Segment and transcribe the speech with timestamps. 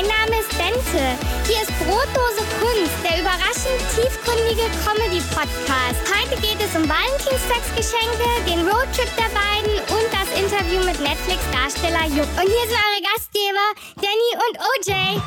[0.00, 1.04] Mein Name ist Bente.
[1.46, 6.00] Hier ist Brotdose Kunst, der überraschend tiefgründige Comedy-Podcast.
[6.08, 12.30] Heute geht es um Valentinstagsgeschenke, den Roadtrip der beiden und das Interview mit Netflix-Darsteller Jupp.
[12.32, 13.66] Und hier sind eure Gastgeber,
[13.96, 15.20] Danny und OJ.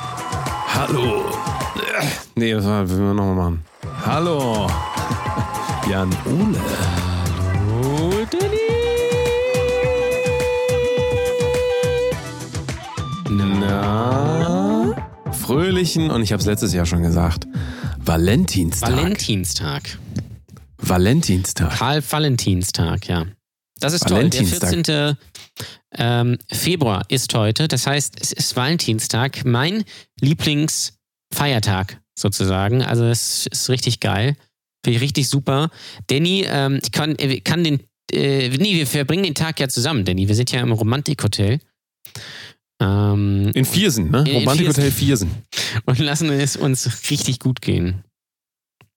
[0.74, 1.05] Hallo.
[2.34, 3.66] Nee, das will wir nochmal machen.
[4.04, 4.68] Hallo.
[5.88, 6.58] Jan Ole.
[7.78, 8.26] Hallo,
[13.30, 14.12] Na?
[15.73, 17.48] Fröhlichen, und ich habe es letztes Jahr schon gesagt,
[17.98, 18.91] Valentinstag.
[18.91, 19.98] Valentinstag.
[20.77, 21.72] Valentinstag.
[21.72, 23.26] Karl Valentinstag, ja.
[23.80, 24.30] Das ist toll.
[24.30, 24.70] Der Valentinstag.
[24.70, 25.18] 14.
[25.98, 27.68] Ähm, Februar ist heute.
[27.68, 29.46] Das heißt, es ist Valentinstag.
[29.46, 29.84] Mein
[30.22, 32.84] Lieblingsfeiertag sozusagen.
[32.84, 34.35] Also es ist richtig geil.
[34.85, 35.71] Finde ich richtig super.
[36.05, 37.80] Danny, ähm, ich kann, äh, kann den,
[38.12, 40.27] äh, nee, wir verbringen den Tag ja zusammen, Danny.
[40.27, 41.60] Wir sind ja im Romantikhotel.
[42.84, 44.26] Ähm, In Viersen, ne?
[44.28, 45.32] Romantikhotel Viersen.
[45.86, 48.04] und lassen es uns richtig gut gehen.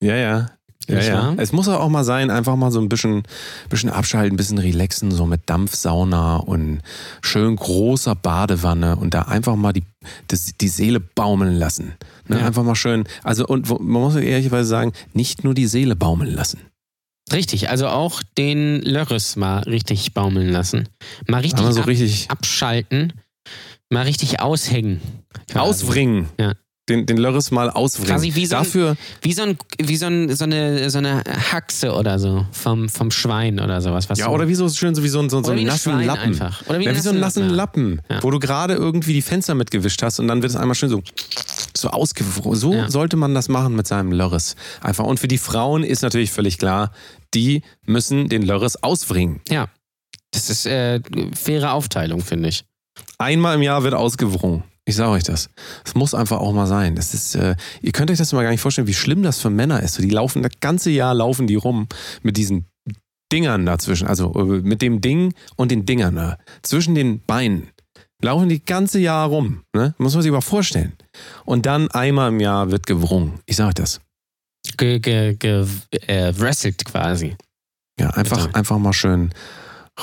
[0.03, 0.51] Ja, ja.
[0.89, 1.35] Ja, ja.
[1.37, 3.25] Es muss auch mal sein, einfach mal so ein bisschen,
[3.69, 6.81] bisschen abschalten, ein bisschen relaxen, so mit Dampfsauna und
[7.23, 9.83] schön großer Badewanne und da einfach mal die,
[10.29, 11.95] das, die Seele baumeln lassen.
[12.29, 12.39] Ne?
[12.39, 12.47] Ja.
[12.47, 16.61] Einfach mal schön, also und man muss ehrlicherweise sagen, nicht nur die Seele baumeln lassen.
[17.33, 20.89] Richtig, also auch den Lörres mal richtig baumeln lassen.
[21.27, 23.13] Mal richtig, so ab, richtig abschalten,
[23.91, 25.01] mal richtig aushängen.
[25.51, 25.59] quasi.
[25.59, 26.29] auswringen.
[26.41, 26.55] Ja.
[26.89, 28.11] Den, den Lörres mal auswringen.
[28.13, 31.25] Quasi wie so ein- Dafür, Wie so, ein, wie so, ein, so, eine, so eine
[31.51, 34.09] Haxe oder so vom, vom Schwein oder sowas.
[34.09, 35.93] Was ja, oder wie so schön, so wie so, ein- so, so einen ein nassen
[35.95, 36.23] Schwein Lappen.
[36.29, 36.63] einfach.
[36.69, 37.49] Oder wie, Ja, ein wie so einen nassen.
[37.51, 38.23] Lappen, Ja.
[38.23, 41.03] wo du gerade irgendwie die Fenster mitgewischt hast und dann wird es einmal schön so,
[41.77, 42.57] so ausgefroren.
[42.57, 42.89] So Ja.
[42.89, 44.55] sollte man das machen mit seinem Lörres.
[44.81, 45.05] Einfach.
[45.07, 46.93] Und für die Frauen ist natürlich völlig klar,
[47.35, 49.41] die müssen den Lörres auswringen.
[49.49, 49.67] Ja,
[50.31, 51.01] das ist äh,
[51.35, 52.65] faire Aufteilung, finde ich.
[53.19, 54.65] Einmal im Jahr wird ausgewrungen.
[54.89, 55.51] Ich sage euch das.
[55.85, 56.95] Das muss einfach auch mal sein.
[56.95, 59.51] Das ist, äh, ihr könnt euch das mal gar nicht vorstellen, wie schlimm das für
[59.51, 59.95] Männer ist.
[59.95, 61.89] So, Die laufen das ganze Jahr laufen die rum
[62.23, 62.67] mit diesen
[63.33, 66.39] Dingern dazwischen, also äh, mit dem Ding und den Dingern da.
[66.63, 67.71] Zwischen den Beinen.
[68.23, 69.63] Laufen die ganze Jahr rum.
[69.75, 69.95] Ne?
[69.99, 70.93] Muss man sich mal vorstellen.
[71.45, 73.41] Und dann einmal im Jahr wird gewrungen.
[73.45, 74.01] Ich sage euch das.
[74.77, 75.67] Ge, ge, ge,
[76.07, 77.37] äh, quasi.
[77.99, 79.33] Ja, einfach, einfach mal schön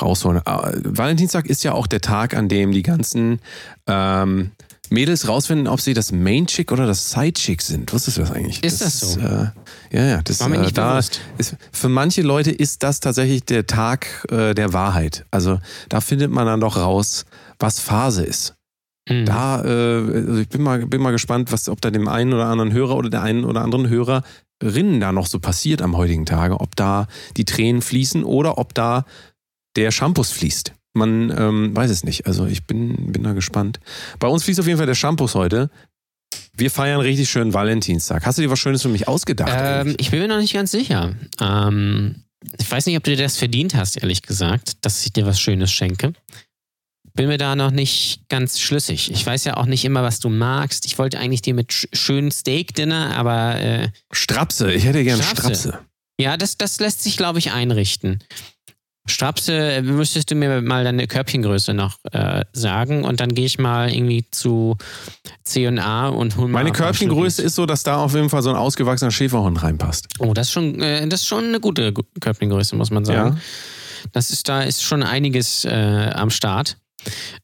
[0.00, 0.42] rausholen.
[0.44, 3.40] Äh, Valentinstag ist ja auch der Tag, an dem die ganzen
[3.86, 4.50] ähm,
[4.90, 7.92] Mädels rausfinden, ob sie das Main Chick oder das Side Chick sind.
[7.92, 8.62] Wusstest du das eigentlich?
[8.62, 9.20] Ist das so?
[9.20, 9.48] äh,
[9.90, 10.22] ja, ja.
[10.22, 11.20] Das, War mir äh, nicht da bewusst.
[11.38, 15.24] ist, für manche Leute ist das tatsächlich der Tag äh, der Wahrheit.
[15.30, 17.24] Also da findet man dann doch raus,
[17.58, 18.54] was Phase ist.
[19.08, 19.26] Mhm.
[19.26, 22.46] Da, äh, also ich bin mal, bin mal gespannt, was, ob da dem einen oder
[22.46, 26.60] anderen Hörer oder der einen oder anderen Hörerin da noch so passiert am heutigen Tage.
[26.60, 27.06] Ob da
[27.36, 29.04] die Tränen fließen oder ob da
[29.76, 30.72] der Shampoo fließt.
[30.94, 32.26] Man ähm, weiß es nicht.
[32.26, 33.80] Also ich bin, bin da gespannt.
[34.20, 35.70] Bei uns fließt auf jeden Fall der Shampoo heute.
[36.56, 38.24] Wir feiern richtig schön Valentinstag.
[38.24, 39.50] Hast du dir was Schönes für mich ausgedacht?
[39.52, 41.14] Ähm, ich bin mir noch nicht ganz sicher.
[41.40, 42.24] Ähm,
[42.58, 45.40] ich weiß nicht, ob du dir das verdient hast, ehrlich gesagt, dass ich dir was
[45.40, 46.12] Schönes schenke.
[47.14, 49.10] Bin mir da noch nicht ganz schlüssig.
[49.10, 50.84] Ich weiß ja auch nicht immer, was du magst.
[50.86, 54.72] Ich wollte eigentlich dir mit sch schönen Steak-Dinner, aber äh, Strapse.
[54.72, 55.40] Ich hätte gern Strapse.
[55.40, 55.78] Strapse.
[56.20, 58.22] ja, das, das lässt sich, glaube ich, einrichten.
[59.06, 63.58] Strapse, äh, müsstest du mir mal deine Körbchengröße noch äh, sagen und dann gehe ich
[63.58, 64.76] mal irgendwie zu
[65.44, 68.56] C&A und hol mal Meine Körbchengröße ist so, dass da auf jeden Fall so ein
[68.56, 70.08] ausgewachsener Schäferhund reinpasst.
[70.18, 73.36] Oh, das ist schon, äh, das ist schon eine gute Gu- Körbchengröße, muss man sagen.
[73.36, 73.40] Ja.
[74.12, 76.78] Das ist, da ist schon einiges äh, am Start.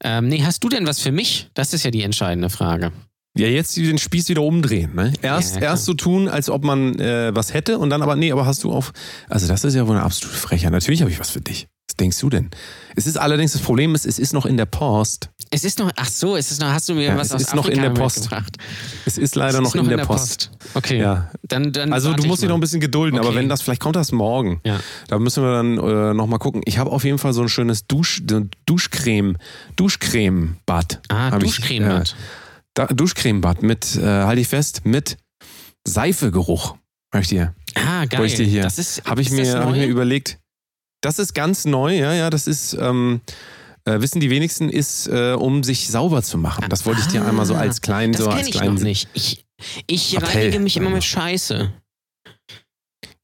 [0.02, 1.50] Ähm, nee, hast du denn was für mich?
[1.54, 2.92] Das ist ja die entscheidende Frage.
[3.36, 4.94] Ja, jetzt den Spieß wieder umdrehen.
[4.94, 5.12] Ne?
[5.22, 8.32] Erst, Ja, erst so tun, als ob man äh, was hätte und dann aber, nee,
[8.32, 8.92] aber hast du auf.
[9.28, 10.72] Also, das ist ja wohl eine absolute Frechheit.
[10.72, 11.68] Natürlich habe ich was für dich.
[11.88, 12.50] Was denkst du denn?
[12.96, 15.30] Es ist allerdings, das Problem ist, es ist noch in der Post.
[15.52, 17.40] Es ist noch, ach so, es ist noch, hast du mir Ja, was es aus
[17.42, 18.28] ist noch in Afrika der Post.
[19.06, 20.50] Es ist leider Es noch, ist in, der, Post.
[20.74, 20.98] Okay.
[21.00, 21.30] Ja.
[21.42, 23.38] Dann, dann Also, du musst ich dich noch ein bisschen gedulden, aber Okay.
[23.38, 24.60] wenn das, vielleicht kommt das morgen.
[24.64, 24.78] Ja.
[25.08, 26.62] Da müssen wir dann äh, nochmal gucken.
[26.64, 28.22] Ich habe auf jeden Fall so ein schönes Dusch,
[28.66, 29.36] Duschcreme,
[29.76, 31.00] Duschcreme-Bad.
[31.08, 32.10] Ah, Duschcremebad.
[32.10, 32.14] äh,
[32.74, 35.16] Duschcremebad mit, äh, halte ich fest, mit
[35.86, 36.76] Seifegeruch.
[37.18, 37.54] Ich dir.
[37.74, 38.28] ah, geil.
[38.28, 38.62] Dir hier.
[38.62, 40.38] Das ist, Habe ich, mir, hab ich mir überlegt.
[41.02, 42.30] Das ist ganz neu, ja, ja.
[42.30, 43.20] Das ist, ähm,
[43.84, 46.66] äh, wissen die wenigsten, ist, äh, um sich sauber zu machen.
[46.68, 48.84] Das wollte ich dir Ah, einmal so als kleinen, Das so als ich kleinen.
[48.86, 49.08] Ich,
[49.86, 50.28] ich Appell.
[50.28, 51.72] reinige mich immer mit Scheiße.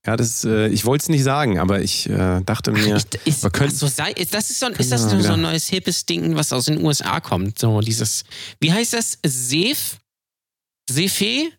[0.06, 3.43] Ja, das, äh, ich wollte es nicht sagen, aber ich äh, dachte mir, Ich, ist,
[3.43, 5.41] wir können- ach so, sei, ist, das ist, so, ist das so, mal so ein
[5.41, 7.58] neues hippes Ding, was aus den USA kommt?
[7.58, 8.25] So dieses,
[8.61, 9.19] wie heißt das?
[9.26, 9.99] Sef?
[10.88, 11.50] Sefe?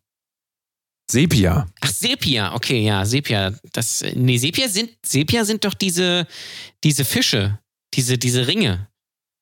[1.10, 1.68] Sepia.
[1.82, 3.54] Ach, Sepia, okay, ja, Sepia.
[3.72, 6.28] Das, nee, Sepia sind, Sepia sind doch diese,
[6.84, 7.60] diese Fische,
[7.94, 8.88] diese, diese Ringe.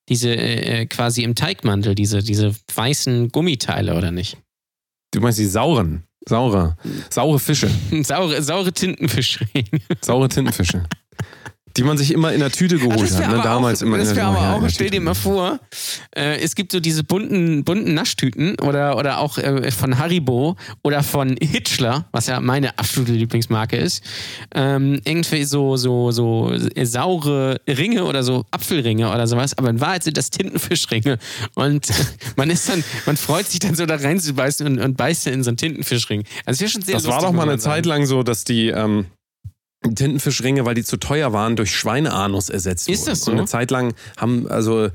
[0.07, 4.37] diese äh, quasi im Teigmantel, diese, diese weißen Gummiteile, oder nicht?
[5.11, 6.75] Du meinst die sauren, saure,
[7.09, 7.69] saure Fische,
[8.03, 9.81] saure, saure Tintenfischringe.
[10.01, 10.83] saure Tintenfische.
[11.77, 13.41] Die man sich immer in der Tüte geholt hat, ne?
[13.43, 15.59] Damals auch, immer das in der wäre aber ja, auch, stell dir mal vor,
[16.15, 21.03] äh, es gibt so diese bunten, bunten Naschtüten oder, oder auch äh, von Haribo oder
[21.03, 24.03] von Hitchler, was ja meine absolute Lieblingsmarke ist.
[24.53, 30.03] Ähm, irgendwie so, so, so saure Ringe oder so Apfelringe oder sowas, aber in Wahrheit
[30.03, 31.17] sind das Tintenfischringe.
[31.55, 31.87] Und
[32.37, 35.49] man ist dann, man freut sich dann so da reinzubeißen und, und beißt in so
[35.49, 36.23] einen Tintenfischring.
[36.45, 37.65] Also sehr Das war doch mal eine.
[37.65, 39.05] Zeit lang so, dass die ähm,
[39.93, 43.09] Tintenfischringe, weil die zu teuer waren, durch Schweineanus ersetzt Ist wurden.
[43.09, 43.31] das so?
[43.31, 44.89] Und eine Zeit lang haben, also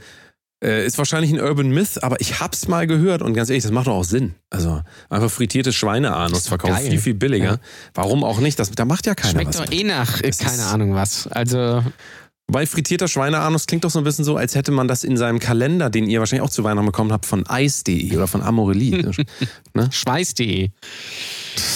[0.63, 3.73] äh, ist wahrscheinlich ein Urban Myth, aber ich hab's mal gehört und ganz ehrlich, das
[3.73, 4.35] macht doch auch Sinn.
[4.51, 6.91] Also einfach frittiertes Schweineanus verkaufen, geil.
[6.91, 7.45] viel, viel billiger.
[7.53, 7.59] Ja.
[7.95, 8.59] Warum auch nicht?
[8.59, 9.57] Das, da macht ja keiner Schmeckt was.
[9.57, 9.79] doch mit.
[9.81, 11.27] eh nach, äh, keine ist- Ahnung was.
[11.29, 11.83] Also,
[12.53, 15.39] Weil frittierter Schweineanus klingt doch so ein bisschen so, als hätte man das in seinem
[15.39, 19.13] Kalender, den ihr wahrscheinlich auch zu Weihnachten bekommen habt, von Ice.de oder von Amorelie.
[19.91, 20.69] Schweiß.de.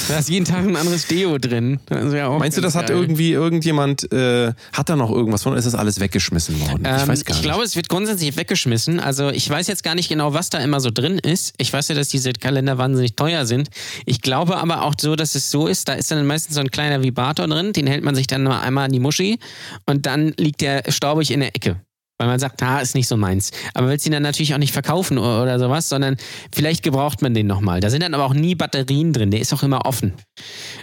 [0.08, 1.80] Da ist jeden Tag ein anderes Deo drin.
[1.90, 2.96] Ja Meinst du, das hat geil.
[2.98, 6.82] irgendwie irgendjemand, äh, hat da noch irgendwas von oder ist das alles weggeschmissen worden?
[6.84, 7.42] ich Ähm, weiß gar ich nicht.
[7.42, 9.00] glaube, es wird grundsätzlich weggeschmissen.
[9.00, 11.54] Also ich weiß jetzt gar nicht genau, was da immer so drin ist.
[11.58, 13.68] Ich weiß ja, dass diese Kalender wahnsinnig teuer sind.
[14.04, 16.70] Ich glaube aber auch so, dass es so ist, da ist dann meistens so ein
[16.70, 19.38] kleiner Vibrator drin, den hält man sich dann mal einmal an die Muschi
[19.86, 21.80] und dann liegt der staubig in der Ecke.
[22.19, 23.50] Weil man sagt, ah, ist nicht so meins.
[23.75, 26.16] Aber willst ihn dann natürlich auch nicht verkaufen oder, oder sowas, sondern
[26.52, 27.81] vielleicht gebraucht man den nochmal.
[27.81, 29.32] Da sind dann aber auch nie Batterien drin.
[29.32, 30.14] Der ist auch immer offen.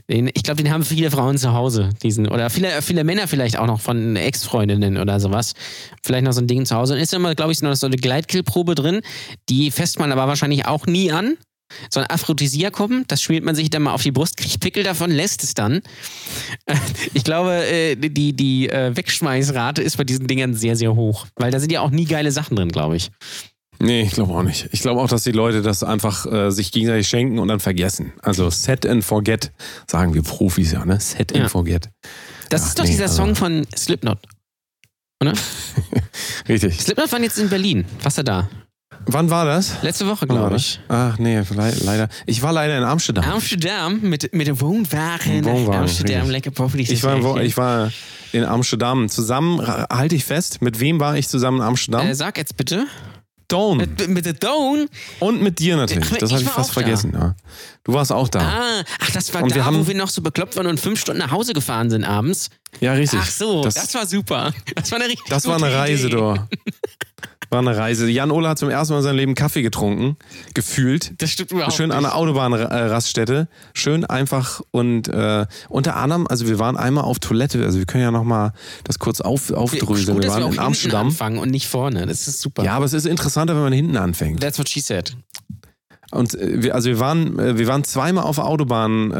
[0.10, 1.90] Den, ich glaube, den haben viele Frauen zu Hause.
[2.04, 5.54] Diesen, oder viele, viele Männer vielleicht auch noch von Ex-Freundinnen oder sowas.
[6.04, 6.96] Vielleicht noch so ein Ding zu Hause.
[6.96, 9.00] Und ist immer, glaube ich, noch so eine Gleitkillprobe drin.
[9.48, 11.38] Die fässt man aber wahrscheinlich auch nie an.
[11.90, 15.12] So ein Aphrodisiakum, das schmiert man sich dann mal auf die Brust, kriegt Pickel davon,
[15.12, 15.82] lässt es dann.
[16.66, 16.76] Äh,
[17.14, 21.28] Ich glaube, äh, die, die äh, Wegschmeißrate ist bei diesen Dingern sehr, sehr hoch.
[21.36, 23.12] Weil da sind ja auch nie geile Sachen drin, glaube ich.
[23.80, 24.70] Nee, ich glaube auch nicht.
[24.72, 28.14] Ich glaube auch, dass die Leute das einfach äh, sich gegenseitig schenken und dann vergessen.
[28.22, 29.52] Also set and forget,
[29.88, 31.00] sagen wir Profis ja, ne?
[31.00, 31.50] Set and Ja.
[31.50, 31.90] forget.
[32.50, 34.20] Das Ach, ist doch nee, dieser also- Song von Slipknot.
[36.50, 36.80] Richtig.
[36.82, 37.86] Slipknot waren jetzt in Berlin.
[38.04, 38.50] Was er da?
[39.08, 39.82] Wann war das?
[39.82, 40.80] Letzte Woche, glaube ich.
[40.88, 42.08] Ach nee, le leider.
[42.26, 43.24] Ich war leider in Amsterdam.
[43.26, 45.44] Amsterdam mit, mit dem Wohnwagen.
[45.44, 46.32] Wohnwagen, Amsterdam, richtig.
[46.32, 46.90] lecker Properties.
[46.90, 47.92] Ich war, wo- ich war
[48.32, 49.10] in Amsterdam.
[49.10, 52.08] Zusammen, halte ich fest, mit wem war ich zusammen in Amsterdam?
[52.08, 52.86] äh, sag jetzt bitte.
[53.48, 53.78] Dawn.
[53.78, 54.88] Mit, mit der Dawn?
[55.20, 56.08] Und mit dir natürlich.
[56.14, 57.12] Ach, Das habe ich fast vergessen.
[57.14, 57.36] Ja.
[57.84, 58.40] Du warst auch da.
[58.40, 60.80] Ah, ach, das war Und da, wir haben- wo wir noch so bekloppt waren und
[60.80, 62.50] fünf Stunden nach Hause gefahren sind abends.
[62.80, 63.20] Ja, richtig.
[63.22, 64.54] Ach so, das, das, war super.
[64.76, 66.16] Das war eine richtig das war eine Reise, Idee.
[66.16, 66.36] du.
[67.52, 68.10] War eine Reise.
[68.10, 70.16] Jan Ola hat zum ersten Mal in seinem Leben Kaffee getrunken,
[70.54, 71.12] gefühlt.
[71.22, 72.12] Das stimmt überhaupt Schön an nicht.
[72.12, 73.50] der Autobahnraststätte.
[73.74, 78.04] Schön einfach und äh, unter anderem, also wir waren einmal auf Toilette, also wir können
[78.04, 78.54] ja nochmal
[78.86, 80.16] das kurz auf, aufdröseln.
[80.16, 81.08] Gut, Wir dass wir waren auch in hinten Amsterdam.
[81.08, 82.06] anfangen und nicht vorne.
[82.08, 82.64] Das ist super.
[82.64, 84.40] Ja, aber es ist interessanter, wenn man hinten anfängt.
[84.40, 85.18] That's what she said.
[86.12, 89.16] Und äh, wir, also wir waren, äh, wir waren zweimal auf der Autobahn äh,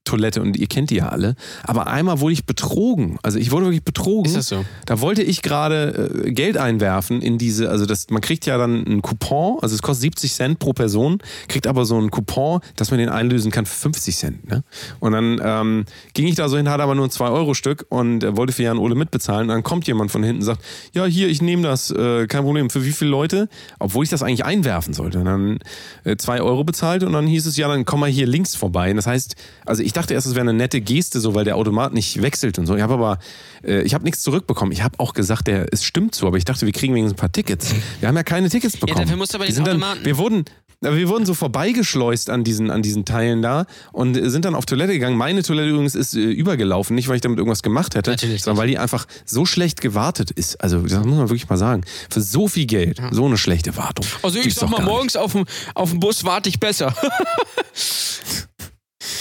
[0.00, 1.34] Raststätten-Toilette und ihr kennt die ja alle.
[1.62, 3.18] Aber einmal wurde ich betrogen.
[3.22, 4.26] Also ich wurde wirklich betrogen.
[4.26, 4.64] Ist das so?
[4.86, 8.84] Da wollte ich gerade äh, Geld einwerfen in diese, also das, man kriegt ja dann
[8.84, 11.18] einen Coupon, also es kostet 70 Cent pro Person,
[11.48, 14.48] kriegt aber so einen Coupon, dass man den einlösen kann für 50 Cent.
[14.48, 14.62] Ne?
[15.00, 18.36] Und dann ähm, ging ich da so hin, hatte aber nur ein 2-Euro-Stück und äh,
[18.36, 19.42] wollte für Jan Ole mitbezahlen.
[19.42, 20.62] Und dann kommt jemand von hinten und sagt,
[20.92, 23.48] ja hier, ich nehme das, äh, kein Problem, für wie viele Leute?
[23.78, 25.18] Obwohl ich das eigentlich einwerfen sollte.
[25.18, 25.58] Und dann
[26.04, 28.90] äh, 2 Euro bezahlt und dann hieß es, ja, dann komm mal hier links vorbei.
[28.90, 29.36] Und das heißt,
[29.66, 32.58] also ich dachte erst, es wäre eine nette Geste, so weil der Automat nicht wechselt
[32.58, 32.76] und so.
[32.76, 33.18] Ich habe aber,
[33.62, 34.72] äh, ich habe nichts zurückbekommen.
[34.72, 37.20] Ich habe auch gesagt, der, es stimmt so, aber ich dachte, wir kriegen wenigstens ein
[37.20, 37.74] paar Tickets.
[38.00, 39.02] Wir haben ja keine Tickets bekommen.
[39.02, 40.44] dafür musst du aber Wir den dann, wir wurden,
[40.82, 44.64] aber wir wurden so vorbeigeschleust an diesen, an diesen Teilen da und sind dann auf
[44.64, 45.16] Toilette gegangen.
[45.16, 48.62] Meine Toilette übrigens ist äh, übergelaufen, nicht weil ich damit irgendwas gemacht hätte, Natürlich sondern
[48.62, 50.62] weil die einfach so schlecht gewartet ist.
[50.62, 51.82] Also das muss man wirklich mal sagen.
[52.08, 54.06] Für so viel Geld, so eine schlechte Wartung.
[54.22, 56.94] Also ich Gibt's sag mal, morgens auf dem, auf dem Bus warte ich besser.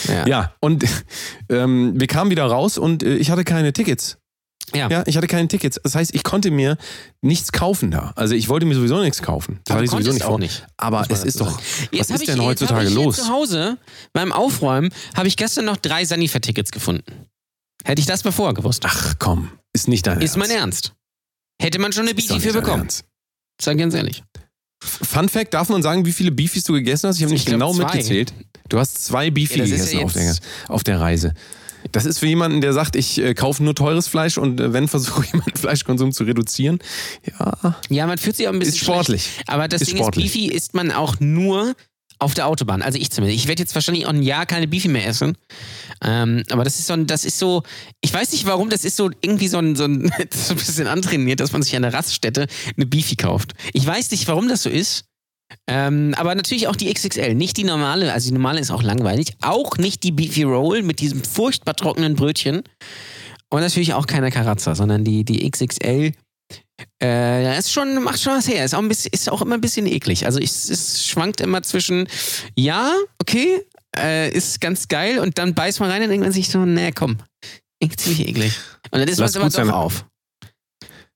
[0.07, 0.27] ja.
[0.27, 0.83] Ja, und
[1.49, 4.17] ähm, wir kamen wieder raus und äh, ich hatte keine Tickets.
[4.75, 4.87] Ja.
[4.87, 5.79] Ja, ich hatte keine Tickets.
[5.81, 6.77] Das heißt, ich konnte mir
[7.21, 8.11] nichts kaufen da.
[8.15, 9.59] Also ich wollte mir sowieso nichts kaufen.
[9.65, 10.37] Das Aber hatte ich sowieso nicht vor.
[10.37, 12.93] nicht, Aber es ist doch, was Jetzt hab ist ich- denn jetzt heutzutage hab ich
[12.93, 13.15] los?
[13.17, 13.77] Zu Hause
[14.13, 17.25] beim Aufräumen habe ich gestern noch drei Sanifa-Tickets gefunden.
[17.83, 18.83] Hätte ich das mal vorher gewusst.
[18.85, 20.37] Ach komm, ist nicht dein ist Ernst.
[20.37, 20.93] mein Ernst.
[21.59, 22.83] Hätte man schon eine Ist Beefy für bekommen.
[22.83, 23.05] Ernst.
[23.59, 24.23] Sag ganz ehrlich.
[24.83, 27.17] Fun Fact, darf man sagen, wie viele Beefies du gegessen hast?
[27.17, 27.83] Ich habe nicht Ich glaub, genau zwei.
[27.85, 28.33] mitgezählt.
[28.69, 30.13] Du hast zwei Beefy Ja, auf,
[30.67, 31.33] auf der Reise.
[31.91, 34.87] Das ist für jemanden, der sagt, ich äh, kaufe nur teures Fleisch und äh, wenn
[34.89, 36.79] versuche ich meinen Fleischkonsum zu reduzieren.
[37.39, 39.23] Ja, Ja, man fühlt sich auch ein bisschen Ist sportlich.
[39.23, 39.49] schlecht.
[39.49, 40.25] Aber das Ist Ding sportlich.
[40.25, 41.75] ist, Beefy isst man auch nur
[42.21, 43.41] Auf der Autobahn, also ich zumindest.
[43.41, 45.37] Ich werde jetzt wahrscheinlich auch ein Jahr keine Beefy mehr essen.
[46.03, 47.63] Ähm, aber das ist so ein, das ist so,
[48.01, 50.87] ich weiß nicht warum, das ist so irgendwie so ein, so ein, so ein bisschen
[50.87, 53.53] antrainiert, dass man sich an der Raststätte eine Beefy kauft.
[53.71, 55.05] Ich weiß nicht, warum das so ist.
[55.67, 58.11] Ähm, aber natürlich auch die XXL, nicht die normale.
[58.13, 59.33] Also die normale ist auch langweilig.
[59.41, 62.63] Auch nicht die Beefy Roll mit diesem furchtbar trockenen Brötchen.
[63.49, 66.13] Und natürlich auch keine Karazza, sondern die, die XXL.
[67.01, 68.63] Äh, ist schon, macht schon was her.
[68.63, 70.25] Ist auch, ein bisschen, ist auch immer ein bisschen eklig.
[70.25, 72.07] Also ich, es schwankt immer zwischen,
[72.55, 73.61] ja, okay,
[73.97, 76.91] äh, ist ganz geil und dann beißt man rein und denkt man sich so, nee,
[76.91, 77.17] komm,
[77.97, 78.59] ziemlich eklig.
[78.91, 80.05] Und dann ist man aber doch auf.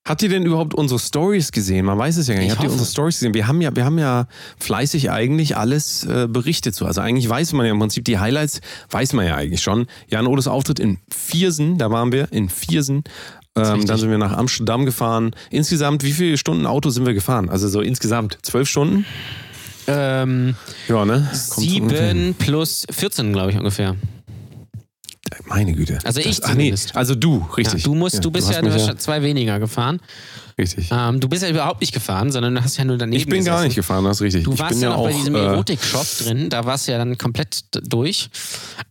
[0.05, 1.86] Habt ihr denn überhaupt unsere Stories gesehen?
[1.86, 2.51] Man weiß es ja gar nicht.
[2.51, 3.33] Ich Habt ihr unsere Stories gesehen?
[3.33, 4.27] Wir haben ja, wir haben ja
[4.60, 6.75] fleißig eigentlich alles äh, berichtet.
[6.75, 6.86] So.
[6.86, 9.88] Also eigentlich weiß man ja im Prinzip die Highlights, weiß man ja eigentlich schon.
[10.10, 13.05] Jan Odes Auftritt in Viersen, da waren wir, in Viersen.
[13.55, 15.36] Ähm, dann sind wir nach Amsterdam gefahren.
[15.51, 17.50] Insgesamt, wie viele Stunden Auto sind wir gefahren?
[17.50, 19.05] Also so insgesamt zwölf Stunden?
[19.88, 20.55] Ähm,
[20.89, 21.29] Ja, ne?
[21.50, 23.95] Kommt ungefähr sieben plus 14, glaube ich, ungefähr.
[25.45, 25.99] Meine Güte.
[26.03, 26.95] Also ich das, ach nee, zumindest.
[26.95, 27.83] also du, Ja, richtig.
[27.83, 29.99] du musst, Ja, du bist hast ja, du hast zwei weniger gefahren.
[30.57, 30.89] Richtig.
[30.91, 33.43] Ähm, du bist ja überhaupt nicht gefahren, sondern du hast ja nur daneben ich bin
[33.43, 33.67] gar gesessen.
[33.69, 34.43] nicht gefahren, das ist richtig.
[34.43, 36.97] Du warst ja ja noch auch, bei diesem äh, Erotik-Shop drin, da warst du ja
[36.99, 37.61] dann komplett
[37.91, 38.29] durch.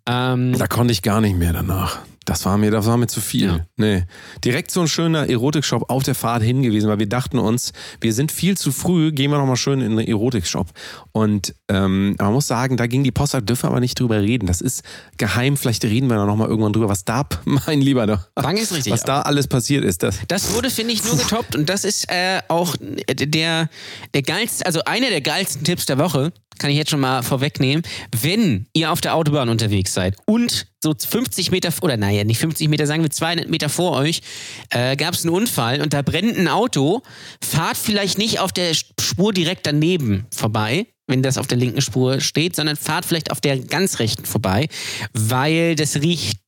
[0.07, 1.99] Ähm, Da konnte ich gar nicht mehr danach.
[2.25, 3.47] Das war mir, das war mir zu viel.
[3.47, 3.67] Ja.
[3.77, 4.05] Nee.
[4.45, 8.31] Direkt so ein schöner Erotikshop auf der Fahrt hingewiesen, weil wir dachten uns, wir sind
[8.31, 10.69] viel zu früh, gehen wir nochmal schön in den Erotikshop.
[11.13, 14.21] Und ähm, man muss sagen, da ging die Post, da dürfen wir aber nicht drüber
[14.21, 14.47] reden.
[14.47, 14.83] Das ist
[15.17, 18.93] geheim, vielleicht reden wir da nochmal irgendwann drüber, was da, mein Lieber, da- ist richtig.
[18.93, 20.03] was da alles passiert ist.
[20.03, 23.69] Das, Das wurde, finde ich, nur getoppt und das ist äh, auch der,
[24.15, 27.83] der geilste, also einer der geilsten Tipps der Woche, kann ich jetzt schon mal vorwegnehmen.
[28.21, 32.69] Wenn ihr auf der Autobahn unterwegs seid und so 50 Meter, oder naja, nicht 50
[32.69, 34.21] Meter, sagen wir 200 Meter vor euch,
[34.71, 37.03] äh, gab es einen Unfall und da brennt ein Auto,
[37.43, 42.21] fahrt vielleicht nicht auf der Spur direkt daneben vorbei, wenn das auf der linken Spur
[42.21, 44.69] steht, sondern fahrt vielleicht auf der ganz rechten vorbei,
[45.13, 46.39] weil das riecht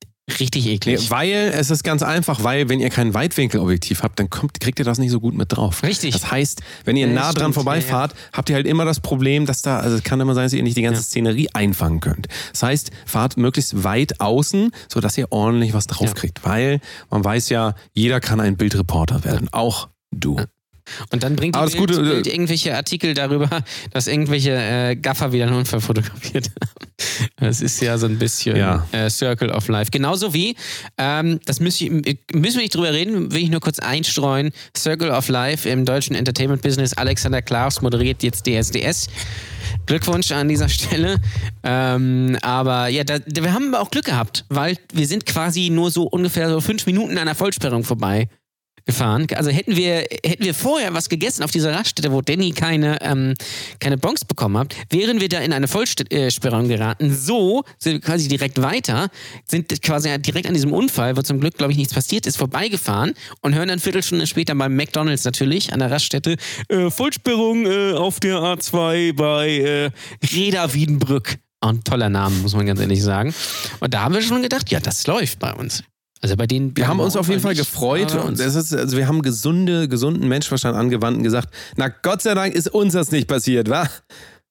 [0.41, 1.11] richtig nee, eklig.
[1.11, 4.85] weil es ist ganz einfach, weil wenn ihr kein Weitwinkelobjektiv habt, dann kommt, kriegt ihr
[4.85, 5.83] das nicht so gut mit drauf.
[5.83, 6.13] Richtig.
[6.15, 7.55] Das heißt, wenn ihr Ja, nah dran stimmt.
[7.57, 10.53] vorbeifahrt, habt ihr halt immer das Problem, dass da, also es kann immer sein, dass
[10.55, 11.05] ihr nicht die ganze Ja.
[11.05, 12.29] Szenerie einfangen könnt.
[12.53, 16.15] Das heißt, fahrt möglichst weit außen, sodass ihr ordentlich was drauf Ja.
[16.15, 16.45] kriegt.
[16.45, 19.49] Weil man weiß ja, jeder kann ein Bildreporter werden.
[19.53, 20.41] Auch du.
[21.11, 23.49] Und dann bringt die Bild, äh, Bild irgendwelche Artikel darüber,
[23.93, 26.84] dass irgendwelche äh, Gaffer wieder einen Unfall fotografiert haben.
[27.37, 28.87] Das ist ja so ein bisschen Ja.
[28.93, 29.91] äh, Circle of Life.
[29.91, 30.55] Genauso wie,
[30.99, 34.53] ähm, das müssen, wir nicht drüber reden, will ich nur kurz einstreuen.
[34.77, 36.95] Circle of Life im deutschen Entertainment-Business.
[36.95, 39.09] Alexander Klaas moderiert jetzt DSDS.
[39.87, 41.17] Glückwunsch an dieser Stelle.
[41.65, 45.91] Ähm, aber ja, da, da, wir haben auch Glück gehabt, weil wir sind quasi nur
[45.91, 48.29] so ungefähr so fünf Minuten an der Vollsperrung vorbei
[48.87, 49.27] gefahren.
[49.35, 53.35] Also hätten wir, hätten wir vorher was gegessen auf dieser Raststätte, wo Danny keine, ähm,
[53.81, 57.15] keine Bonks bekommen hat, wären wir da in eine Vollsperrung geraten.
[57.15, 59.09] So sind wir quasi direkt weiter,
[59.47, 63.15] sind quasi direkt an diesem Unfall, wo zum Glück, glaube ich, nichts passiert ist, vorbeigefahren
[63.41, 66.37] und hören dann Viertelstunde später beim McDonalds natürlich an der Raststätte
[66.69, 69.91] äh, Vollsperrung äh, auf der A2 bei äh,
[70.35, 71.39] Reda Wiedenbrück.
[71.61, 73.35] Auch ein toller Name, muss man ganz ehrlich sagen.
[73.81, 75.83] Und da haben wir schon gedacht, ja, das läuft bei uns.
[76.25, 78.97] Also bei denen Wir haben uns auf jeden Fall nicht, gefreut und es ist, also
[78.97, 83.11] wir haben gesunde, gesunden Menschenverstand angewandt und gesagt, na Gott sei Dank ist uns das
[83.11, 83.87] nicht passiert, wa?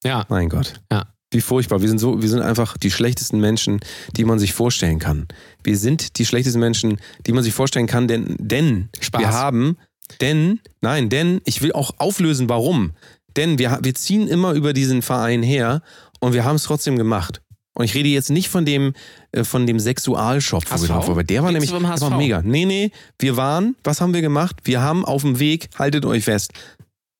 [0.03, 0.23] Ja.
[0.29, 0.81] Mein Gott.
[0.91, 1.07] Ja.
[1.31, 1.81] Wie furchtbar.
[1.81, 3.79] Wir sind so, wir sind einfach die schlechtesten Menschen,
[4.15, 5.27] die man sich vorstellen kann.
[5.63, 9.19] Wir sind die schlechtesten Menschen, die man sich vorstellen kann, denn, denn Spaß.
[9.19, 9.77] wir haben,
[10.21, 12.91] denn, nein, denn, ich will auch auflösen, warum.
[13.35, 15.81] Denn wir, wir ziehen immer über diesen Verein her
[16.19, 17.41] und wir haben es trotzdem gemacht.
[17.75, 18.93] Und ich rede jetzt nicht von dem,
[19.31, 22.17] äh, von dem Sexualshop, wo wir drauf waren, aber der war Redest nämlich der war
[22.17, 22.41] mega.
[22.43, 24.57] Nee, nee, wir waren, was haben wir gemacht?
[24.63, 26.53] Wir haben auf dem Weg, haltet euch fest,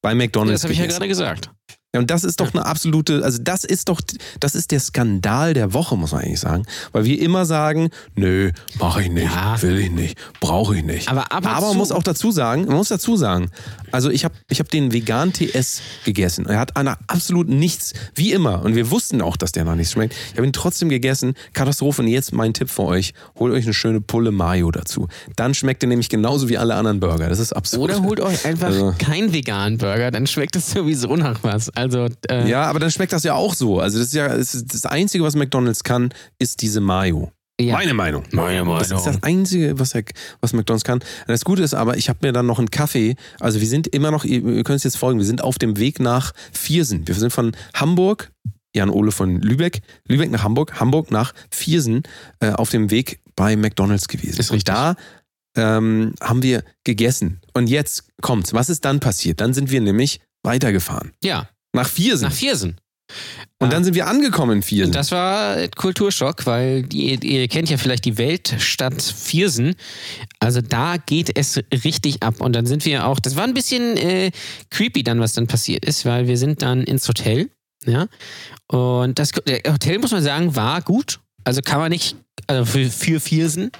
[0.01, 1.49] bei Ja, McDonalds das habe ich ja gerade gesagt.
[1.95, 4.01] Ja, und das ist doch eine absolute, also das ist doch,
[4.39, 6.65] das ist der Skandal der Woche, muss man eigentlich sagen.
[6.91, 9.61] Weil wir immer sagen, nö, mache ich nicht, Ja.
[9.61, 11.07] will ich nicht, brauche ich nicht.
[11.07, 13.51] Aber ab Aber man muss auch dazu sagen, man muss dazu sagen,
[13.91, 16.47] also ich habe ich hab den vegan TS gegessen.
[16.47, 18.63] Er hat einer absolut nichts, wie immer.
[18.63, 20.15] Und wir wussten auch, dass der noch nichts schmeckt.
[20.31, 21.35] Ich habe ihn trotzdem gegessen.
[21.53, 22.01] Katastrophe.
[22.01, 23.13] Und jetzt mein Tipp für euch.
[23.37, 25.09] Holt euch eine schöne Pulle Mayo dazu.
[25.35, 27.29] Dann schmeckt er nämlich genauso wie alle anderen Burger.
[27.29, 27.91] Das ist absurd.
[27.91, 31.69] Oder holt euch einfach Also- keinen veganen Burger, dann schmeckt es sowieso nach was.
[31.69, 31.82] Also,
[32.29, 33.79] äh, Ja, aber dann schmeckt das ja auch so.
[33.79, 37.31] Also das ist ja das, ist das Einzige, was McDonald's kann, ist diese Mayo.
[37.59, 37.73] ja.
[37.75, 38.23] Meine Meinung.
[38.31, 40.03] Meine Das ist das Einzige, was, er,
[40.41, 40.99] was McDonald's kann.
[40.99, 43.15] Und das Gute ist aber, ich habe mir dann noch einen Kaffee.
[43.39, 45.99] Also wir sind immer noch, ihr, könnt es jetzt folgen, wir sind auf dem Weg
[45.99, 47.07] nach Viersen.
[47.07, 48.31] Wir sind von Hamburg,
[48.75, 52.03] Jan Ole von Lübeck, Lübeck nach Hamburg, Hamburg nach Viersen
[52.39, 54.39] äh, auf dem Weg bei McDonald's gewesen.
[54.39, 54.73] Ist Und richtig.
[54.73, 54.95] da
[55.55, 57.39] ähm, haben wir gegessen.
[57.53, 58.53] Und jetzt kommt's.
[58.53, 59.41] Was ist dann passiert?
[59.41, 61.11] Dann sind wir nämlich weitergefahren.
[61.23, 62.25] ja, Nach Viersen.
[62.25, 62.77] nach Viersen.
[63.59, 64.91] Und dann sind wir angekommen in Viersen.
[64.91, 69.75] Das war Kulturschock, weil die, ihr kennt ja vielleicht die Weltstadt Viersen.
[70.39, 72.41] Also da geht es richtig ab.
[72.41, 74.31] Und dann sind wir auch, das war ein bisschen äh,
[74.69, 77.49] creepy dann, was dann passiert ist, weil wir sind dann ins Hotel.
[77.85, 78.07] Ja.
[78.67, 81.19] Und das Hotel, muss man sagen, war gut.
[81.45, 82.15] Also kann man nicht
[82.47, 83.71] also für, für Viersen.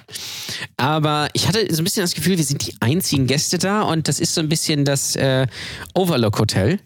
[0.76, 4.08] Aber ich hatte so ein bisschen das Gefühl, wir sind die einzigen Gäste da und
[4.08, 5.46] das ist so ein bisschen das äh,
[5.94, 6.78] Overlook Hotel.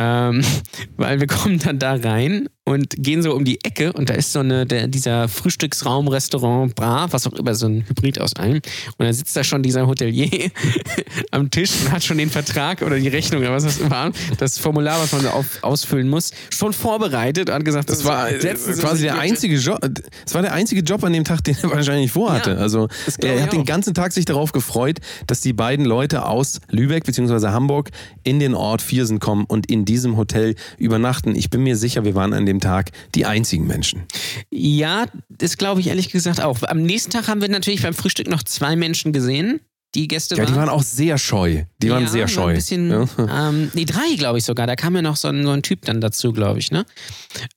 [0.00, 0.42] Ähm,
[0.96, 4.32] weil wir kommen dann da rein und gehen so um die Ecke und da ist
[4.32, 8.60] so eine, der, dieser Frühstücksraum, Restaurant, Bar, was auch immer, so ein Hybrid aus allem.
[8.96, 10.50] Und da sitzt da schon dieser Hotelier
[11.30, 14.58] am Tisch und hat schon den Vertrag oder die Rechnung oder was das war, das
[14.58, 19.02] Formular, was man auf, ausfüllen muss, schon vorbereitet und hat gesagt, das, das war quasi
[19.02, 22.52] der einzige Job, das war der einzige Job an dem Tag, den er wahrscheinlich vorhatte.
[22.52, 26.60] Ja, also er hat den ganzen Tag sich darauf gefreut, dass die beiden Leute aus
[26.68, 27.48] Lübeck bzw.
[27.48, 27.90] Hamburg
[28.22, 31.34] in den Ort Viersen kommen und in diesem Hotel übernachten.
[31.34, 34.02] Ich bin mir sicher, wir waren an dem Tag die einzigen Menschen.
[34.50, 36.62] Ja, das glaube ich ehrlich gesagt auch.
[36.62, 39.60] Am nächsten Tag haben wir natürlich beim Frühstück noch zwei Menschen gesehen
[39.94, 40.44] die Gäste waren.
[40.44, 41.64] Ja, die waren auch sehr scheu.
[41.82, 42.42] Die ja, waren sehr scheu.
[42.42, 43.48] War ein bisschen, ja.
[43.48, 44.66] ähm, nee, drei, glaube ich sogar.
[44.66, 46.70] Da kam ja noch so ein, so ein Typ dann dazu, glaube ich.
[46.70, 46.86] Ne?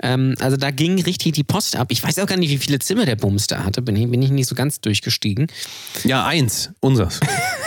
[0.02, 1.88] Ähm, also da ging richtig die Post ab.
[1.92, 3.82] Ich weiß auch gar nicht, wie viele Zimmer der Bums da hatte.
[3.82, 5.48] Bin ich, bin ich nicht so ganz durchgestiegen.
[6.04, 7.20] Ja, eins, unseres.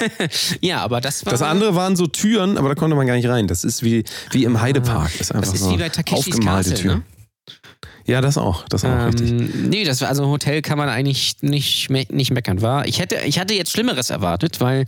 [0.60, 1.30] ja, aber das war.
[1.30, 3.46] Das andere waren so Türen, aber da konnte man gar nicht rein.
[3.46, 5.12] Das ist wie, wie im Heidepark.
[5.12, 6.98] Das ist einfach das ist so wie bei Takeshis aufgemalte Castle, Türen.
[6.98, 7.15] Ne?
[8.06, 8.64] Ja, das auch.
[8.68, 9.32] Das auch ähm, richtig.
[9.32, 12.62] Nee, das war, also Hotel kann man eigentlich nicht, me nicht meckern.
[12.62, 12.86] War.
[12.86, 14.86] Ich, hätte, ich hatte jetzt Schlimmeres erwartet, weil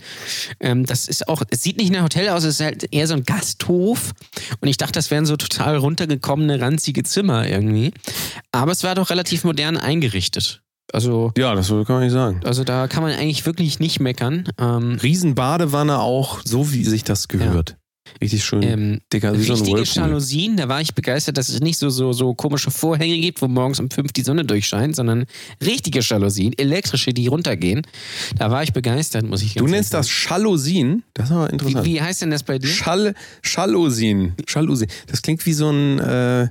[0.61, 3.15] ähm, das ist auch, es sieht nicht nach Hotel aus, es ist halt eher so
[3.15, 4.13] ein Gasthof.
[4.61, 7.93] Und ich dachte, das wären so total runtergekommene, ranzige Zimmer irgendwie.
[8.53, 10.63] Aber es war doch relativ modern eingerichtet.
[10.93, 12.41] Also, ja, das kann man nicht sagen.
[12.45, 14.49] Also da kann man eigentlich wirklich nicht meckern.
[14.59, 17.71] Ähm, Riesenbadewanne auch, so wie sich das gehört.
[17.71, 17.77] Ja.
[18.21, 21.79] Richtig schön ähm, dicker, wie richtige so Jalousien, da war ich begeistert, dass es nicht
[21.79, 25.27] so, so, so komische Vorhänge gibt, wo morgens um fünf die Sonne durchscheint, sondern
[25.65, 27.83] richtige Jalousien, elektrische, die runtergehen.
[28.37, 30.03] Da war ich begeistert, muss ich Du nennst sagen.
[30.05, 31.03] das Jalousien?
[31.15, 31.85] Das ist aber interessant.
[31.85, 32.69] Wie, wie, heißt denn das bei dir?
[32.69, 34.35] Schall, Jalousien.
[34.47, 34.91] Jalousien.
[35.07, 36.49] Das klingt wie so ein, äh,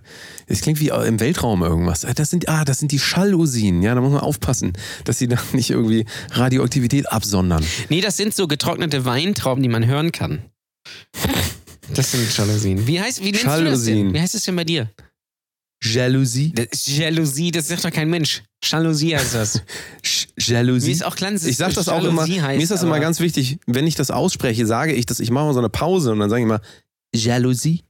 [0.47, 2.05] das klingt wie im Weltraum irgendwas.
[2.15, 3.81] Das sind, ah, das sind die Jalousien.
[3.81, 7.63] Ja, da muss man aufpassen, dass sie da nicht irgendwie Radioaktivität absondern.
[7.89, 10.41] Nee, das sind so getrocknete Weintrauben, die man hören kann.
[11.97, 12.85] Das sind Jalousien.
[12.85, 13.65] Wie heißt, wie nennst Jalousien.
[13.65, 14.13] du das denn?
[14.13, 14.91] Wie heißt das denn bei dir?
[15.81, 16.51] Jalousie.
[16.53, 18.43] Das Jalousie, das sagt doch kein Mensch.
[18.63, 19.61] Jalousie heißt das.
[20.37, 20.87] Jalousie.
[20.87, 22.23] Mir ist auch klar, ich sag das auch immer.
[22.23, 23.57] Heißt, mir ist das immer ganz wichtig.
[23.65, 25.19] Wenn ich das ausspreche, sage ich das.
[25.19, 26.61] Ich mache mal so eine Pause und dann sage ich immer
[27.15, 27.83] Jalousie.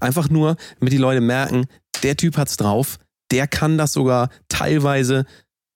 [0.00, 1.66] Einfach nur, damit die Leute merken,
[2.02, 2.98] der Typ hat's drauf.
[3.30, 5.24] Der kann das sogar teilweise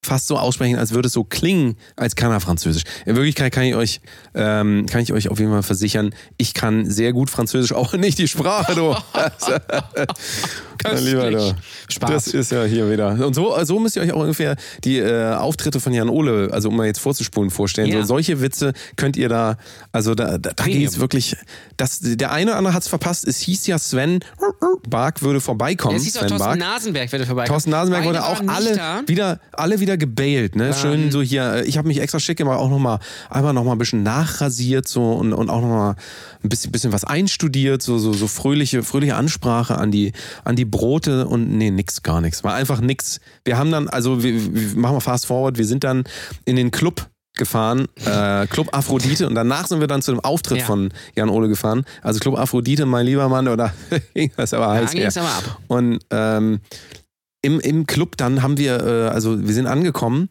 [0.03, 2.85] fast so aussprechen, als würde es so klingen, als kann er Französisch.
[3.05, 4.01] In Wirklichkeit kann ich euch,
[4.35, 8.19] ähm, kann ich euch auf jeden Fall versichern, ich kann sehr gut Französisch, auch nicht
[8.19, 8.95] die Sprache, du.
[10.85, 11.57] mein Lieber, du.
[11.89, 12.11] Spaß.
[12.11, 13.27] Das ist ja hier wieder.
[13.27, 16.69] Und so, so müsst ihr euch auch ungefähr die äh, Auftritte von Jan Ole, also
[16.69, 17.89] um mal jetzt vorzuspulen, vorstellen.
[17.89, 18.01] Ja.
[18.03, 19.57] So, solche Witze könnt ihr da,
[19.93, 21.37] also da, da, da geht es wirklich,
[21.77, 24.21] das, der eine oder andere hat es verpasst, es hieß ja Sven
[24.89, 25.97] Bark würde vorbeikommen.
[25.97, 26.59] Es hieß auch Thorsten Bark.
[26.59, 27.55] Nasenberg würde vorbeikommen.
[27.55, 30.75] Thorsten Nasenberg wurde auch alle wieder, alle wieder gebailt, ne?
[30.75, 32.99] Schön so hier, äh, ich habe mich extra schick gemacht, auch nochmal,
[33.31, 35.97] einmal nochmal ein bisschen nachrasiert so und, und auch nochmal
[36.43, 40.13] ein bisschen, bisschen was einstudiert, so, so, so fröhliche, fröhliche Ansprache an die,
[40.45, 42.45] an die Brote und nee, nix, gar nichts.
[42.45, 43.21] War einfach nix.
[43.45, 46.05] Wir haben dann, also wir, wir machen wir fast forward, wir sind dann
[46.45, 50.59] in den Club gefahren, äh, Club Aphrodite und danach sind wir dann zu dem Auftritt
[50.59, 50.65] ja.
[50.65, 51.85] von Jan Ole gefahren.
[52.03, 53.73] Also Club Aphrodite, mein lieber Mann, oder
[54.15, 55.61] ging das aber heiß ja, aber ab.
[55.69, 56.61] Und ähm,
[57.41, 60.29] im, im Club dann haben wir, äh, also wir sind angekommen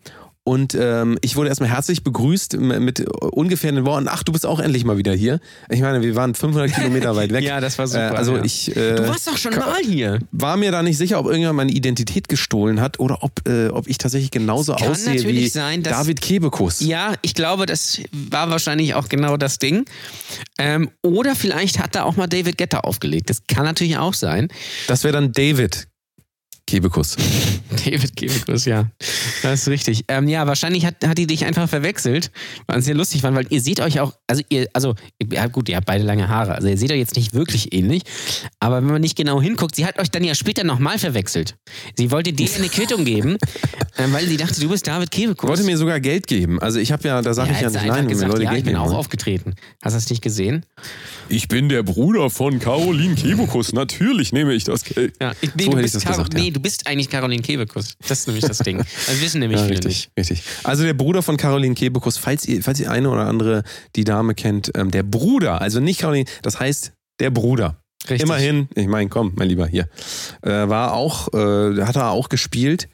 [0.48, 4.62] und ähm, ich wurde erstmal herzlich begrüßt mit ungefähr den Worten, ach, du bist auch
[4.62, 5.42] endlich mal wieder hier.
[5.68, 7.44] Ich meine, wir waren 500 Kilometer weit weg.
[7.44, 8.14] ja, das war super.
[8.14, 8.46] Äh, also ja.
[8.46, 8.74] ich...
[8.74, 10.20] Äh, du warst doch schon mal hier.
[10.32, 13.90] War mir da nicht sicher, ob irgendjemand meine Identität gestohlen hat oder ob, äh, ob
[13.90, 16.80] ich tatsächlich genauso Kann aussehe wie sein, dass, David Kebekus.
[16.80, 19.84] Ja, ich glaube, das war wahrscheinlich auch genau das Ding.
[20.58, 23.30] Ähm, oder vielleicht hat da auch mal David Getter aufgelegt.
[23.30, 24.48] Das kann natürlich auch sein.
[24.88, 25.87] Das wäre dann David
[26.68, 27.16] Kebekus.
[27.86, 28.88] David Kebekus, ja.
[29.42, 30.04] Das ist richtig.
[30.10, 32.30] Ähm, ja, wahrscheinlich hat, hat die dich einfach verwechselt,
[32.68, 34.94] weil es sehr lustig war, weil ihr seht euch auch, also ihr, also,
[35.32, 38.04] ja gut, ihr habt beide lange Haare, also ihr seht euch jetzt nicht wirklich ähnlich,
[38.60, 41.56] aber wenn man nicht genau hinguckt, sie hat euch dann ja später nochmal verwechselt.
[41.96, 43.38] Sie wollte dir eine Quittung geben,
[43.98, 45.50] äh, weil sie dachte, du bist David Kebekus.
[45.50, 46.62] Wollte mir sogar Geld geben.
[46.62, 48.60] Also ich habe ja, da sage ja, ich ja nicht nein, gesagt, Leute ja, Geld
[48.60, 49.56] ich bin auch aufgetreten.
[49.82, 50.66] Hast du das nicht gesehen?
[51.30, 53.72] Ich bin der Bruder von Caroline Kebekus.
[53.72, 55.16] Natürlich nehme ich das Geld.
[55.22, 56.34] Ja, ich, nee, so hätte ich das gesagt.
[56.34, 57.96] Nee, du bist eigentlich Caroline Kebekus.
[58.08, 58.78] Das ist nämlich das Ding.
[58.78, 60.18] Das wissen nämlich ja, viele richtig, nicht.
[60.18, 60.44] Richtig.
[60.64, 63.64] Also der Bruder von Caroline Kebekus, falls ihr, falls ihr eine oder andere
[63.96, 67.78] die Dame kennt, ähm, der Bruder, also nicht Caroline, das heißt der Bruder.
[68.10, 68.22] Richtig.
[68.22, 69.88] Immerhin, ich meine, komm, mein Lieber, hier.
[70.42, 72.88] Äh, war auch, äh, hat er auch gespielt.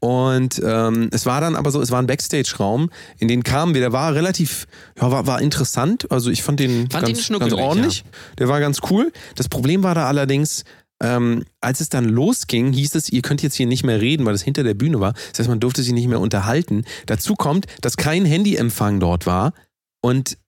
[0.00, 3.80] Und ähm, es war dann aber so, es war ein Backstage-Raum, in den kamen wir,
[3.80, 4.66] der war relativ,
[5.00, 6.10] ja, war, war interessant.
[6.10, 8.04] Also ich fand den Fand ganz, ganz ordentlich.
[8.38, 9.12] Der war ganz cool.
[9.34, 10.64] Das Problem war da allerdings,
[11.02, 14.32] ähm, als es dann losging, hieß es, ihr könnt jetzt hier nicht mehr reden, weil
[14.32, 15.12] das hinter der Bühne war.
[15.30, 16.84] Das heißt, man durfte sich nicht mehr unterhalten.
[17.06, 19.52] Dazu kommt, dass kein Handyempfang dort war.
[20.00, 20.38] Und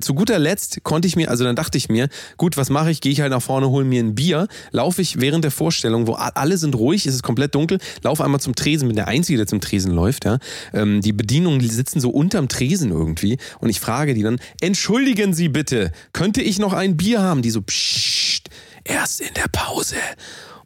[0.00, 3.00] zu guter Letzt konnte ich mir, also dann dachte ich mir, gut, was mache ich?
[3.00, 6.12] Gehe ich halt nach vorne, hole mir ein Bier, laufe ich während der Vorstellung, wo
[6.14, 9.46] alle sind ruhig, es ist komplett dunkel, laufe einmal zum Tresen, bin der Einzige, der
[9.46, 10.24] zum Tresen läuft.
[10.24, 10.38] Ja.
[10.72, 15.32] Ähm, die Bedienungen die sitzen so unterm Tresen irgendwie und ich frage die dann, entschuldigen
[15.32, 17.42] Sie bitte, könnte ich noch ein Bier haben?
[17.42, 18.50] Die so, pssst,
[18.84, 19.96] erst in der Pause.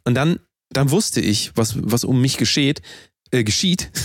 [0.03, 2.81] Und dann, dann wusste ich, was, was um mich geschieht,
[3.31, 3.91] äh, geschieht.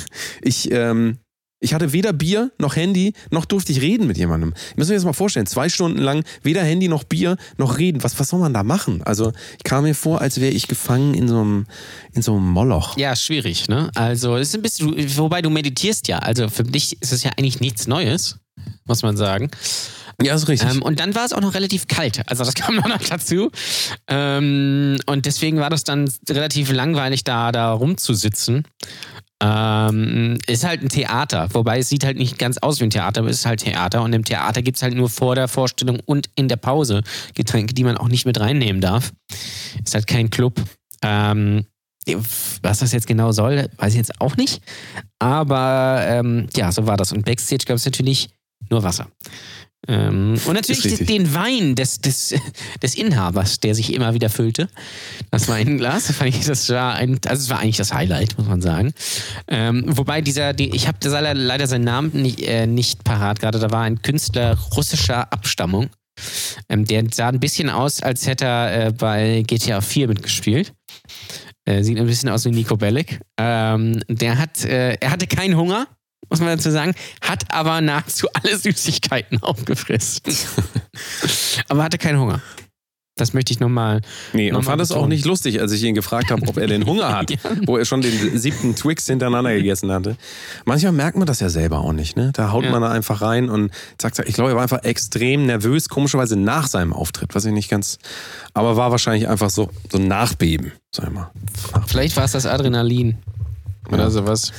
[0.46, 1.20] Ich, ähm,
[1.64, 4.52] ich hatte weder Bier noch Handy, noch durfte ich reden mit jemandem.
[4.72, 8.04] Ich muss mir das mal vorstellen, zwei Stunden lang weder Handy noch Bier noch reden.
[8.04, 9.02] Was, was soll man da machen?
[9.02, 11.66] Also ich kam mir vor, als wäre ich gefangen in so einem,
[12.12, 12.98] in so einem Moloch.
[12.98, 13.90] Ja, schwierig, ne?
[13.94, 16.18] Also, ist ein bisschen, wobei du meditierst ja.
[16.18, 18.36] Also, für dich ist es ja eigentlich nichts Neues,
[18.84, 19.50] muss man sagen.
[20.22, 20.70] Ja, ist richtig.
[20.70, 22.22] Ähm, und dann war es auch noch relativ kalt.
[22.28, 23.50] Also, das kam noch dazu.
[24.08, 28.64] Ähm, und deswegen war das dann relativ langweilig, da, da rumzusitzen.
[29.42, 33.20] Ähm, ist halt ein Theater, wobei es sieht halt nicht ganz aus wie ein Theater,
[33.20, 34.02] aber es ist halt Theater.
[34.02, 37.02] Und im Theater gibt es halt nur vor der Vorstellung und in der Pause
[37.34, 39.12] Getränke, die man auch nicht mit reinnehmen darf.
[39.84, 40.62] Ist halt kein Club.
[41.02, 41.66] Ähm,
[42.62, 44.62] was das jetzt genau soll, weiß ich jetzt auch nicht.
[45.18, 47.12] Aber ähm, ja, so war das.
[47.12, 48.30] Und Backstage gab es natürlich
[48.70, 49.08] nur Wasser.
[49.86, 52.34] Ähm, und natürlich den Wein des, des,
[52.82, 54.68] des Inhabers, der sich immer wieder füllte.
[55.30, 58.62] Das Weinglas, fand ich, das war ein, also es war eigentlich das Highlight, muss man
[58.62, 58.94] sagen.
[59.48, 63.58] Ähm, wobei dieser, die, ich habe leider, leider seinen Namen nicht, äh, nicht parat gerade,
[63.58, 65.90] da war ein Künstler russischer Abstammung.
[66.68, 70.72] Ähm, der sah ein bisschen aus, als hätte er äh, bei GTA 4 mitgespielt.
[71.66, 73.20] Äh, sieht ein bisschen aus wie Nico Bellic.
[73.38, 75.86] Ähm, der hat, äh, er hatte keinen Hunger,
[76.30, 80.22] muss man dazu sagen, hat aber nahezu alle Süßigkeiten aufgefressen.
[81.68, 82.40] aber hatte keinen Hunger.
[83.16, 84.00] Das möchte ich nochmal.
[84.32, 86.66] nee, und nochmal fand es auch nicht lustig, als ich ihn gefragt habe, ob er
[86.66, 87.38] den Hunger hat, Ja.
[87.64, 90.16] wo er schon den siebten Twix hintereinander gegessen hatte.
[90.64, 92.32] Manchmal merkt man das ja selber auch nicht, ne?
[92.34, 92.72] Da haut Ja.
[92.72, 94.28] man da einfach rein und zack, zack.
[94.28, 98.00] Ich glaube, er war einfach extrem nervös, komischerweise nach seinem Auftritt, was ich nicht ganz,
[98.52, 101.30] aber war wahrscheinlich einfach so, so ein Nachbeben, sag ich mal.
[101.86, 103.18] Vielleicht war es das Adrenalin.
[103.90, 104.10] Oder Ja.
[104.10, 104.50] sowas.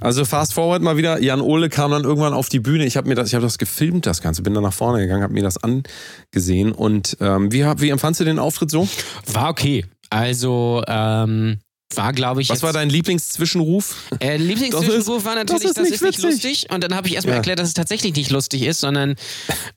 [0.00, 1.20] Also fast forward mal wieder.
[1.22, 2.84] Jan Ole kam dann irgendwann auf die Bühne.
[2.86, 4.42] Ich habe mir das, ich habe das gefilmt, das Ganze.
[4.42, 6.72] Bin dann nach vorne gegangen, habe mir das angesehen.
[6.72, 8.88] Und ähm, wie, wie empfandst du den Auftritt so?
[9.32, 9.84] War okay.
[10.10, 11.58] Also, ähm,
[11.94, 12.48] war, glaube ich.
[12.50, 13.94] Was war dein Lieblingszwischenruf?
[14.20, 16.66] Äh, Lieblingszwischenruf war natürlich, das ist das nicht ist nicht lustig.
[16.70, 17.36] Und dann habe ich erstmal Ja.
[17.38, 19.14] erklärt, dass es tatsächlich nicht lustig ist, sondern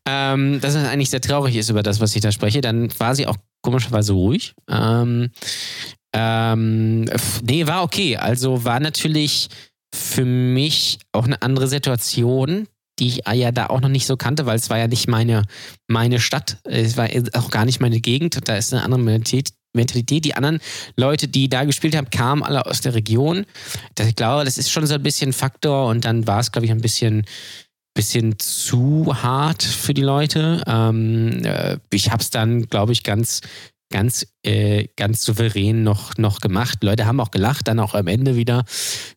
[0.07, 2.61] ähm, dass es eigentlich sehr traurig ist über das, was ich da spreche.
[2.61, 4.53] Dann war sie auch komischerweise ruhig.
[4.69, 5.31] Ähm,
[6.15, 7.05] ähm,
[7.43, 8.17] nee, war okay.
[8.17, 9.49] Also war natürlich
[9.93, 12.67] für mich auch eine andere Situation,
[12.99, 15.43] die ich ja da auch noch nicht so kannte, weil es war ja nicht meine,
[15.87, 16.57] meine Stadt.
[16.63, 18.47] Es war auch gar nicht meine Gegend.
[18.47, 19.53] Da ist eine andere Mentalität.
[19.75, 20.25] Mentalität.
[20.25, 20.59] Die anderen
[20.95, 23.45] Leute, die da gespielt haben, kamen alle aus der Region.
[23.95, 26.65] Das, ich glaube, das ist schon so ein bisschen Faktor und dann war es, glaube
[26.65, 27.25] ich, ein bisschen,
[27.93, 30.63] bisschen zu hart für die Leute.
[30.65, 33.41] Ähm, äh, ich habe es dann, glaube ich, ganz,
[33.95, 36.83] ganz, äh, ganz souverän noch, noch gemacht.
[36.83, 38.65] Leute haben auch gelacht, dann auch am Ende wieder.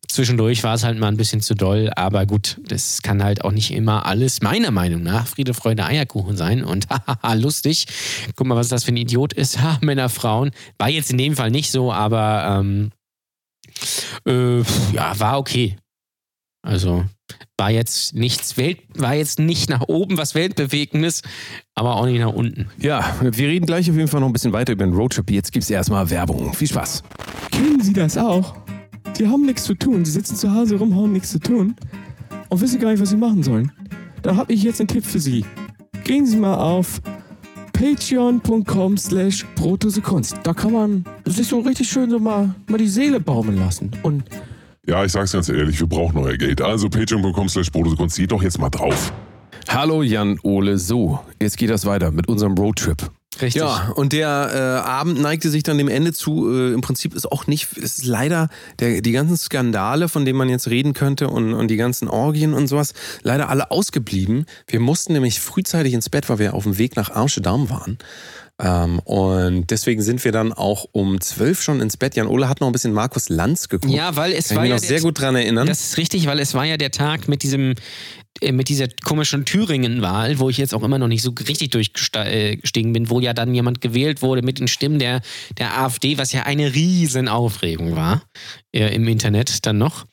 [0.06, 3.50] Zwischendurch war es halt mal ein bisschen zu doll, aber gut, das kann halt auch
[3.50, 7.86] nicht immer alles, meiner Meinung nach, Friede, Freude, Eierkuchen sein und hahaha, lustig.
[8.36, 9.60] Guck mal, was das für ein Idiot ist.
[9.60, 10.52] Ha, Männer, Frauen.
[10.78, 12.92] War jetzt in dem Fall nicht so, aber ähm,
[14.28, 14.62] äh,
[14.92, 15.76] ja, war okay.
[16.62, 17.04] Also
[17.56, 21.22] war jetzt nichts Welt, war jetzt nicht nach oben was Weltbewegendes,
[21.74, 22.68] aber auch nicht nach unten.
[22.78, 25.30] Ja, wir reden gleich auf jeden Fall noch ein bisschen weiter über den Roadtrip.
[25.30, 26.54] Jetzt gibt's erstmal Werbung.
[26.54, 27.02] Viel Spaß.
[27.50, 28.54] Kennen Sie das auch?
[29.18, 30.04] Die haben nichts zu tun.
[30.04, 31.74] Sie sitzen zu Hause rum, haben nichts zu tun
[32.48, 33.72] und wissen gar nicht, was sie machen sollen.
[34.22, 35.44] Dann habe ich jetzt einen Tipp für Sie.
[36.04, 37.00] Gehen Sie mal auf
[37.72, 39.46] patreon.com slash
[40.02, 40.36] Kunst.
[40.42, 43.90] Da kann man sich so richtig schön so mal, mal die Seele baumeln lassen.
[44.02, 44.24] Und
[44.88, 46.62] Ja, ich sag's ganz ehrlich, wir brauchen euer Geld.
[46.62, 49.12] Also patreon.com slash Kunst, geht doch jetzt mal drauf.
[49.68, 50.78] Hallo Jan Ole.
[50.78, 53.10] So, jetzt geht das weiter mit unserem Roadtrip.
[53.34, 53.60] Richtig.
[53.60, 56.50] Ja, und der äh, Abend neigte sich dann dem Ende zu.
[56.50, 58.48] Äh, Im Prinzip ist auch nicht, es ist leider
[58.78, 62.54] der, die ganzen Skandale, von denen man jetzt reden könnte und, und die ganzen Orgien
[62.54, 64.46] und sowas, leider alle ausgeblieben.
[64.68, 67.98] Wir mussten nämlich frühzeitig ins Bett, weil wir auf dem Weg nach Amsterdam waren.
[68.60, 72.16] Ähm, und deswegen sind wir dann auch um zwölf schon ins Bett.
[72.16, 73.92] Jan Ole hat noch ein bisschen Markus Lanz geguckt.
[73.94, 75.66] Ja, weil es Kann war ich mich ja noch sehr gut dran erinnern.
[75.68, 77.74] Das ist richtig, weil es war ja der Tag mit diesem
[78.40, 82.92] äh, mit dieser komischen Thüringen-Wahl, wo ich jetzt auch immer noch nicht so richtig durchgestiegen
[82.92, 85.20] bin, wo ja dann jemand gewählt wurde mit den Stimmen der,
[85.58, 88.22] der AfD, was ja eine riesen Aufregung war
[88.72, 90.04] äh, im Internet dann noch.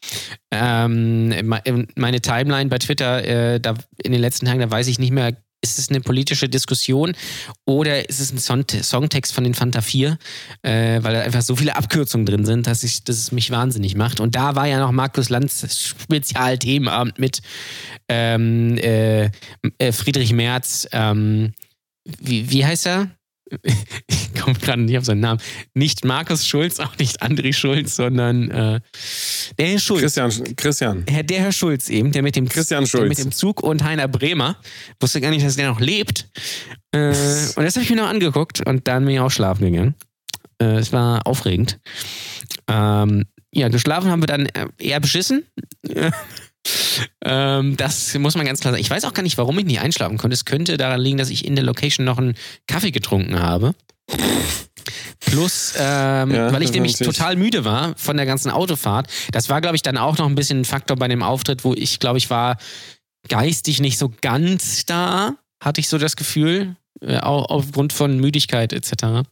[0.52, 3.24] Ähm, me- meine Timeline bei Twitter
[3.56, 6.48] äh, da in den letzten Tagen, da weiß ich nicht mehr, ist es eine politische
[6.48, 7.16] Diskussion
[7.66, 10.18] oder ist es ein Song Songtext von den Fanta 4,
[10.62, 13.96] äh, weil da einfach so viele Abkürzungen drin sind, dass, ich, dass es mich wahnsinnig
[13.96, 14.20] macht.
[14.20, 17.42] Und da war ja noch Markus Lanz Spezialthemenabend mit
[18.08, 19.32] ähm, äh,
[19.78, 21.54] äh, Friedrich Merz, ähm,
[22.20, 23.10] wie, wie heißt er?
[24.08, 25.42] Ich komme gerade nicht auf seinen Namen.
[25.74, 28.80] Nicht Markus Schulz, auch nicht André Schulz, sondern äh,
[29.58, 30.02] der Herr Schulz.
[30.02, 31.04] Christian, Christian.
[31.10, 33.10] Herr, der Herr Schulz eben, der mit dem, Christian Schulz.
[33.10, 34.58] mit dem Zug und Heiner Bremer.
[35.00, 36.30] Wusste gar nicht, dass der noch lebt.
[36.92, 37.10] Äh,
[37.56, 39.96] und das habe ich mir noch angeguckt und dann bin ich auch schlafen gegangen.
[40.62, 41.80] Äh, es war aufregend.
[42.68, 45.46] Ähm, ja, geschlafen haben wir dann äh, eher beschissen.
[47.24, 48.82] ähm, das muss man ganz klar sagen.
[48.82, 50.34] Ich weiß auch gar nicht, warum ich nicht einschlafen konnte.
[50.34, 52.36] Es könnte daran liegen, dass ich in der Location noch einen
[52.68, 53.74] Kaffee getrunken habe.
[55.20, 59.08] Plus, ähm, Ja, weil ich nämlich total müde war von der ganzen Autofahrt.
[59.32, 61.74] Das war, glaube ich, dann auch noch ein bisschen ein Faktor bei dem Auftritt, wo
[61.74, 62.58] ich, glaube ich, war
[63.28, 69.28] geistig nicht so ganz da, hatte ich so das Gefühl, auch aufgrund von Müdigkeit etc.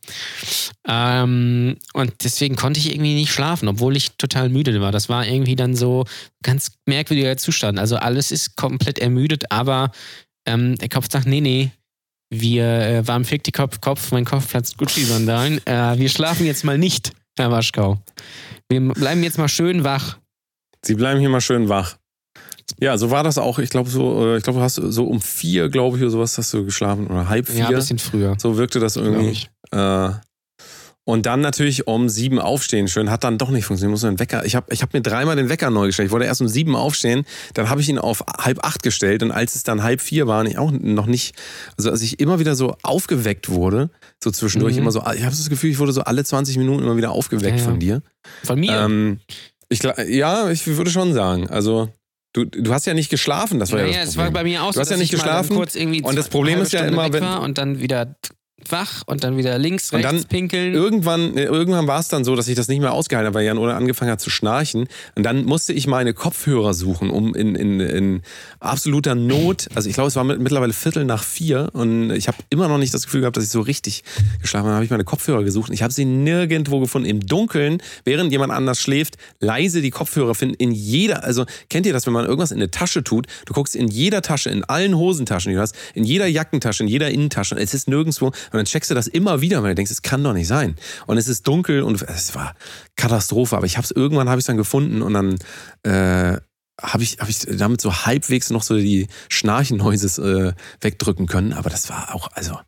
[0.87, 4.91] Ähm, und deswegen konnte ich irgendwie nicht schlafen, obwohl ich total müde war.
[4.91, 6.05] Das war irgendwie dann so
[6.43, 7.79] ganz merkwürdiger Zustand.
[7.79, 9.91] Also alles ist komplett ermüdet, aber
[10.45, 11.71] ähm, der Kopf sagt, nee, nee,
[12.29, 15.65] wir äh, warm fick die Kopf, Kopf, mein Kopf platzt Gucci-Sandalen.
[15.65, 17.99] Äh, wir schlafen jetzt mal nicht, Herr Waschkau.
[18.69, 20.17] Wir bleiben jetzt mal schön wach.
[20.83, 21.97] Sie bleiben hier mal schön wach.
[22.79, 23.59] Ja, so war das auch.
[23.59, 26.37] Ich glaube, so, äh, ich glaube, du hast so um vier, glaube ich, oder sowas
[26.37, 27.59] hast du geschlafen oder halb vier.
[27.59, 28.35] Ja, ein bisschen früher.
[28.39, 29.47] So wirkte das irgendwie.
[29.71, 30.09] Äh,
[31.05, 32.87] und dann natürlich um sieben aufstehen.
[32.87, 33.91] Schön, hat dann doch nicht funktioniert.
[33.91, 34.45] Muss den Wecker.
[34.45, 36.07] Ich habe ich hab mir dreimal den Wecker neu gestellt.
[36.07, 39.21] Ich wollte erst um sieben aufstehen, dann habe ich ihn auf halb acht gestellt.
[39.21, 41.35] Und als es dann halb vier war, und ich auch noch nicht,
[41.77, 43.89] also als ich immer wieder so aufgeweckt wurde,
[44.23, 44.83] so zwischendurch Mhm.
[44.83, 47.57] immer so, ich habe das Gefühl, ich wurde so alle 20 Minuten immer wieder aufgeweckt
[47.57, 47.69] Ja, ja.
[47.69, 48.01] von dir.
[48.45, 48.71] Von mir?
[48.71, 49.19] Ähm,
[49.67, 51.49] ich, ja, ich würde schon sagen.
[51.49, 51.89] Also,
[52.33, 54.43] du, du hast ja nicht geschlafen, das war ja, ja, das es war Problem.
[54.43, 55.55] bei mir auch Du so, hast ja nicht geschlafen.
[55.55, 58.15] kurz irgendwie Und das Problem ist ja immer, wenn- und dann wieder
[58.71, 60.73] wach und dann wieder links, Und rechts dann pinkeln.
[60.73, 63.45] Irgendwann, äh, irgendwann war es dann so, dass ich das nicht mehr ausgehalten habe, weil
[63.45, 64.87] Jan Ole angefangen hat zu schnarchen.
[65.15, 68.21] Und dann musste ich meine Kopfhörer suchen, um in, in, in
[68.59, 72.37] absoluter Not, also ich glaube, es war mit, mittlerweile Viertel nach vier und ich habe
[72.49, 74.03] immer noch nicht das Gefühl gehabt, dass ich so richtig
[74.41, 74.69] geschlafen habe.
[74.69, 77.07] Dann habe ich meine Kopfhörer gesucht und ich habe sie nirgendwo gefunden.
[77.07, 80.55] Im Dunkeln, während jemand anders schläft, leise die Kopfhörer finden.
[80.55, 83.27] In jeder, also kennt ihr das, wenn man irgendwas in eine Tasche tut?
[83.45, 86.89] Du guckst in jeder Tasche, in allen Hosentaschen, die du hast, in jeder Jackentasche, in
[86.89, 87.55] jeder Innentasche.
[87.55, 88.31] Es ist nirgendwo.
[88.53, 90.75] Und dann checkst du das immer wieder, weil du denkst, es kann doch nicht sein.
[91.07, 92.53] Und es ist dunkel und es war
[92.95, 93.57] Katastrophe.
[93.57, 95.37] Aber ich habe es irgendwann habe ich dann gefunden und dann
[95.81, 96.37] äh,
[96.79, 101.53] habe ich, hab ich damit so halbwegs noch so die Schnarchennoises äh, wegdrücken können.
[101.53, 102.59] Aber das war auch, also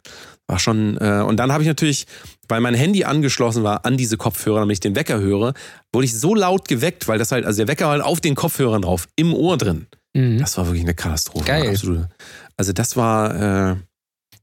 [0.48, 0.98] war schon.
[0.98, 2.08] Äh, und dann habe ich natürlich,
[2.48, 5.54] weil mein Handy angeschlossen war an diese Kopfhörer, damit ich den Wecker höre,
[5.94, 8.34] wurde ich so laut geweckt, weil das halt, also der Wecker war halt auf den
[8.34, 9.88] Kopfhörern drauf, im Ohr drin.
[10.16, 10.40] Mhm.
[10.40, 11.46] Das war wirklich eine Katastrophe.
[11.46, 11.70] Geil.
[11.70, 12.10] Absolute.
[12.58, 13.76] Also das war äh,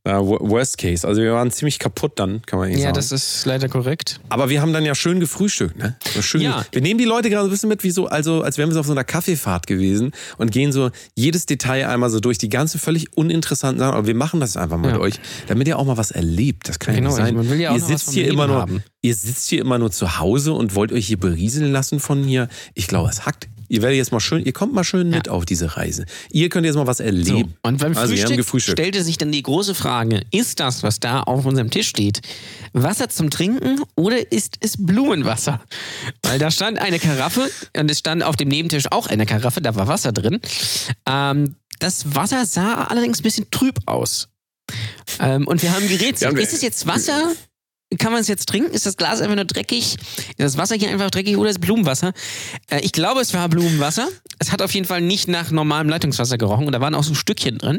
[0.05, 1.07] Worst Case.
[1.07, 2.97] Also wir waren ziemlich kaputt dann, kann man nicht Ja, sagen.
[2.97, 4.21] das ist leider korrekt.
[4.31, 5.97] Aber wir haben dann ja schön gefrühstückt, ne?
[6.21, 6.67] Schön Ja.
[6.73, 8.75] Wir nehmen die Leute gerade so ein bisschen mit, wie so, also als wären wir
[8.75, 12.49] so auf so einer Kaffeefahrt gewesen und gehen so jedes Detail einmal so durch, die
[12.49, 13.95] ganze völlig uninteressanten Sachen.
[13.95, 14.95] Aber wir machen das einfach mal Ja.
[14.95, 15.15] mit euch,
[15.47, 16.69] damit ihr auch mal was erlebt.
[16.69, 17.35] Das kann Genau, ja nicht sein.
[17.37, 18.83] man will ja auch ihr sitzt hier Leben immer nur, haben.
[19.03, 22.49] ihr sitzt hier immer nur zu Hause und wollt euch hier berieseln lassen von hier.
[22.75, 23.47] Ich glaube, es hackt.
[23.73, 26.05] Ihr werdet jetzt mal schön, ihr kommt mal schön mit auf diese Reise.
[26.31, 27.05] Ihr könnt jetzt mal was So.
[27.05, 27.55] erleben.
[27.63, 28.79] Und beim also wir haben Frühstück gefrühstückt.
[28.79, 32.21] stellte sich dann die große Frage, ist das, was da auf unserem Tisch steht,
[32.75, 35.63] Wasser zum Trinken oder ist es Blumenwasser?
[36.23, 39.75] Weil da stand eine Karaffe und es stand auf dem Nebentisch auch eine Karaffe, da
[39.75, 40.41] war Wasser drin.
[41.09, 44.29] Ähm, das Wasser sah allerdings ein bisschen trüb aus.
[45.19, 47.33] Ähm, und wir haben gerätselt, ist es jetzt Wasser?
[47.99, 48.73] Kann man es jetzt trinken?
[48.73, 49.97] Ist das Glas einfach nur dreckig?
[49.97, 52.13] Ist das Wasser hier einfach dreckig oder ist es Blumenwasser?
[52.71, 54.09] Äh, ich glaube, es war Blumenwasser.
[54.39, 57.15] Es hat auf jeden Fall nicht nach normalem Leitungswasser gerochen und da waren auch so
[57.15, 57.79] Stückchen drin.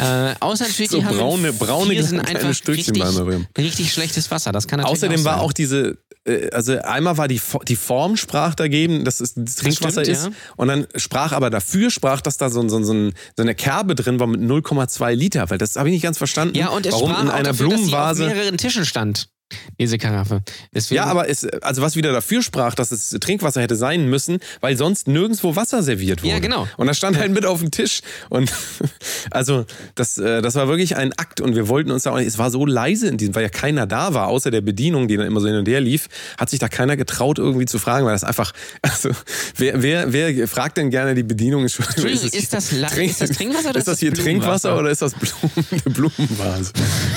[0.00, 4.30] Äh, außer natürlich, So die haben braune- braune vier sind einfach Stückchen richtig, richtig schlechtes
[4.30, 4.52] Wasser.
[4.52, 5.42] Das kann Außerdem war sein.
[5.42, 10.02] auch diese, äh, also einmal war die, die Form sprach dagegen, dass es das Trinkwasser
[10.04, 10.24] stimmt, ist.
[10.26, 10.30] ja.
[10.56, 13.94] Und dann sprach aber dafür, sprach, dass da so, so, so, ein- so eine Kerbe
[13.94, 15.50] drin war mit 0,2 Liter.
[15.50, 16.56] Weil das habe ich nicht ganz verstanden.
[16.56, 18.26] ja, und es warum sprach in auch einer dafür, dass sie auf Blumenvase.
[18.26, 19.28] mehreren Tischen stand.
[19.78, 20.42] Diese Karaffe.
[20.74, 24.38] Deswegen, Ja, aber es, also was wieder dafür sprach, dass es Trinkwasser hätte sein müssen,
[24.60, 26.32] weil sonst nirgendwo Wasser serviert wurde.
[26.32, 26.68] Ja, genau.
[26.76, 28.00] Und das stand halt mit auf dem Tisch.
[28.28, 28.50] Und
[29.30, 32.28] also das, äh, das war wirklich ein Akt und wir wollten uns da auch nicht,
[32.28, 35.16] es war so leise in diesem, weil ja keiner da war, außer der Bedienung, die
[35.16, 36.08] dann immer so hin und her lief,
[36.38, 39.10] hat sich da keiner getraut irgendwie zu fragen, weil das einfach, also
[39.56, 41.62] wer, wer, wer fragt denn gerne die Bedienung?
[41.62, 45.14] Entschuldigung, ist das La- ist das Trinkwasser oder ist das hier Trinkwasser oder ist das
[45.14, 46.72] Blumen, Blumenvase?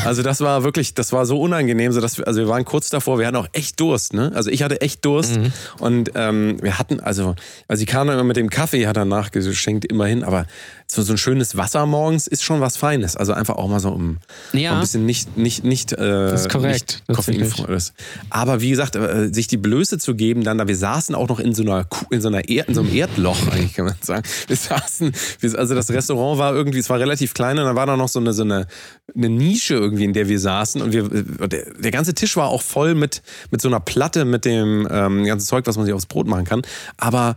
[0.06, 2.90] Also das war wirklich, das war so unangenehm, so dass wir, also wir waren kurz
[2.90, 4.32] davor, wir hatten auch echt Durst, ne?
[4.36, 5.54] Also ich hatte echt Durst Mhm.
[5.80, 7.36] und ähm, wir hatten, also,
[7.68, 10.46] also sie kam dann immer mit dem Kaffee, hat er nachgeschenkt, immerhin, aber
[10.88, 13.16] so, so ein schönes Wasser morgens ist schon was Feines.
[13.16, 14.20] Also einfach auch mal so um,
[14.52, 14.74] Ja.
[14.74, 17.94] ein bisschen nicht, nicht, nicht, äh, ist korrekt, nicht koffeinvolles.
[18.30, 21.40] Aber wie gesagt, äh, sich die Blöße zu geben, dann da, wir saßen auch noch
[21.40, 23.96] in so einer, Kuh- in so einer er in so einem Erdloch, eigentlich kann man
[24.02, 24.24] sagen.
[24.48, 27.86] Wir saßen, wir, also das Restaurant war irgendwie, es war relativ klein und da war
[27.88, 28.68] da noch so eine, so eine,
[29.16, 32.50] eine Nische irgendwie, in der wir saßen und wir, äh, der, der ganze Tisch war
[32.50, 33.22] auch voll mit,
[33.52, 36.46] mit so einer Platte, mit dem ähm, ganzen Zeug, was man sich aufs Brot machen
[36.46, 36.62] kann.
[36.98, 37.36] Aber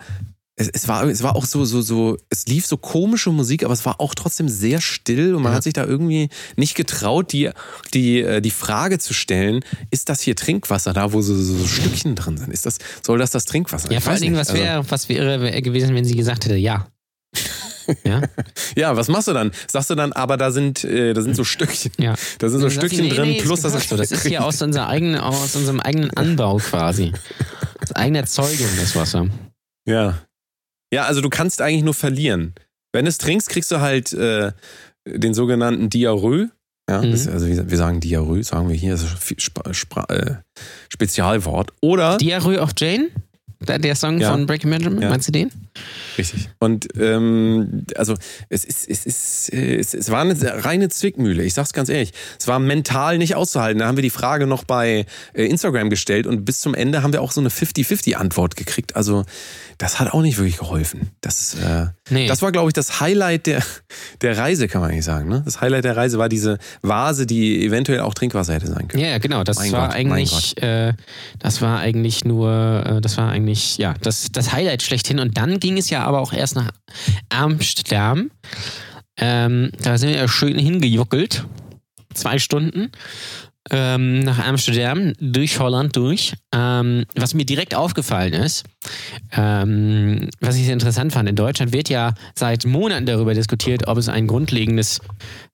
[0.59, 3.75] es, es, war, es war auch so, so, so, es lief so komische Musik, aber
[3.75, 7.51] es war auch trotzdem sehr still und man hat sich da irgendwie nicht getraut, die,
[7.93, 11.67] die, äh, die Frage zu stellen, ist das hier Trinkwasser da, wo so, so, so
[11.67, 12.51] Stückchen drin sind?
[12.55, 13.91] Ist das, soll das das Trinkwasser?
[13.93, 14.41] Ja, Ich vor allen Dingen, nicht.
[14.41, 16.87] was Also- wäre was wäre wär gewesen, wenn sie gesagt hätte, ja.
[18.05, 18.23] Ja?
[18.77, 19.51] ja, was machst du dann?
[19.67, 21.93] Sagst du dann, aber da sind, äh, da sind so Stückchen.
[21.99, 22.15] Ja.
[22.39, 23.97] Da sind so Stückchen nee, drin, nee, plus das, ist so.
[23.97, 27.13] das ist hier aus, unser eigenen, aus unserem eigenen Anbau quasi.
[27.83, 29.29] Aus eigener Erzeugung, das Wasser.
[29.87, 30.19] Ja.
[30.93, 32.55] Ja, also du kannst eigentlich nur verlieren.
[32.93, 34.53] Wenn du es trinkst, kriegst du halt äh,
[35.07, 36.51] den sogenannten Diarrhoe.
[36.89, 37.11] Ja, Mhm.
[37.11, 40.35] das also wir wir sagen Diarrhoe, sagen wir hier, das ist ein äh,
[40.89, 41.73] Spezialwort.
[41.81, 43.09] Oder Diarrhoe of Jane?
[43.61, 44.31] Der, Song Ja.
[44.33, 45.09] von Breaking Benjamin, Ja.
[45.11, 45.51] meinst du den?
[46.19, 46.49] Richtig.
[46.59, 48.15] Und ähm, also
[48.49, 51.43] es ist, es ist, es, es war eine reine Zwickmühle.
[51.43, 52.13] Ich sag's ganz ehrlich.
[52.39, 53.79] Es war mental nicht auszuhalten.
[53.81, 57.13] Da haben wir die Frage noch bei äh, Instagram gestellt und bis zum Ende haben
[57.13, 58.95] wir auch so eine 50-50-Antwort gekriegt.
[58.97, 59.25] Also
[59.79, 61.11] das hat auch nicht wirklich geholfen.
[61.21, 62.29] Das, äh, Nee.
[62.29, 63.63] das war, glaube ich, das Highlight der,
[64.23, 65.29] der Reise, kann man eigentlich sagen.
[65.29, 65.43] Ne?
[65.45, 69.03] Das Highlight der Reise war diese Vase, die eventuell auch Trinkwasser hätte sein können.
[69.03, 69.45] Ja, genau.
[69.45, 70.95] Das Mein war Gott, eigentlich, äh,
[71.41, 75.19] das war eigentlich nur, äh, das war eigentlich, ja, das, das Highlight schlechthin.
[75.19, 76.71] Und dann ging es ja aber auch erst nach
[77.29, 78.31] Amsterdam.
[79.19, 81.45] Ähm, da sind wir ja schön hingejuckelt.
[82.15, 82.91] Zwei Stunden.
[83.69, 86.35] Ähm, nach Amsterdam, durch Holland durch.
[86.55, 88.65] Ähm, was mir direkt aufgefallen ist,
[89.33, 93.99] ähm, was ich sehr interessant fand, in Deutschland wird ja seit Monaten darüber diskutiert, ob
[93.99, 95.01] es ein grundlegendes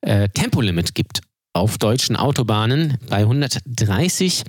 [0.03, 1.23] äh, Tempolimit gibt
[1.55, 4.45] auf deutschen Autobahnen bei 130,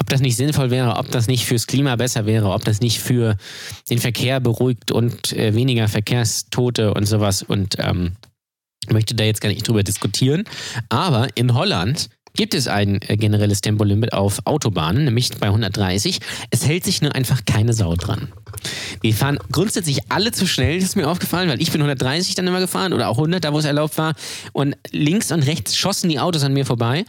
[0.00, 3.00] ob das nicht sinnvoll wäre, ob das nicht fürs Klima besser wäre, ob das nicht
[3.00, 3.36] für
[3.90, 8.12] den Verkehr beruhigt und äh, weniger Verkehrstote und sowas und ähm,
[8.92, 10.44] möchte da jetzt gar nicht drüber diskutieren.
[10.88, 16.20] Aber in Holland gibt es ein äh, generelles Tempolimit auf Autobahnen, nämlich bei 130.
[16.50, 18.28] Es hält sich nur einfach keine Sau dran.
[19.02, 22.46] Die fahren grundsätzlich alle zu schnell, das ist mir aufgefallen, weil ich bin 130 dann
[22.46, 24.14] immer gefahren oder auch 100, da wo es erlaubt war.
[24.52, 27.04] Und links und rechts schossen die Autos an mir vorbei.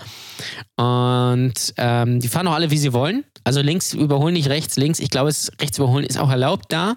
[0.75, 3.23] Und ähm, die fahren auch alle, wie sie wollen.
[3.43, 4.99] Also links überholen nicht rechts, links.
[4.99, 6.95] Ich glaube, rechts überholen ist auch erlaubt da.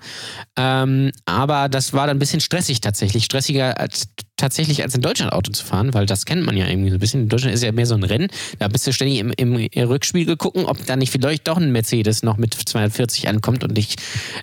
[0.56, 3.24] Ähm, aber das war dann ein bisschen stressig tatsächlich.
[3.24, 4.08] Stressiger als
[4.40, 7.00] tatsächlich als in Deutschland Auto zu fahren, weil das kennt man ja irgendwie so ein
[7.00, 7.22] bisschen.
[7.22, 8.28] In Deutschland ist ja mehr so ein Rennen.
[8.58, 12.22] Da bist du ständig im, im Rückspiegel gucken, ob da nicht vielleicht doch ein Mercedes
[12.22, 13.96] noch mit 240 ankommt und dich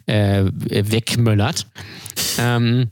[0.06, 1.68] äh, wegmöllert.
[2.40, 2.92] Ähm,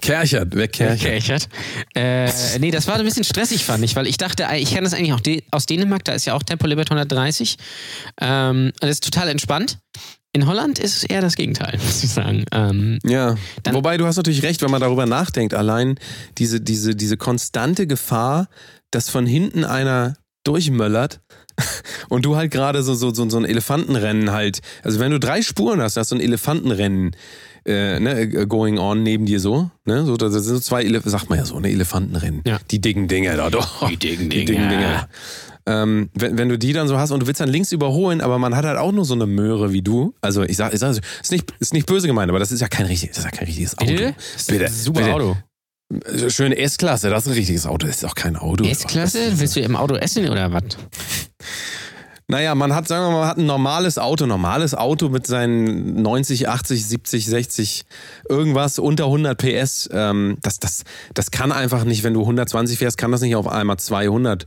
[0.00, 1.48] Kerchert, wer Kerchert?
[1.94, 2.30] Äh,
[2.60, 5.12] nee, das war ein bisschen stressig, fand ich, weil ich dachte, ich kenne das eigentlich
[5.12, 7.56] auch aus Dänemark, da ist ja auch Tempolimit 130.
[8.20, 9.78] Ähm, und das ist total entspannt.
[10.38, 12.44] In Holland ist es eher das Gegenteil, muss ich sagen.
[12.52, 13.34] Ähm, Ja,
[13.72, 15.98] wobei du hast natürlich recht, wenn man darüber nachdenkt, allein
[16.38, 18.46] diese, diese, diese konstante Gefahr,
[18.92, 21.20] dass von hinten einer durchmöllert
[22.08, 25.42] und du halt gerade so, so, so, so ein Elefantenrennen halt, also wenn du drei
[25.42, 27.16] Spuren hast, hast du ein Elefantenrennen
[27.66, 31.00] äh, ne, äh, going on neben dir so, ne, so, das sind so zwei, Ele
[31.04, 32.58] sagt man ja so, ne, Elefantenrennen, Ja.
[32.70, 33.88] die dicken Dinger da, doch.
[33.88, 34.68] Die dicken Die Dinger.
[34.68, 35.08] dicken Dinger.
[35.68, 38.38] Ähm, wenn, wenn du die dann so hast und du willst dann links überholen, aber
[38.38, 40.14] man hat halt auch nur so eine Möhre wie du.
[40.22, 42.68] Also ich sag, ich sag ist nicht, ist nicht böse gemeint, aber das ist ja
[42.68, 43.90] kein richtig, das ist ja kein richtiges Auto.
[43.90, 44.14] Bitte?
[44.16, 45.12] Das ist Bitte, ein super bitte.
[45.12, 45.36] Auto.
[46.28, 47.86] Schöne S-Klasse, das ist ein richtiges Auto.
[47.86, 48.64] Das ist auch kein Auto.
[48.64, 49.38] S-Klasse?
[49.38, 50.64] Willst du im Auto essen oder was?
[52.30, 56.02] Naja, man hat, sagen wir mal, man hat ein normales Auto, normales Auto mit seinen
[56.02, 57.84] 90, 80, 70, 60,
[58.28, 59.88] irgendwas unter 100 PS.
[59.92, 63.48] Ähm, das, das, das kann einfach nicht, wenn du 120 fährst, kann das nicht auf
[63.48, 64.46] einmal 200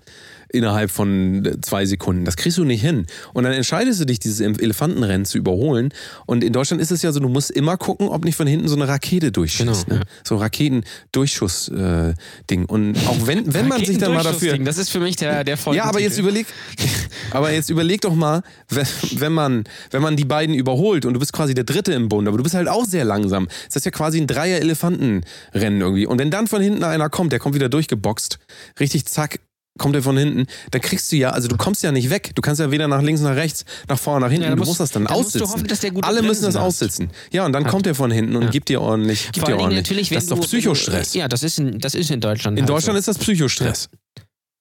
[0.51, 2.25] innerhalb von äh, zwei Sekunden.
[2.25, 3.05] Das kriegst du nicht hin.
[3.33, 5.93] Und dann entscheidest du dich, dieses Elefantenrennen zu überholen.
[6.25, 8.67] Und in Deutschland ist es ja so, du musst immer gucken, ob nicht von hinten
[8.67, 9.87] so eine Rakete durchschießt.
[9.87, 10.05] Genau, ne?
[10.23, 12.65] So ein Raketendurchschuss-Ding.
[12.65, 14.57] Und auch wenn, wenn man sich dann mal dafür.
[14.59, 16.45] Das ist für mich der, der Ja, aber jetzt überleg,
[17.31, 21.19] aber jetzt überleg doch mal, wenn, wenn man, wenn man die beiden überholt und du
[21.19, 23.47] bist quasi der Dritte im Bund, aber du bist halt auch sehr langsam.
[23.67, 26.05] Das ist ja quasi ein Dreier-Elefantenrennen irgendwie.
[26.05, 28.39] Und wenn dann von hinten einer kommt, der kommt wieder durchgeboxt,
[28.79, 29.39] richtig zack,
[29.79, 32.31] kommt er von hinten, dann kriegst du ja, also du kommst ja nicht weg.
[32.35, 34.43] Du kannst ja weder nach links, nach rechts, nach vorne, nach hinten.
[34.43, 35.41] Ja, da du musst- musst das dann da du aussitzen.
[35.47, 36.61] hoffen, Alle müssen das hat.
[36.61, 37.09] aussitzen.
[37.31, 39.77] Ja, und dann kommt er von hinten und gibt dir ordentlich, gibt Vor dir ordentlich.
[39.83, 41.13] natürlich, das ist doch Psychostress.
[41.13, 42.57] Du, ja, das ist in, das ist in Deutschland.
[42.57, 43.89] In halt Deutschland ist das Psychostress.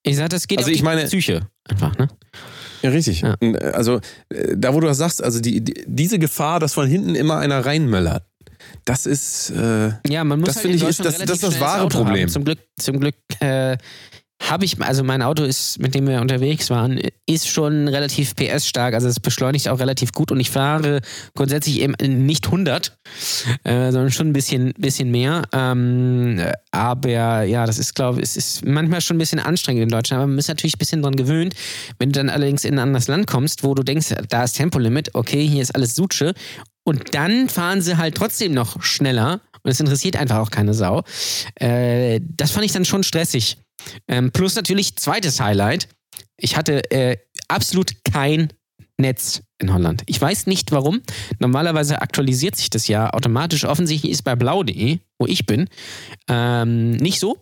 [0.03, 2.09] Ich sag, das geht Also auf ich meine- Psyche einfach, ne?
[2.83, 3.21] Ja, richtig.
[3.21, 3.35] Ja.
[3.41, 4.01] Äh, Also,
[4.31, 7.37] äh, da wo du das sagst, also die, die, diese Gefahr, dass von hinten immer
[7.39, 8.25] einer reinmöllert,
[8.87, 9.51] das ist.
[9.51, 11.99] Äh, Ja, man muss Das halt finde in ich, ist- das- das das wahre Auto
[11.99, 12.23] Problem.
[12.23, 12.29] Haben.
[12.31, 13.77] Zum Glück, zum Glück äh,
[14.41, 18.95] habe ich, also mein Auto ist, mit dem wir unterwegs waren, ist schon relativ PS-stark.
[18.95, 21.01] Also es beschleunigt auch relativ gut und ich fahre
[21.35, 21.95] grundsätzlich eben
[22.27, 22.97] nicht 100,
[23.65, 25.43] äh, sondern schon ein bisschen, bisschen mehr.
[25.53, 29.89] Ähm, aber ja, das ist, glaube ich, es ist manchmal schon ein bisschen anstrengend in
[29.91, 30.23] Deutschland.
[30.23, 31.55] Aber man ist natürlich ein bisschen dran gewöhnt.
[31.99, 35.15] Wenn du dann allerdings in ein anderes Land kommst, wo du denkst, da ist Tempolimit,
[35.15, 36.33] okay, hier ist alles Sutsche.
[36.83, 39.41] Und dann fahren sie halt trotzdem noch schneller.
[39.63, 41.03] Und es interessiert einfach auch keine Sau.
[41.57, 43.59] Äh, das fand ich dann schon stressig.
[44.09, 45.89] Ähm, plus natürlich zweites Highlight.
[46.37, 47.17] Ich hatte äh,
[47.49, 48.53] absolut kein
[48.99, 50.03] Netz in Holland.
[50.07, 51.01] Ich weiß nicht warum.
[51.39, 53.65] Normalerweise aktualisiert sich das ja automatisch.
[53.65, 55.69] Offensichtlich ist bei blau.de, wo ich bin,
[56.29, 57.39] ähm, nicht so.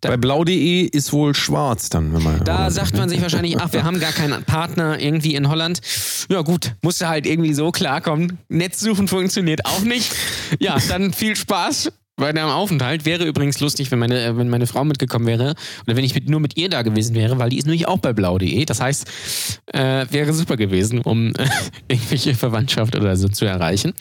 [0.00, 2.44] Da- bei blau.de ist wohl schwarz dann, wenn man.
[2.44, 5.80] Da sagt man sich wahrscheinlich, ach, wir haben gar keinen Partner irgendwie in Holland.
[6.30, 8.38] Ja gut, musste halt irgendwie so klarkommen.
[8.48, 10.12] Netzsuchen funktioniert auch nicht.
[10.60, 13.04] Ja, dann viel Spaß bei deinem Aufenthalt.
[13.04, 15.54] Wäre übrigens lustig, wenn meine, äh, wenn meine Frau mitgekommen wäre
[15.86, 17.98] oder wenn ich mit, nur mit ihr da gewesen wäre, weil die ist nämlich auch
[17.98, 18.64] bei blau.de.
[18.64, 19.06] Das heißt,
[19.72, 21.48] äh, wäre super gewesen, um äh,
[21.88, 23.92] irgendwelche Verwandtschaft oder so zu erreichen.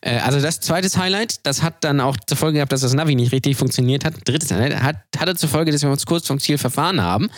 [0.00, 3.14] Äh, also das zweites Highlight, das hat dann auch zur Folge gehabt, dass das Navi
[3.14, 4.14] nicht richtig funktioniert hat.
[4.26, 7.30] Drittes Highlight hat, hatte zur Folge, dass wir uns kurz vom Ziel verfahren haben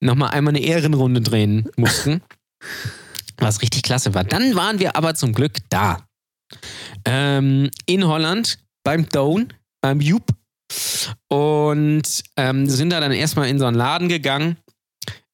[0.00, 2.22] nochmal einmal eine Ehrenrunde drehen mussten.
[3.38, 4.24] Was richtig klasse war.
[4.24, 6.06] Dann waren wir aber zum Glück da.
[7.04, 10.28] Ähm, in Holland, beim Down, beim Joop.
[11.28, 14.56] Und ähm, sind da dann erstmal in so einen Laden gegangen.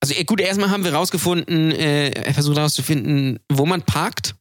[0.00, 4.34] Also gut, erstmal haben wir rausgefunden, äh, versucht herauszufinden, wo man parkt.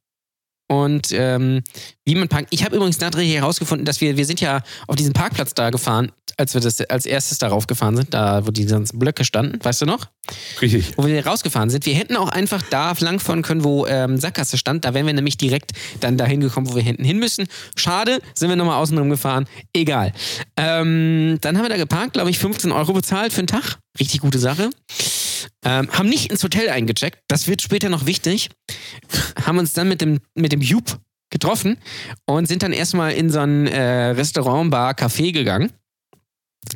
[0.70, 1.62] Und ähm,
[2.06, 2.48] wie man parkt.
[2.52, 6.14] Ich habe übrigens nachträglich herausgefunden, dass wir, wir sind ja auf diesen Parkplatz da gefahren,
[6.38, 9.82] als wir das als erstes darauf gefahren sind, da wo die ganzen Blöcke standen, weißt
[9.82, 10.08] du noch?
[10.62, 10.94] Richtig.
[10.98, 11.86] wo wir rausgefahren sind.
[11.86, 14.86] Wir hätten auch einfach da langfahren können, wo ähm, Sackgasse stand.
[14.86, 17.48] Da wären wir nämlich direkt dann dahin gekommen, wo wir hinten hin müssen.
[17.76, 19.48] Schade, sind wir nochmal außenrum gefahren.
[19.74, 20.14] Egal.
[20.58, 23.78] Ähm, dann haben wir da geparkt, glaube ich, 15 Euro bezahlt für einen Tag.
[24.00, 24.70] Richtig gute Sache.
[25.64, 27.20] Ähm, haben nicht ins Hotel eingecheckt.
[27.28, 28.50] Das wird später noch wichtig.
[29.46, 31.00] Haben uns dann mit dem, mit dem Jup
[31.32, 31.78] getroffen
[32.26, 35.72] und sind dann erstmal in so ein äh, Restaurant, Bar, Café gegangen.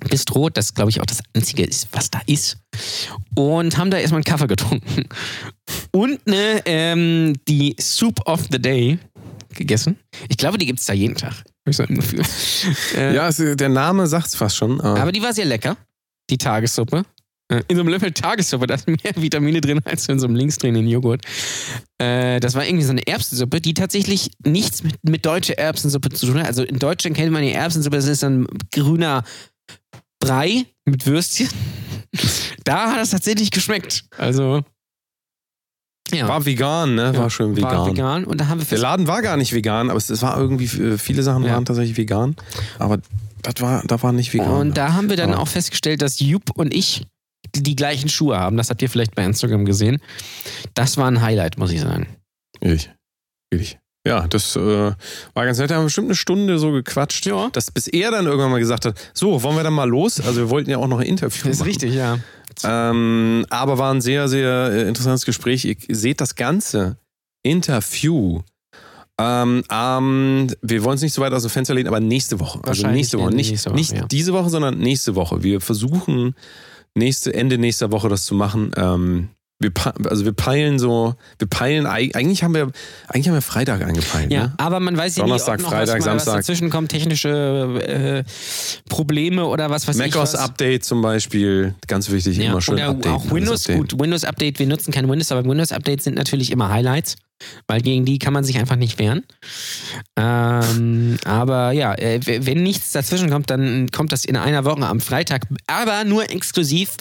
[0.10, 2.58] Bistro, das glaube ich auch das einzige ist, was da ist
[3.36, 5.06] und haben da erstmal einen Kaffee getrunken.
[5.92, 8.98] Und ne, ähm, die Soup of the Day
[9.54, 9.98] gegessen.
[10.28, 11.34] Ich glaube, die gibt es da jeden Tag.
[11.34, 12.22] Hab ich so ein Gefühl.
[12.96, 14.82] Äh, Ja, es, der Name sagt's fast schon.
[14.82, 15.78] aber- Aber die war sehr lecker,
[16.30, 17.06] die Tagessuppe.
[17.50, 20.36] Äh, In so einem Löffel Tagessuppe, da ist mehr Vitamine drin als in so einem
[20.36, 21.24] linksdrehenden Joghurt.
[22.02, 26.26] Äh, das war irgendwie so eine Erbsensuppe, die tatsächlich nichts mit, mit deutscher Erbsensuppe zu
[26.26, 26.48] tun hat.
[26.48, 29.24] Also in Deutschland kennt man die Erbsensuppe, das ist so ein grüner
[30.28, 31.50] Brei mit Würstchen.
[32.64, 34.06] Da hat es tatsächlich geschmeckt.
[34.18, 34.64] Also.
[36.14, 37.18] Ja, war vegan, ne?
[37.18, 37.72] War schön vegan.
[37.78, 38.24] War vegan.
[38.26, 40.66] Und da haben wir Der Laden war gar nicht vegan, aber es, es war irgendwie,
[40.66, 41.54] äh, viele Sachen Ja.
[41.54, 42.36] waren tatsächlich vegan.
[42.78, 43.00] Aber
[43.42, 44.50] das war, da war nicht vegan.
[44.52, 47.08] Und da haben wir dann Aber- auch festgestellt, dass Jupp und ich
[47.56, 48.56] die, die gleichen Schuhe haben.
[48.58, 50.00] Das habt ihr vielleicht bei Instagram gesehen.
[50.74, 52.08] Das war ein Highlight, muss ich sagen.
[52.62, 52.90] Ich.
[53.52, 53.78] Ich.
[54.06, 54.60] Ja, das äh,
[55.34, 55.72] war ganz nett.
[55.72, 57.26] Da haben wir bestimmt eine Stunde so gequatscht.
[57.26, 57.50] Ja.
[57.52, 60.20] Dass bis er dann irgendwann mal gesagt hat, so, wollen wir dann mal los?
[60.20, 61.92] Also wir wollten ja auch noch ein Interview machen.
[61.92, 62.20] ja.
[62.64, 65.66] Ähm, aber war ein sehr, sehr äh, interessantes Gespräch.
[65.66, 66.98] Ihr seht das ganze
[67.44, 68.42] Interview.
[69.20, 72.60] Ähm, ähm, wir wollen es nicht so weit aus dem Fenster lehnen, aber nächste Woche.
[72.64, 73.34] Also nächste Woche.
[73.34, 74.06] Nicht, nächste Woche, nicht ja.
[74.06, 75.42] diese Woche, sondern nächste Woche.
[75.42, 76.36] Wir versuchen
[76.96, 78.72] nächste, Ende nächster Woche das zu machen.
[78.76, 79.30] Ähm,
[79.60, 79.72] wir,
[80.10, 82.72] also wir peilen so, wir peilen, eig- eigentlich haben wir,
[83.08, 84.30] eigentlich haben wir Freitag angepeilt.
[84.32, 84.54] Ja, Ne?
[84.58, 86.34] aber man weiß ja Donnerstag, nie, ob noch Freitag, was, mal Samstag.
[86.34, 87.30] was dazwischen kommt, technische
[87.88, 88.24] äh,
[88.90, 90.36] Probleme oder was weiß ich macOS.
[90.36, 93.12] Update zum Beispiel, ganz wichtig, Ja, immer schön oder updaten.
[93.12, 93.88] auch Windows, updaten.
[93.88, 97.16] gut, Windows Update, wir nutzen kein Windows, aber Windows Updates sind natürlich immer Highlights,
[97.68, 99.24] weil gegen die kann man sich einfach nicht wehren.
[100.18, 105.00] Ähm, aber ja, äh, wenn nichts dazwischen kommt, dann kommt das in einer Woche am
[105.02, 106.92] Freitag, aber nur exklusiv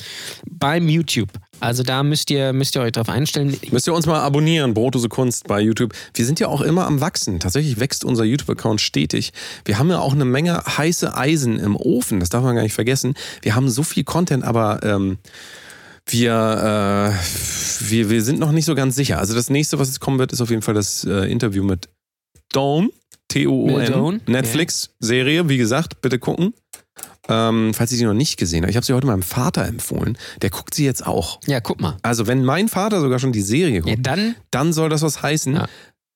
[0.48, 1.28] beim YouTube.
[1.65, 3.57] Also da müsst ihr, müsst ihr euch drauf einstellen.
[3.71, 5.95] Müsst ihr uns mal abonnieren, Brotose Kunst bei YouTube.
[6.12, 7.41] Wir sind ja auch immer am Wachsen.
[7.41, 9.33] Tatsächlich wächst unser YouTube-Account stetig.
[9.65, 12.75] Wir haben ja auch eine Menge heiße Eisen im Ofen, das darf man gar nicht
[12.75, 13.15] vergessen.
[13.41, 15.17] Wir haben so viel Content, aber ähm,
[16.07, 19.19] wir, äh, wir, wir sind noch nicht so ganz sicher.
[19.19, 21.89] Also das nächste, was jetzt kommen wird, ist auf jeden Fall das äh, Interview mit
[22.53, 22.91] Dawn,
[23.29, 26.53] T-O-O-N, Netflix-Serie, wie gesagt, bitte gucken.
[27.29, 28.70] Ähm, falls ihr sie noch nicht gesehen habt.
[28.70, 30.18] Ich habe sie heute meinem Vater empfohlen.
[30.43, 31.41] Der guckt sie jetzt auch.
[31.47, 31.97] Ja, guck mal.
[32.03, 35.22] Also wenn mein Vater sogar schon die Serie guckt, Ja, dann, dann soll das was
[35.22, 35.55] heißen.
[35.55, 35.66] Ja.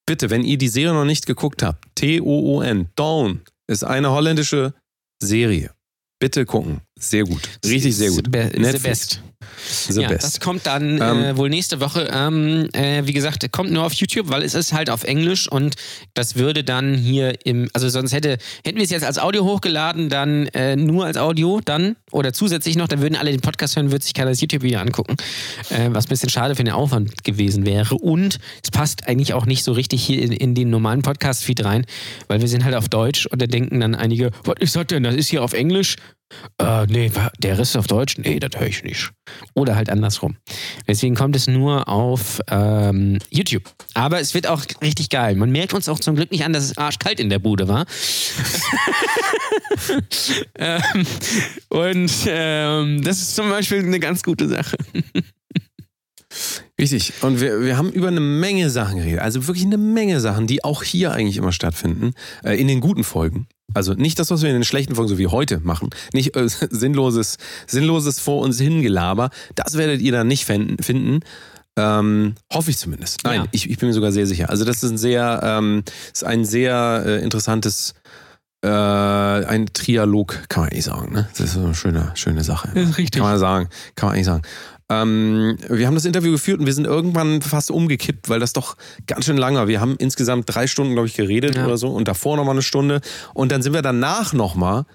[0.07, 4.75] Bitte, wenn ihr die Serie noch nicht geguckt habt, T-O-O-N, Dawn, ist eine holländische
[5.23, 5.71] Serie.
[6.21, 6.81] Bitte gucken.
[6.99, 7.43] Sehr gut.
[7.65, 8.29] Richtig sehr gut.
[8.33, 9.21] Netflix.
[9.89, 10.25] The ja, best.
[10.25, 12.09] das kommt dann äh, Ähm, wohl nächste Woche.
[12.13, 15.75] Ähm, äh, wie gesagt, kommt nur auf YouTube, weil es ist halt auf Englisch und
[16.15, 20.09] das würde dann hier im, also sonst hätte, hätten wir es jetzt als Audio hochgeladen,
[20.09, 23.91] dann äh, nur als Audio, dann oder zusätzlich noch, dann würden alle den Podcast hören,
[23.91, 25.17] würde sich keiner das YouTube-Video angucken,
[25.71, 27.95] äh, was ein bisschen schade für den Aufwand gewesen wäre.
[27.95, 31.85] Und es passt eigentlich auch nicht so richtig hier in, in den normalen Podcast-Feed rein,
[32.29, 35.03] weil wir sind halt auf Deutsch und da denken dann einige, was ist das denn?
[35.03, 35.97] Das ist hier auf Englisch.
[36.59, 38.19] Äh, nee, der Rest auf Deutsch?
[38.19, 39.11] Nee, das höre ich nicht.
[39.55, 40.37] Oder halt andersrum.
[40.87, 43.65] Deswegen kommt es nur auf ähm, YouTube.
[43.95, 45.37] Aber es wird auch richtig geil.
[45.37, 47.87] Man merkt uns auch zum Glück nicht an, dass es arschkalt in der Bude war.
[50.57, 51.07] ähm,
[51.69, 54.77] und ähm, das ist zum Beispiel eine ganz gute Sache.
[56.79, 57.15] Richtig.
[57.23, 59.21] Und wir, wir haben über eine Menge Sachen geredet.
[59.21, 62.13] Also wirklich eine Menge Sachen, die auch hier eigentlich immer stattfinden.
[62.45, 63.49] Äh, in den guten Folgen.
[63.75, 65.91] Also nicht das, was wir in den schlechten Folgen so wie heute machen.
[66.13, 69.31] Nicht äh, sinnloses, sinnloses vor uns hingelaber.
[69.55, 71.21] Das werdet ihr dann nicht finden.
[71.77, 73.23] Ähm, hoffe ich zumindest.
[73.25, 73.47] Nein, Ja.
[73.53, 74.51] ich, ich bin mir sogar sehr sicher.
[74.51, 77.95] Also das ist ein sehr, ähm, ist ein sehr äh, interessantes
[78.65, 81.13] äh, ein Trialog, kann man eigentlich sagen.
[81.13, 81.29] Ne?
[81.31, 82.71] Das ist so eine schöne, schöne Sache.
[82.75, 83.21] Das ist richtig.
[83.21, 83.69] Kann man sagen.
[83.95, 84.43] Kann man eigentlich sagen.
[84.91, 88.77] Ähm, wir haben das Interview geführt und wir sind irgendwann fast umgekippt, weil das doch
[89.07, 89.69] ganz schön lang war.
[89.69, 91.67] Wir haben insgesamt drei Stunden, glaube ich, geredet Ja.
[91.67, 93.01] oder so und davor nochmal eine Stunde.
[93.35, 94.87] Und dann sind wir danach nochmal,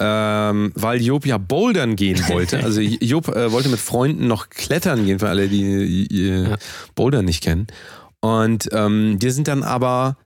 [0.00, 2.58] ähm, weil Job ja bouldern gehen wollte.
[2.64, 6.56] Also Job äh, wollte mit Freunden noch klettern gehen, für alle, die äh, Ja.
[6.96, 7.66] Bouldern nicht kennen.
[8.20, 10.16] Und ähm, wir sind dann aber,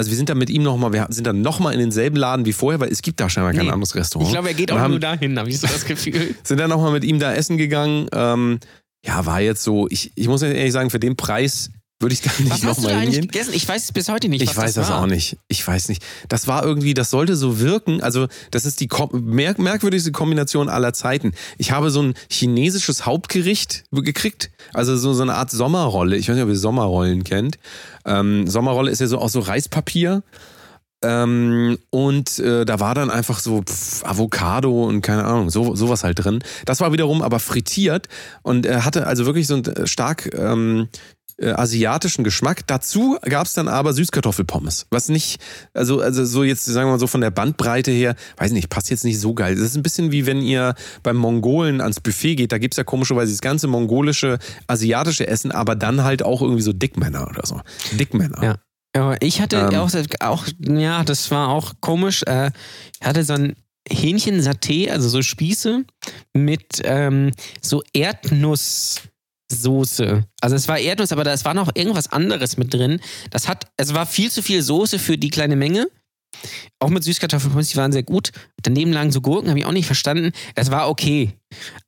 [0.00, 2.52] also wir sind dann mit ihm nochmal, wir sind dann nochmal in denselben Laden wie
[2.52, 3.70] vorher, weil es gibt da scheinbar kein Nee.
[3.72, 4.28] anderes Restaurant.
[4.28, 6.34] Ich glaube, er geht auch haben- nur dahin, habe ich so das Gefühl.
[6.42, 8.08] sind dann nochmal mit ihm da essen gegangen.
[8.12, 8.58] Ähm,
[9.06, 11.70] ja, war jetzt so, ich, ich muss ehrlich sagen, für den Preis
[12.00, 13.28] würde ich da nicht nochmal hingehen.
[13.28, 13.52] gegessen?
[13.54, 14.42] Ich weiß es bis heute nicht.
[14.42, 15.02] Ich was weiß das, war.
[15.02, 15.36] auch nicht.
[15.48, 16.02] Ich weiß nicht.
[16.28, 18.00] Das war irgendwie, das sollte so wirken.
[18.02, 21.32] Also, das ist die merk merkwürdigste Kombination aller Zeiten.
[21.58, 24.50] Ich habe so ein chinesisches Hauptgericht gekriegt.
[24.72, 26.16] Also so, so eine Art Sommerrolle.
[26.16, 27.58] Ich weiß nicht, ob ihr Sommerrollen kennt.
[28.06, 30.22] Ähm, Sommerrolle ist ja so auch so Reispapier.
[31.02, 36.04] Ähm, und äh, da war dann einfach so pff, Avocado und keine Ahnung, so, sowas
[36.04, 36.40] halt drin.
[36.66, 38.08] Das war wiederum aber frittiert
[38.42, 40.88] und äh, hatte also wirklich so einen äh, stark ähm,
[41.40, 42.66] äh, asiatischen Geschmack.
[42.66, 44.86] Dazu gab es dann aber Süßkartoffelpommes.
[44.90, 45.40] Was nicht,
[45.74, 48.90] also, also so jetzt, sagen wir mal so von der Bandbreite her, weiß nicht, passt
[48.90, 49.54] jetzt nicht so geil.
[49.54, 52.84] Das ist ein bisschen wie wenn ihr beim Mongolen ans Buffet geht, da gibt's ja
[52.84, 57.60] komischerweise das ganze mongolische, asiatische Essen, aber dann halt auch irgendwie so Dickmänner oder so.
[57.92, 58.42] Dickmänner.
[58.42, 58.54] Ja.
[58.92, 59.78] Aber ich hatte Ähm.
[59.78, 62.22] auch, auch, ja, das war auch komisch.
[62.26, 62.50] Äh,
[63.00, 63.54] ich hatte so ein
[63.88, 65.84] Hähnchen-Saté, also so Spieße
[66.34, 67.32] mit ähm,
[67.62, 67.82] so
[69.50, 70.24] Erdnusssoße.
[70.40, 73.00] Also es war Erdnuss, aber es war noch irgendwas anderes mit drin.
[73.30, 75.88] Das hat, es war viel zu viel Soße für die kleine Menge.
[76.78, 78.30] Auch mit Süßkartoffelpommes, die waren sehr gut.
[78.62, 80.32] Daneben lagen so Gurken, habe ich auch nicht verstanden.
[80.54, 81.32] Das war okay.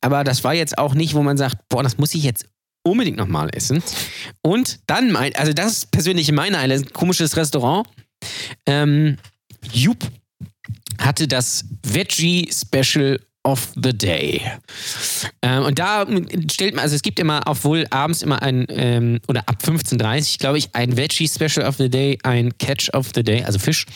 [0.00, 2.46] Aber das war jetzt auch nicht, wo man sagt, boah, das muss ich jetzt
[2.82, 3.82] unbedingt nochmal essen.
[4.42, 7.86] Und dann, mein, also das ist persönlich meine ein komisches Restaurant.
[8.66, 9.18] Ähm,
[9.72, 10.10] Jup
[10.98, 14.40] hatte das Veggie Special of the Day.
[15.43, 16.07] Ähm, und da
[16.51, 20.38] stellt man, also es gibt immer, obwohl abends immer ein, ähm, oder ab 15.30 Uhr,
[20.38, 23.86] glaube ich, ein Veggie Special of the Day, ein Catch of the Day, also Fisch,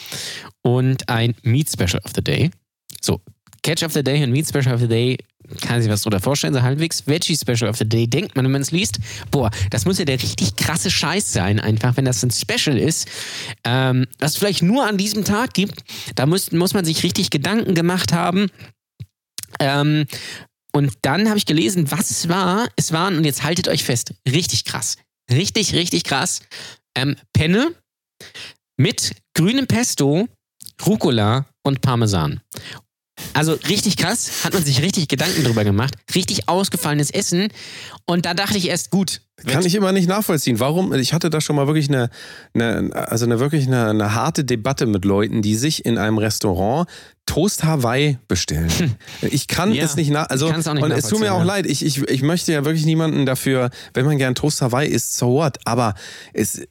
[0.62, 2.50] und ein Meat Special of the Day.
[3.00, 3.20] So,
[3.62, 5.16] Catch of the Day und Meat Special of the Day,
[5.60, 7.06] kann sich was drunter vorstellen, so halbwegs.
[7.06, 8.98] Veggie Special of the Day, denkt man, wenn man es liest,
[9.30, 13.08] boah, das muss ja der richtig krasse Scheiß sein, einfach, wenn das ein Special ist,
[13.64, 15.84] ähm, das es vielleicht nur an diesem Tag gibt.
[16.16, 18.48] Da muss, muss man sich richtig Gedanken gemacht haben.
[19.60, 20.06] Ähm,
[20.72, 22.68] und dann habe ich gelesen, was es war.
[22.76, 24.96] Es waren, und jetzt haltet euch fest, richtig krass.
[25.30, 26.40] Richtig, richtig krass.
[26.94, 27.74] Ähm, Penne
[28.76, 30.28] mit grünem Pesto,
[30.84, 32.40] Rucola und Parmesan.
[33.32, 35.94] Also richtig krass, hat man sich richtig Gedanken drüber gemacht.
[36.14, 37.48] Richtig ausgefallenes Essen.
[38.04, 39.20] Und da dachte ich erst, gut.
[39.46, 40.60] Kann ich immer nicht nachvollziehen.
[40.60, 40.94] Warum?
[40.94, 42.08] Ich hatte da schon mal wirklich eine,
[42.54, 46.88] eine also eine wirklich eine, eine harte Debatte mit Leuten, die sich in einem Restaurant
[47.26, 48.70] Toast Hawaii bestellen.
[49.20, 51.66] Ich kann Ja, es nicht nach, also nicht und es tut mir auch leid.
[51.66, 55.32] Ich, ich, ich möchte ja wirklich niemanden dafür, wenn man gern Toast Hawaii isst, so
[55.32, 55.58] what?
[55.64, 55.94] Aber
[56.32, 56.62] es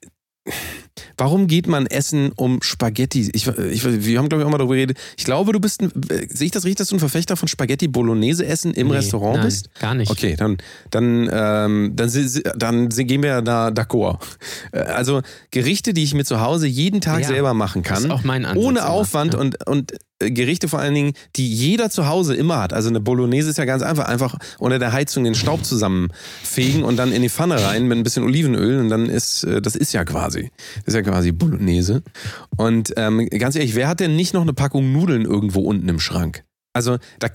[1.18, 3.30] Warum geht man essen um Spaghetti?
[3.34, 4.98] Ich, ich, wir haben, glaube ich, auch mal darüber geredet.
[5.18, 5.92] Ich glaube, du bist ein,
[6.30, 9.38] sehe ich das richtig, dass du ein Verfechter von Spaghetti Bolognese essen im Nee, Restaurant
[9.38, 9.70] nein, bist?
[9.80, 10.12] Gar nicht.
[10.12, 10.58] Okay, dann,
[10.92, 12.12] dann, ähm, dann,
[12.58, 14.20] dann si- gehen wir ja da d'accord.
[14.72, 15.22] Äh, Also
[15.52, 19.34] Gerichte, die ich mir zu Hause jeden Tag Ja, selber machen kann, Ansatz ohne Aufwand
[19.36, 19.40] ja.
[19.40, 22.72] und, und Gerichte vor allen Dingen, die jeder zu Hause immer hat.
[22.72, 26.98] Also eine Bolognese ist ja ganz einfach, einfach unter der Heizung den Staub zusammenfegen und
[26.98, 29.94] dann in die Pfanne rein mit ein bisschen Olivenöl und dann ist, äh, das ist
[29.94, 30.52] ja quasi,
[30.86, 32.02] das ist ja quasi Bolognese.
[32.56, 36.00] Und ähm, ganz ehrlich, wer hat denn nicht noch eine Packung Nudeln irgendwo unten im
[36.00, 36.46] Schrank?
[36.74, 37.28] Also da,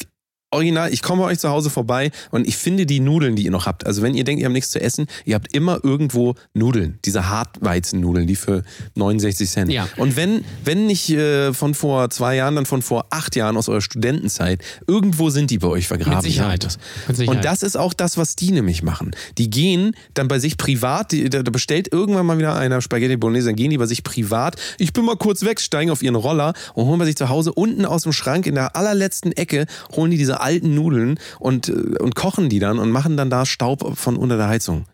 [0.50, 3.50] original, ich komme bei euch zu Hause vorbei und ich finde die Nudeln, die ihr
[3.50, 3.86] noch habt.
[3.86, 6.98] Also wenn ihr denkt, ihr habt nichts zu essen, ihr habt immer irgendwo Nudeln.
[7.04, 8.62] Diese Hartweizennudeln, die für
[8.94, 9.72] 69 Cent.
[9.72, 9.88] Ja.
[9.96, 13.68] Und wenn, wenn nicht äh, von vor zwei Jahren, dann von vor acht Jahren aus
[13.68, 16.14] eurer Studentenzeit, irgendwo sind die bei euch vergraben.
[16.14, 16.64] Mit Sicherheit.
[16.64, 16.78] Ja, das.
[17.06, 17.36] Mit Sicherheit.
[17.36, 19.12] Und das ist auch das, was die nämlich machen.
[19.38, 23.16] Die gehen dann bei sich privat, die, da, da bestellt irgendwann mal wieder einer Spaghetti
[23.16, 26.16] Bolognese, dann gehen die bei sich privat, ich bin mal kurz weg, steigen auf ihren
[26.16, 29.66] Roller und holen bei sich zu Hause unten aus dem Schrank in der allerletzten Ecke,
[29.94, 33.46] holen die diese alten Nudeln und, äh, und kochen die dann und machen dann da
[33.46, 34.86] Staub von unter der Heizung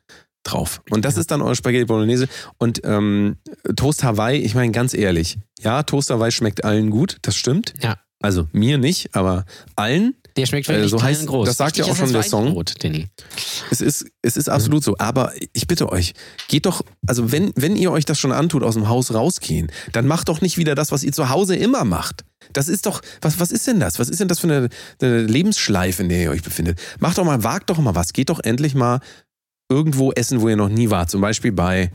[0.46, 0.80] drauf.
[0.90, 2.28] Und das ist dann eure Spaghetti Bolognese.
[2.58, 3.36] Und ähm,
[3.76, 7.74] Toast Hawaii, ich meine ganz ehrlich, ja, Toast Hawaii schmeckt allen gut, das stimmt.
[7.82, 7.96] Ja.
[8.20, 9.44] Also mir nicht, aber
[9.74, 10.14] allen.
[10.36, 11.46] Der schmeckt Äh, wirklich so heißt- groß.
[11.48, 12.46] das sagt ja auch schon der Song.
[12.46, 13.08] Weißbrot, Danny.
[13.70, 14.96] Es ist, es ist absolut so.
[14.98, 16.12] Aber ich bitte euch,
[16.48, 20.06] geht doch, also wenn, wenn ihr euch das schon antut, aus dem Haus rausgehen, dann
[20.06, 22.24] macht doch nicht wieder das, was ihr zu Hause immer macht.
[22.52, 23.98] Das ist doch, was, was ist denn das?
[23.98, 24.68] Was ist denn das für eine,
[25.00, 26.78] eine Lebensschleife, in der ihr euch befindet?
[27.00, 28.12] Macht doch mal, wagt doch mal was.
[28.12, 29.00] Geht doch endlich mal
[29.68, 31.10] irgendwo essen, wo ihr noch nie wart.
[31.10, 31.90] Zum Beispiel bei,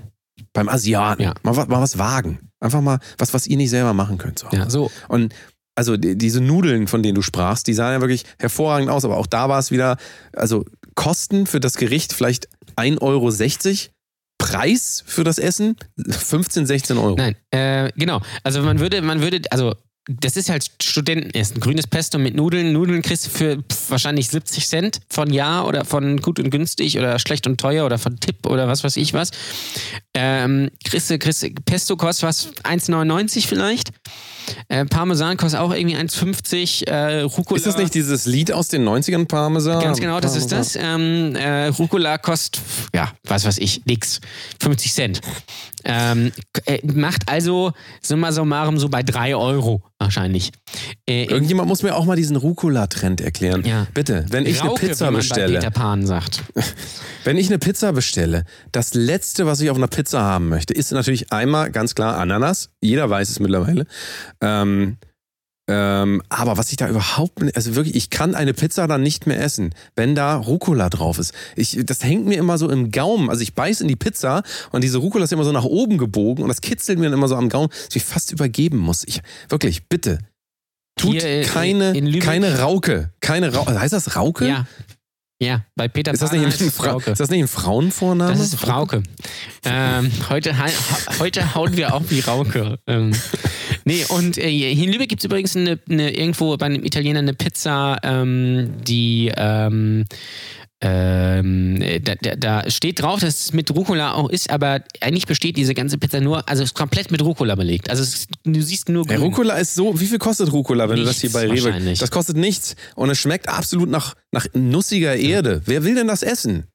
[0.53, 1.21] beim Asiaten.
[1.23, 1.33] Ja.
[1.43, 2.49] Mal, mal was wagen.
[2.59, 4.43] Einfach mal was, was ihr nicht selber machen könnt.
[4.43, 4.55] Hause.
[4.55, 4.91] Ja, so.
[5.07, 5.33] Und
[5.75, 9.17] also die- diese Nudeln, von denen du sprachst, die sahen ja wirklich hervorragend aus, aber
[9.17, 9.97] auch da war es wieder,
[10.33, 10.65] also
[10.95, 13.31] Kosten für das Gericht vielleicht 1,60 Euro.
[14.37, 15.75] Preis für das Essen
[16.09, 17.15] 15, 16 Euro.
[17.15, 18.21] Nein, äh, genau.
[18.43, 19.75] Also man würde, man würde, also
[20.09, 21.59] das ist halt Studentenessen.
[21.59, 22.73] Grünes Pesto mit Nudeln.
[22.73, 26.97] Nudeln kriegst du für pf, wahrscheinlich 70 Cent von Jahr oder von gut und günstig
[26.97, 29.29] oder schlecht und teuer oder von Tipp oder was weiß ich was.
[30.15, 33.91] Ähm, kriegst du, kriegst du, Pesto kostet was 1,99 vielleicht.
[34.67, 36.87] Äh, Parmesan kostet auch irgendwie 1,50.
[36.87, 37.57] Äh, Rucola.
[37.57, 39.81] Ist das nicht dieses Lied aus den 90ern, Parmesan?
[39.81, 40.75] Ganz genau, das ist das.
[40.75, 42.61] Ähm, äh, Rucola kostet,
[42.93, 44.21] ja, was weiß ich, nix.
[44.61, 45.21] 50 Cent.
[45.83, 46.31] Ähm,
[46.65, 50.51] äh, macht also summa summarum so bei 3 Euro wahrscheinlich.
[51.07, 53.63] Äh, Irgendjemand muss mir auch mal diesen Rucola-Trend erklären.
[53.65, 53.87] Ja.
[53.93, 55.59] Bitte, wenn ich Rauke, eine Pizza bestelle.
[55.59, 56.43] Peter Pan sagt.
[57.23, 60.91] Wenn ich eine Pizza bestelle, das letzte, was ich auf einer Pizza haben möchte, ist
[60.91, 62.71] natürlich einmal ganz klar Ananas.
[62.81, 63.85] Jeder weiß es mittlerweile.
[64.41, 64.97] Ähm,
[65.67, 69.41] ähm, aber was ich da überhaupt, also wirklich, ich kann eine Pizza dann nicht mehr
[69.41, 71.33] essen, wenn da Rucola drauf ist.
[71.55, 73.29] Ich, das hängt mir immer so im Gaumen.
[73.29, 76.43] Also ich beiß in die Pizza und diese Rucola ist immer so nach oben gebogen
[76.43, 79.03] und das kitzelt mir dann immer so am Gaumen, dass ich fast übergeben muss.
[79.07, 80.19] Ich, wirklich, bitte.
[80.99, 83.11] Tut Hier, äh, keine, in Lübeck- keine Rauke.
[83.21, 83.79] Keine Rauke.
[83.79, 84.47] Heißt das Rauke?
[84.47, 84.65] Ja.
[85.41, 87.09] Ja, bei Peter Ist das, nicht ein Frauke.
[87.11, 88.31] ist das nicht ein Frauenvorname?
[88.31, 89.01] Das ist Frauke.
[89.65, 90.53] Ähm, heute,
[91.19, 92.77] heute hauen wir auch wie Rauke.
[92.85, 93.11] Ähm,
[93.85, 97.19] nee, und äh, hier in Lübeck gibt es übrigens eine, eine, irgendwo bei einem Italiener
[97.19, 100.05] eine Pizza, ähm, die ähm,
[100.83, 105.55] ähm, da, da, da steht drauf, dass es mit Rucola auch ist, aber eigentlich besteht
[105.55, 107.89] diese ganze Pizza nur, also es ist komplett mit Rucola belegt.
[107.89, 109.17] Also es du siehst nur grün.
[109.17, 111.95] Rucola ist so, wie viel kostet Rucola, wenn du das hier Nichts bei Rewe...
[111.99, 115.61] Das kostet nichts und es schmeckt absolut nach, nach nussiger Erde.
[115.65, 116.65] Wer will denn das essen?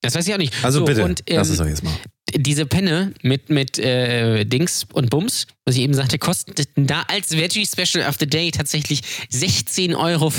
[0.00, 0.52] Das weiß ich auch nicht.
[0.64, 1.94] Also So, bitte, und, lass ähm, es doch jetzt mal.
[2.34, 7.32] Diese Penne mit, mit äh, Dings und Bums, was ich eben sagte, kosteten da als
[7.32, 9.00] Veggie Special of the Day tatsächlich
[9.32, 10.30] 16,75 Euro.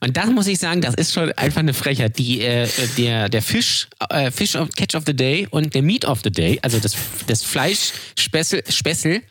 [0.00, 2.18] Und da muss ich sagen, das ist schon einfach eine Frechheit.
[2.18, 6.06] Die, äh, der, der Fisch, äh, Fish of Catch of the Day und der Meat
[6.06, 6.96] of the Day, also das,
[7.26, 9.22] das Fleisch Spessel, Spessel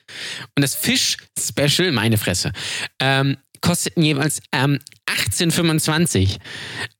[0.56, 2.52] und das Fisch Special, meine Fresse,
[3.00, 6.38] ähm, kosteten jeweils ähm, 18,25.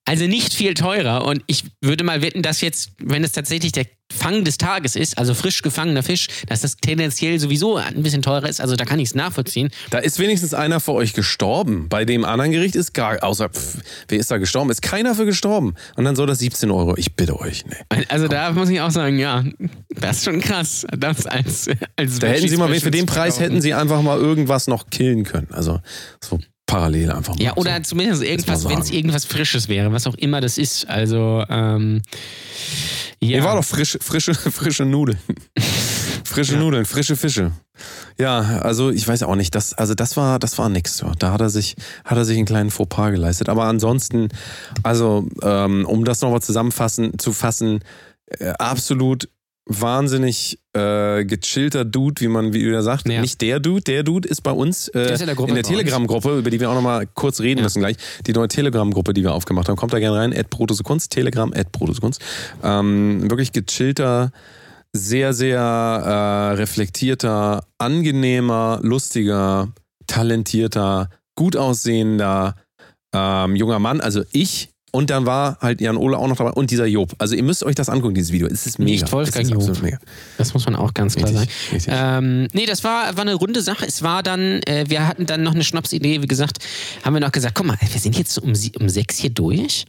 [0.06, 1.26] Also nicht viel teurer.
[1.26, 5.18] Und ich würde mal wetten, dass jetzt, wenn es tatsächlich der Fang des Tages ist,
[5.18, 8.62] also frisch gefangener Fisch, dass das tendenziell sowieso ein bisschen teurer ist.
[8.62, 9.70] Also da kann ich es nachvollziehen.
[9.90, 11.88] Da ist wenigstens einer für euch gestorben.
[11.90, 13.78] Bei dem anderen Gericht ist gar, außer, pff,
[14.10, 14.70] wer ist da gestorben?
[14.70, 15.74] Ist keiner für gestorben.
[15.96, 16.96] Und dann soll das 17 Euro.
[16.98, 18.04] Ich bitte euch, nee.
[18.10, 19.46] Also da muss ich auch sagen, ja,
[19.90, 20.86] das ist schon krass.
[20.96, 24.68] Das als, als Da hätten sie mal, für den Preis hätten sie einfach mal irgendwas
[24.68, 25.48] noch killen können.
[25.52, 25.80] Also
[26.24, 27.44] so parallel einfach mal.
[27.44, 27.84] Ja, oder so.
[27.84, 30.88] zumindest irgendwas, wenn es irgendwas Frisches wäre, was auch immer das ist.
[30.88, 32.02] Also, ähm,
[33.20, 33.28] ja.
[33.28, 35.18] Hier war doch frische, frische, frische Nudeln.
[36.24, 37.52] frische Nudeln, frische Fische.
[38.20, 41.04] Ja, also ich weiß auch nicht, das, also das war, das war nix.
[41.20, 43.50] Da hat er sich, hat er sich einen kleinen Fauxpas geleistet.
[43.50, 44.30] Aber ansonsten,
[44.84, 47.80] also ähm, um das nochmal zusammenfassen, zu fassen,
[48.40, 49.30] äh, absolut
[49.66, 53.08] wahnsinnig äh, gechillter Dude, wie man wie wieder sagt.
[53.08, 53.22] Ja.
[53.22, 55.68] Nicht der Dude, der Dude ist bei uns äh, Der ist in der Gruppe uns.
[55.68, 57.64] Telegram-Gruppe, über die wir auch nochmal kurz reden Ja.
[57.64, 57.96] müssen gleich.
[58.28, 59.76] Die neue Telegram-Gruppe, die wir aufgemacht haben.
[59.78, 60.48] Kommt da gerne rein, at
[60.84, 62.22] Kunst, Telegram, at Kunst.
[62.62, 64.32] Ähm, wirklich gechillter,
[64.92, 69.72] sehr, sehr äh, reflektierter, angenehmer, lustiger,
[70.08, 72.56] talentierter, gut aussehender
[73.14, 74.02] ähm, junger Mann.
[74.02, 74.73] Also ich.
[74.96, 77.14] Und dann war halt Jan Ole auch noch dabei und dieser Job.
[77.18, 78.46] Also ihr müsst euch das angucken, dieses Video.
[78.46, 78.92] Es ist mega.
[78.92, 79.82] Nicht Wolfgang es ist Job.
[79.82, 79.98] mega.
[80.38, 81.40] Das muss man auch ganz klar sagen.
[81.50, 81.94] Richtig, richtig.
[81.98, 83.88] Ähm, nee, das war, war eine runde Sache.
[83.88, 86.60] Es war dann, äh, wir hatten dann noch eine Schnapsidee, wie gesagt,
[87.04, 89.86] haben wir noch gesagt, guck mal, wir sind jetzt so um, um sechs hier durch.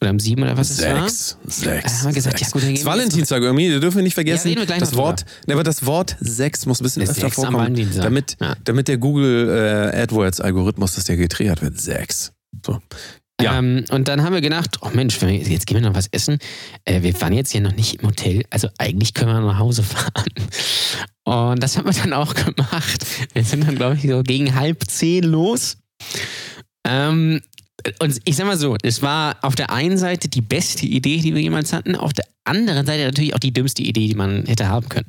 [0.00, 1.08] Oder um sieben oder was es war.
[1.08, 1.36] Sechs.
[1.46, 1.92] Sechs.
[1.92, 2.50] Da haben wir gesagt, sechs.
[2.50, 4.48] ja gut, dann Das wir Valentinstag irgendwie, das dürfen wir nicht vergessen.
[4.50, 7.34] Ja, wir gleich das Wort, ne, aber das Wort sechs muss ein bisschen öfter Sechs
[7.34, 8.54] vorkommen, damit, Ja.
[8.64, 11.80] damit der Google äh, AdWords-Algorithmus, dass der getriggert wird.
[11.80, 12.32] Sechs.
[12.64, 12.78] So.
[13.42, 13.58] Ja.
[13.58, 16.38] Ähm, und dann haben wir gedacht, oh Mensch, jetzt gehen wir noch was essen.
[16.84, 19.82] Äh, wir waren jetzt hier noch nicht im Hotel, also eigentlich können wir nach Hause
[19.82, 20.32] fahren.
[21.24, 23.06] Und das haben wir dann auch gemacht.
[23.34, 25.76] Wir sind dann, glaube ich, so gegen halb zehn los.
[26.86, 27.40] Ähm,
[27.98, 31.34] und ich sag mal so, es war auf der einen Seite die beste Idee, die
[31.34, 34.68] wir jemals hatten, auf der anderen Seite natürlich auch die dümmste Idee, die man hätte
[34.68, 35.08] haben können.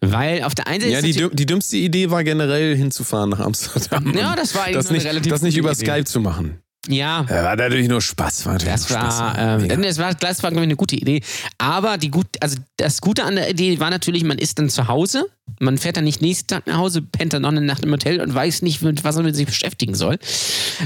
[0.00, 4.14] Weil auf der einen Seite Ja, die, die dümmste Idee war generell hinzufahren nach Amsterdam.
[4.16, 5.84] Ja, das war eigentlich das nicht, relativ das nicht über Idee.
[5.84, 6.58] Skype zu machen.
[6.88, 8.46] Ja, Ja, war natürlich nur Spaß.
[8.46, 9.18] War natürlich Das nur Spaß.
[9.20, 11.20] war, ähm, das war, das war glaube ich, eine gute Idee.
[11.58, 14.88] Aber die gut, also das Gute an der Idee war natürlich, man ist dann zu
[14.88, 15.26] Hause,
[15.58, 18.20] man fährt dann nicht nächsten Tag nach Hause, pennt dann noch eine Nacht im Hotel
[18.22, 20.18] und weiß nicht, mit was man sich beschäftigen soll.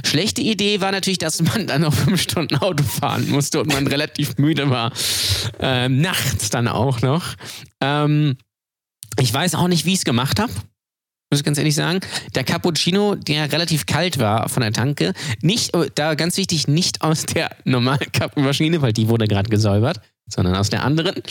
[0.04, 3.86] Schlechte Idee war natürlich, dass man dann noch fünf Stunden Auto fahren musste und man
[3.86, 4.92] relativ müde war.
[5.60, 7.34] Ähm, nachts dann auch noch.
[7.80, 8.36] Ähm,
[9.20, 10.52] ich weiß auch nicht, wie ich es gemacht habe.
[11.30, 12.00] Muss ich ganz ehrlich sagen.
[12.34, 17.02] Der Cappuccino, der relativ kalt war von der Tanke, nicht, äh, da ganz wichtig, nicht
[17.02, 21.22] aus der normalen Cappuccino-Maschine, weil die wurde gerade gesäubert, sondern aus der anderen.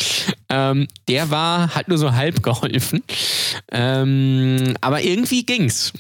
[0.50, 3.04] Ähm, der war halt nur so halb geholfen.
[3.72, 5.94] Ähm, aber irgendwie ging's.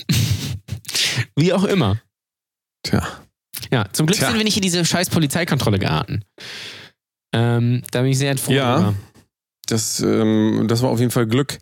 [1.35, 2.01] Wie auch immer.
[2.83, 3.07] Tja.
[3.71, 4.27] Ja, zum Glück Tja.
[4.27, 6.23] sind wir nicht in diese scheiß Polizeikontrolle geraten.
[7.33, 8.51] Ähm, da bin ich sehr froh.
[8.51, 8.75] Ja.
[8.75, 8.93] drüber.
[9.67, 11.57] Das, ähm, das war auf jeden Fall Glück.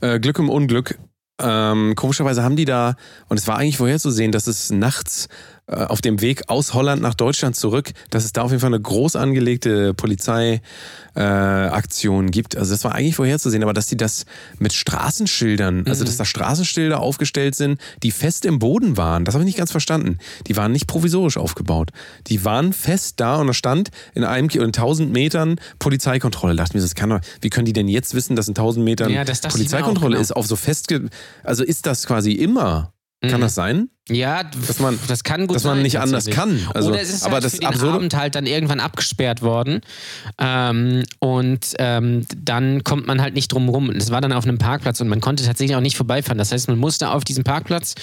[0.00, 0.98] Äh, Glück im Unglück.
[1.42, 2.94] Ähm, komischerweise haben die da,
[3.28, 5.28] und es war eigentlich vorherzusehen, dass es nachts
[5.74, 8.80] auf dem Weg aus Holland nach Deutschland zurück, dass es da auf jeden Fall eine
[8.80, 10.60] groß angelegte Polizeiaktion
[12.28, 12.56] äh, gibt.
[12.56, 14.24] Also das war eigentlich vorherzusehen, aber dass die das
[14.58, 19.44] mit Straßenschildern, also dass da Straßenschilder aufgestellt sind, die fest im Boden waren, das habe
[19.44, 20.18] ich nicht ganz verstanden.
[20.46, 21.90] Die waren nicht provisorisch aufgebaut.
[22.26, 26.54] Die waren fest da und da stand in einem in 1000 Metern Polizeikontrolle.
[26.56, 28.52] Da dachte ich mir, das kann doch, wie können die denn jetzt wissen, dass in
[28.52, 30.22] 1000 Metern Ja, das Polizeikontrolle auch, genau.
[30.22, 30.32] ist?
[30.32, 31.08] Auf so festge,
[31.44, 32.92] also ist das quasi immer?
[33.22, 33.42] Kann Mhm.
[33.42, 33.90] das sein?
[34.10, 36.60] Ja, Dass man- das kann gut dass man sein, nicht anders kann.
[36.74, 39.42] Also, Oder es ist aber halt das für den Absurde- Abend halt dann irgendwann abgesperrt
[39.42, 39.80] worden.
[40.38, 43.88] Ähm, und ähm, dann kommt man halt nicht drum rum.
[43.88, 46.38] Und es war dann auf einem Parkplatz und man konnte tatsächlich auch nicht vorbeifahren.
[46.38, 47.94] Das heißt, man musste auf diesen Parkplatz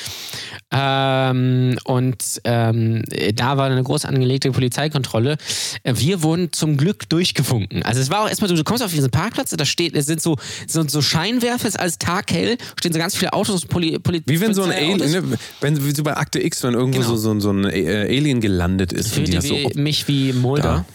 [0.71, 3.03] ähm, und ähm,
[3.35, 5.37] da war eine groß angelegte Polizeikontrolle.
[5.83, 7.83] Wir wurden zum Glück durchgefunken.
[7.83, 10.21] Also es war auch erstmal so, du kommst auf diesen Parkplatz, da steht, es sind
[10.21, 10.37] so,
[10.67, 14.39] so, so Scheinwerfer, es ist alles taghell, stehen so ganz viele Autos, Poli, Poli, Wie
[14.41, 14.71] wenn so ein.
[14.71, 15.23] Alien, ne,
[15.61, 17.15] wenn so bei Akte X, wenn irgendwo Genau.
[17.15, 19.17] so, so, so ein äh, Alien gelandet ist.
[19.17, 20.85] und die fühlte so, mich wie Mulder.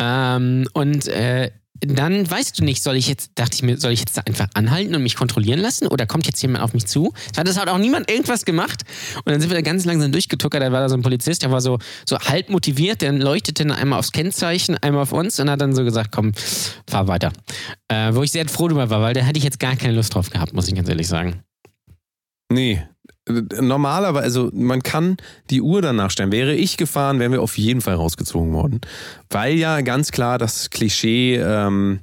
[0.00, 1.50] Ähm, und äh,
[1.82, 4.48] dann weißt du nicht, soll ich jetzt, dachte ich mir, soll ich jetzt da einfach
[4.54, 7.14] anhalten und mich kontrollieren lassen oder kommt jetzt jemand auf mich zu?
[7.38, 8.82] Hat das hat auch niemand irgendwas gemacht.
[9.24, 10.62] Und dann sind wir da ganz langsam durchgetuckert.
[10.62, 13.74] Da war da so ein Polizist, der war so, so halb motiviert, der leuchtete dann
[13.76, 16.32] einmal aufs Kennzeichen, einmal auf uns und hat dann so gesagt, komm,
[16.86, 17.32] fahr weiter.
[17.88, 20.14] Äh, wo ich sehr froh drüber war, weil da hätte ich jetzt gar keine Lust
[20.14, 21.42] drauf gehabt, muss ich ganz ehrlich sagen.
[22.52, 22.82] Nee.
[23.28, 25.16] Normalerweise, also man kann
[25.50, 26.32] die Uhr danach stellen.
[26.32, 28.80] Wäre ich gefahren, wären wir auf jeden Fall rausgezogen worden.
[29.28, 32.00] Weil ja ganz klar das Klischee, ähm,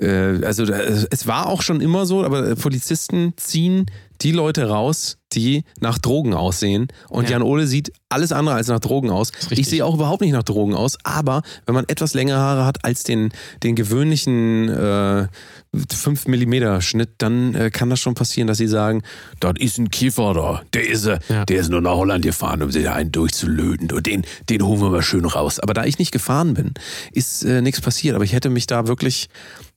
[0.00, 3.86] äh, also äh, es war auch schon immer so, aber Polizisten ziehen
[4.22, 6.88] die Leute raus, die nach Drogen aussehen.
[7.08, 7.32] Und Ja.
[7.32, 9.30] Jan Ole sieht alles andere als nach Drogen aus.
[9.50, 12.84] Ich sehe auch überhaupt nicht nach Drogen aus, aber wenn man etwas längere Haare hat
[12.84, 13.30] als den,
[13.62, 15.28] den gewöhnlichen äh,
[15.74, 19.02] 5 mm Schnitt, dann äh, kann das schon passieren, dass sie sagen,
[19.40, 21.44] das ist ein Kiefer da, der ist, äh, Ja.
[21.44, 23.92] der ist nur nach Holland gefahren, um sich da einen durchzulöten.
[23.92, 25.60] Und den, den holen wir mal schön raus.
[25.60, 26.72] Aber da ich nicht gefahren bin,
[27.12, 28.14] ist äh, nichts passiert.
[28.14, 29.28] Aber ich hätte mich da wirklich,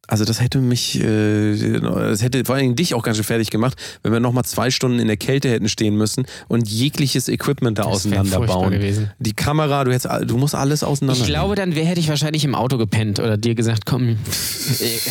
[0.07, 3.49] also das hätte mich, äh, das hätte vor allen Dingen dich auch ganz schön fertig
[3.49, 7.77] gemacht, wenn wir nochmal zwei Stunden in der Kälte hätten stehen müssen und jegliches Equipment
[7.77, 8.71] da Das auseinanderbauen.
[8.71, 9.11] gewesen.
[9.19, 11.21] Die Kamera, du, hättest, du musst alles auseinander.
[11.21, 14.15] Ich glaube, dann wär, hätte ich wahrscheinlich im Auto gepennt oder dir gesagt, komm, äh,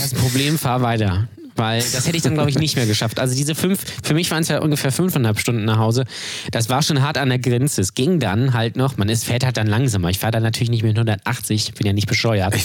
[0.00, 1.28] hast ein Problem, fahr weiter.
[1.56, 3.18] Weil das hätte ich dann, glaube ich, nicht mehr geschafft.
[3.20, 6.04] Also diese fünf, für mich waren es ja ungefähr fünfeinhalb Stunden nach Hause.
[6.52, 7.80] Das war schon hart an der Grenze.
[7.80, 10.08] Es ging dann halt noch, man ist, fährt halt dann langsamer.
[10.10, 12.54] Ich fahre dann natürlich nicht mit 180, bin ja nicht bescheuert.
[12.54, 12.64] Ich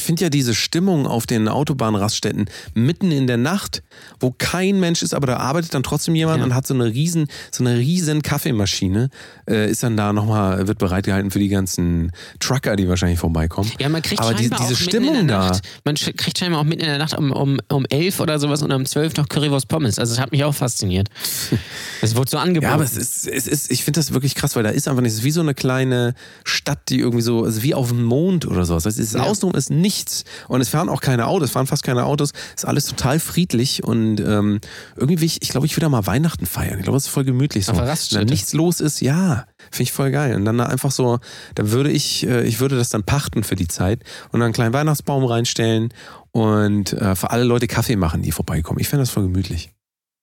[0.00, 3.82] finde ja diese Stimmung auf den Autobahnraststätten mitten in der Nacht,
[4.20, 6.44] wo kein Mensch ist, aber da arbeitet dann trotzdem jemand Ja.
[6.44, 9.10] und hat so eine riesen, so eine riesen Kaffeemaschine,
[9.48, 13.70] äh, ist dann da nochmal, wird bereitgehalten für die ganzen Trucker, die wahrscheinlich vorbeikommen.
[13.80, 15.58] Ja, man kriegt aber die, scheinbar diese auch Stimmung da.
[15.84, 18.72] Man kriegt scheinbar auch mitten in der Nacht um, um, um elf oder sowas und
[18.72, 19.98] um zwölf noch Currywurst Pommes.
[19.98, 21.08] Also das hat mich auch fasziniert.
[22.02, 22.68] Es wurde so angeboten.
[22.68, 25.00] Ja, aber es ist, es ist, ich finde das wirklich krass, weil da ist einfach
[25.02, 26.14] nicht, es ist wie so eine kleine
[26.44, 28.82] Stadt, die irgendwie so, also wie auf dem Mond oder sowas.
[28.82, 29.22] Das ist, Ja.
[29.22, 30.24] Außenrum ist nichts.
[30.46, 32.32] Und es fahren auch keine Autos, es fahren fast keine Autos.
[32.54, 34.60] Es ist alles total friedlich und ähm,
[34.94, 36.78] irgendwie, will ich, ich glaube, ich will da mal Weihnachten feiern.
[36.78, 37.72] Ich glaube, es ist voll gemütlich so.
[38.20, 40.36] Wenn nichts los ist, ja, finde ich voll geil.
[40.36, 41.18] Und dann da einfach so,
[41.54, 44.52] da würde ich, äh, ich würde das dann pachten für die Zeit und dann einen
[44.54, 45.92] kleinen Weihnachtsbaum reinstellen
[46.36, 48.78] und äh, für alle Leute Kaffee machen, die vorbeikommen.
[48.80, 49.70] Ich finde das voll gemütlich.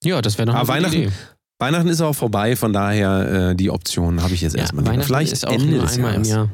[0.03, 1.17] ja, das wäre noch Aber eine gute Weihnachten- Idee.
[1.59, 4.85] Weihnachten ist auch vorbei, von daher äh, die Option habe ich jetzt Ja, erstmal.
[4.85, 6.29] Weihnachten Vielleicht ist auch Ende nur des einmal im Jahres.
[6.29, 6.49] Jahr.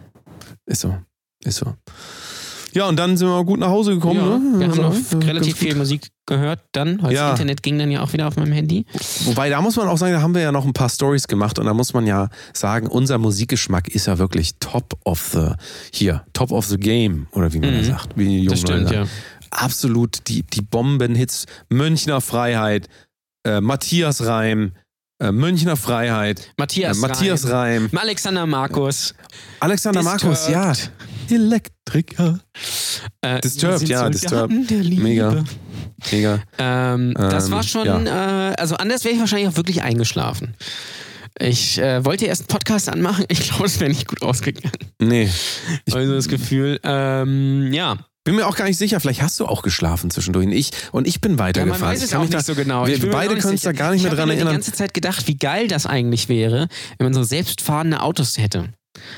[0.65, 0.95] Ist so.
[1.43, 1.73] Ist so.
[2.73, 4.19] Ja, und dann sind wir gut nach Hause gekommen.
[4.19, 4.59] ja, ne?
[4.59, 7.31] wir haben Also, noch äh, relativ viel Musik gehört dann, weil Ja.
[7.31, 8.85] das Internet ging dann ja auch wieder auf meinem Handy.
[9.25, 11.57] Wobei, da muss man auch sagen, da haben wir ja noch ein paar Stories gemacht
[11.57, 15.53] und da muss man ja sagen, unser Musikgeschmack ist ja wirklich top of the,
[15.91, 17.83] hier, top of the game, oder wie man Mhm.
[17.85, 19.05] sagt, wie die jungen Das stimmt, Leute ja.
[19.51, 22.87] Absolut die, die Bombenhits, Münchner Freiheit,
[23.45, 24.73] äh, Matthias Reim,
[25.21, 29.13] äh, Münchner Freiheit, äh, Matthias, Matthias Reim, Reim, Alexander Markus.
[29.59, 30.73] Alexander Markus, ja.
[31.29, 32.39] Elektriker.
[33.21, 34.99] Äh, Disturbed, ja, Soldaten Disturbed.
[34.99, 35.43] Mega.
[36.11, 36.39] Mega.
[36.57, 38.09] Ähm, das Ähm, war schon, äh,
[38.57, 40.55] also anders wäre ich wahrscheinlich auch wirklich eingeschlafen.
[41.39, 44.71] Ich äh, wollte erst einen Podcast anmachen, ich glaube, es wäre nicht gut ausgegangen.
[45.01, 45.29] Nee.
[45.91, 47.97] Also das Gefühl, ähm, ja.
[48.29, 50.45] Bin mir auch gar nicht sicher, vielleicht hast du auch geschlafen zwischendurch.
[50.45, 51.39] Und ich, und ich bin ja.
[51.39, 51.81] weitergefahren.
[51.81, 52.85] Man weiß Ich es kann auch mich nicht da- so genau.
[52.85, 54.49] Wir Ich beide können uns da gar nicht mehr ich hab dran erinnern.
[54.49, 56.67] die ganze Zeit gedacht, wie geil das eigentlich wäre,
[56.99, 58.69] wenn man so selbstfahrende Autos hätte.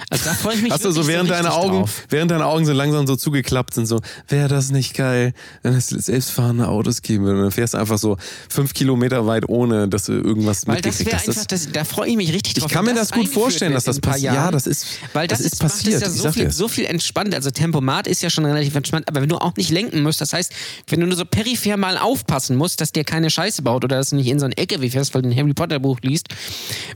[0.09, 2.03] Also da freue ich mich Hast du so während deine richtig Augen, drauf.
[2.09, 5.88] während deine Augen so langsam so zugeklappt sind, so, wäre das nicht geil, wenn es
[5.89, 7.41] selbstfahrende Autos geben würde.
[7.41, 8.17] Dann fährst du einfach so
[8.49, 12.09] fünf Kilometer weit, ohne dass du irgendwas Weil das wäre einfach, Das, das, da freue
[12.09, 12.67] ich mich richtig drauf.
[12.69, 14.34] ich kann mir wenn das gut vorstellen, dass das passiert.
[14.34, 15.95] Ja, das ist, Weil das, das ist ist, passiert.
[15.95, 16.51] Es ja so viel, dir.
[16.51, 17.34] so viel entspannt.
[17.36, 20.34] Also Tempomat ist ja schon relativ entspannt, aber wenn du auch nicht lenken musst, das
[20.34, 20.51] heißt,
[20.88, 24.09] wenn du nur so peripher mal aufpassen musst, dass dir keine Scheiße baut oder dass
[24.09, 26.27] du nicht in so ein Ecke wie fährst, weil du ein Harry Potter Buch liest,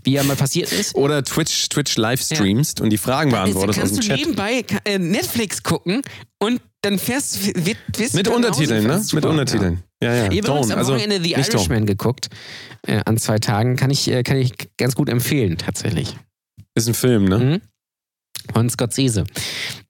[0.03, 0.95] wie ja mal passiert ist.
[0.95, 1.97] Oder Twitch, Twitch
[2.75, 4.17] Livestreamst und die Fragen beantwortest aus kannst dem du Chat.
[4.19, 6.01] nebenbei ka- äh, Netflix gucken
[6.39, 8.89] und dann fährst wird, wirst Mit du Untertiteln, ne?
[8.89, 9.13] fährst.
[9.13, 9.83] Mit Super, Untertiteln.
[10.03, 10.25] Ja, ja.
[10.25, 10.31] Ja.
[10.31, 11.31] Ich habe am also Wochenende The.
[11.33, 12.29] Irishman geguckt.
[12.87, 16.15] Äh, an zwei Tagen kann ich, äh, kann ich ganz gut empfehlen, tatsächlich.
[16.75, 17.39] Ist ein Film, ne?
[17.39, 17.61] Mhm.
[18.53, 19.23] Von Scorsese.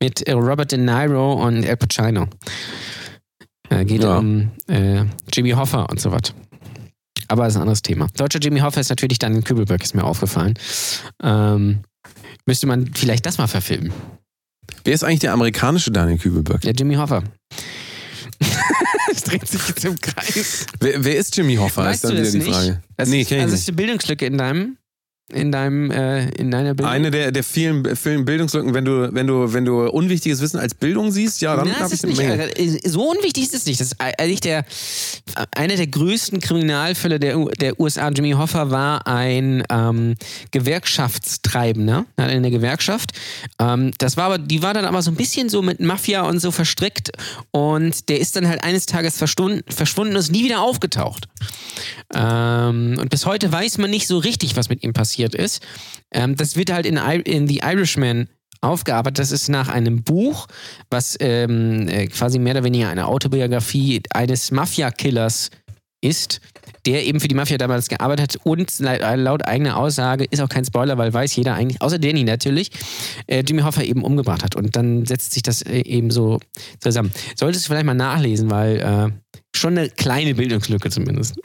[0.01, 2.27] Mit äh, Robert De Niro und Al Pacino.
[3.69, 4.17] Äh, geht Ja.
[4.19, 6.33] um äh, Jimmy Hoffa und so was.
[7.27, 8.07] Aber ist ein anderes Thema.
[8.15, 10.53] Deutscher Jimmy Hoffa ist natürlich dann in Kübelberg, ist mir aufgefallen.
[11.23, 11.79] Ähm,
[12.45, 13.91] müsste man vielleicht das mal verfilmen.
[14.83, 16.61] Wer ist eigentlich der amerikanische Daniel Kübelberg?
[16.61, 17.23] Der Jimmy Hoffa.
[19.11, 20.65] es dreht sich jetzt im Kreis.
[20.79, 21.85] Wer, wer ist Jimmy Hoffa?
[21.85, 22.49] Weißt ist dann wieder die nicht?
[22.49, 22.81] Frage.
[22.97, 23.61] Das nee, ist, kenn ich also nicht.
[23.61, 24.77] ist eine Bildungslücke in deinem,
[25.33, 26.93] in deinem, äh, in deiner Bildung.
[26.93, 30.75] Eine der, der vielen, vielen Bildungslücken, wenn du, wenn du, wenn du unwichtiges Wissen als
[30.75, 32.83] Bildung siehst, ja, dann habe es ich eine nicht, Menge.
[32.83, 33.79] äh, so unwichtig ist es nicht.
[33.79, 34.65] Das ist eigentlich der,
[35.55, 38.09] einer der größten Kriminalfälle der, der USA.
[38.09, 40.15] Jimmy Hoffa war ein ähm,
[40.51, 43.13] Gewerkschaftstreibender, er hat eine Gewerkschaft.
[43.57, 46.39] Ähm, das war aber, die war dann aber so ein bisschen so mit Mafia und
[46.39, 47.11] so verstrickt
[47.49, 51.27] und der ist dann halt eines Tages verschwunden, verschwunden und ist nie wieder aufgetaucht.
[52.13, 55.61] Ähm, und bis heute weiß man nicht so richtig, was mit ihm passiert ist.
[56.13, 58.27] Ähm, das wird halt in, in The Irishman
[58.61, 59.19] aufgearbeitet.
[59.19, 60.47] Das ist nach einem Buch,
[60.89, 65.51] was ähm, äh, quasi mehr oder weniger eine Autobiografie eines Mafia-Killers
[66.01, 66.39] ist,
[66.85, 70.49] der eben für die Mafia damals gearbeitet hat und la- laut eigener Aussage, ist auch
[70.49, 72.69] kein Spoiler, weil weiß jeder eigentlich, außer Danny natürlich,
[73.25, 74.55] äh, Jimmy Hoffa eben umgebracht hat.
[74.55, 76.39] Und dann setzt sich das äh, eben so
[76.79, 77.11] zusammen.
[77.35, 81.35] Solltest du vielleicht mal nachlesen, weil äh, schon eine kleine Bildungslücke zumindest.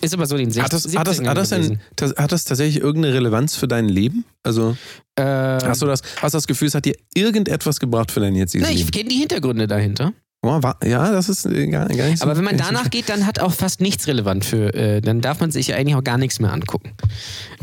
[0.00, 1.50] Ist aber so den 16, Hat das, hat, das, hat, das
[1.96, 4.24] das, hat das tatsächlich irgendeine Relevanz für dein Leben?
[4.42, 4.76] Also
[5.16, 8.66] äh, hast du das, hast das Gefühl, es hat dir irgendetwas gebracht für dein jetziges
[8.66, 8.90] na, ich Leben?
[8.90, 10.12] kenne die Hintergründe dahinter.
[10.42, 12.24] Oh, ja, das ist äh, gar, gar nicht so.
[12.24, 15.40] Aber wenn man danach geht, dann hat auch fast nichts relevant für, äh, dann darf
[15.40, 16.92] man sich ja eigentlich auch gar nichts mehr angucken.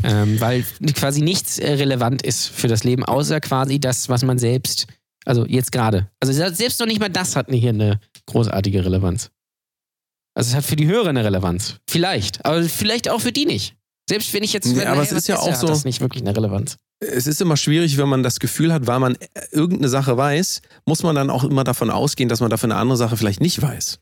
[0.02, 0.64] Ähm, weil
[0.94, 4.86] quasi nichts äh, relevant ist für das Leben, außer quasi das, was man selbst,
[5.24, 6.08] also jetzt gerade.
[6.20, 9.30] Also selbst noch nicht mal das hat hier eine großartige Relevanz.
[10.34, 11.76] Also es hat für die Hörer eine Relevanz.
[11.88, 12.44] Vielleicht.
[12.44, 13.76] Aber vielleicht auch für die nicht.
[14.08, 14.66] Selbst wenn ich jetzt.
[14.66, 16.76] Nee, wenn aber man es ist ja auch hat so- das nicht wirklich eine Relevanz.
[17.00, 19.16] es ist immer schwierig, wenn man das Gefühl hat, weil man
[19.52, 22.96] irgendeine Sache weiß, muss man dann auch immer davon ausgehen, dass man dafür eine andere
[22.98, 23.98] Sache vielleicht nicht weiß.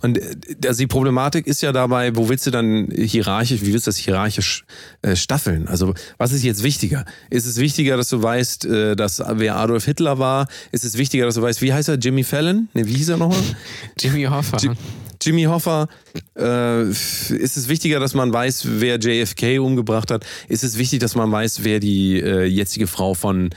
[0.00, 0.36] Und äh,
[0.66, 3.96] also die Problematik ist ja dabei, wo willst du dann hierarchisch, wie willst du das
[3.96, 4.64] hierarchisch
[5.00, 5.66] äh, staffeln?
[5.66, 7.06] Also was ist jetzt wichtiger?
[7.30, 10.46] Ist es wichtiger, dass du weißt, äh, dass wer Adolf Hitler war?
[10.72, 11.94] Ist es wichtiger, dass du weißt, wie heißt er?
[11.94, 12.68] Jimmy Fallon?
[12.74, 13.40] Ne, wie hieß er nochmal?
[13.98, 14.58] Jimmy Hoffa.
[14.58, 14.76] Jim-
[15.24, 15.88] Jimmy Hoffa,
[16.36, 20.24] äh, ist es wichtiger, dass man weiß, wer JFK umgebracht hat?
[20.48, 23.50] Ist es wichtig, dass man weiß, wer die äh, jetzige Frau von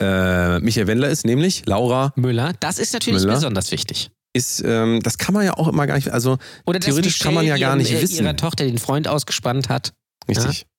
[0.00, 3.34] äh, Michael Wendler ist, nämlich Laura Müller, das ist natürlich Müller.
[3.34, 4.10] besonders wichtig.
[4.32, 7.46] ist, ähm, das kann man ja auch immer gar nicht, also Oder Theoretisch kann man
[7.46, 8.24] ja gar nicht ihrem, äh, wissen.
[8.24, 9.92] ihrer Tochter den Freund ausgespannt hat.
[10.28, 10.62] richtig.
[10.62, 10.71] Ähm,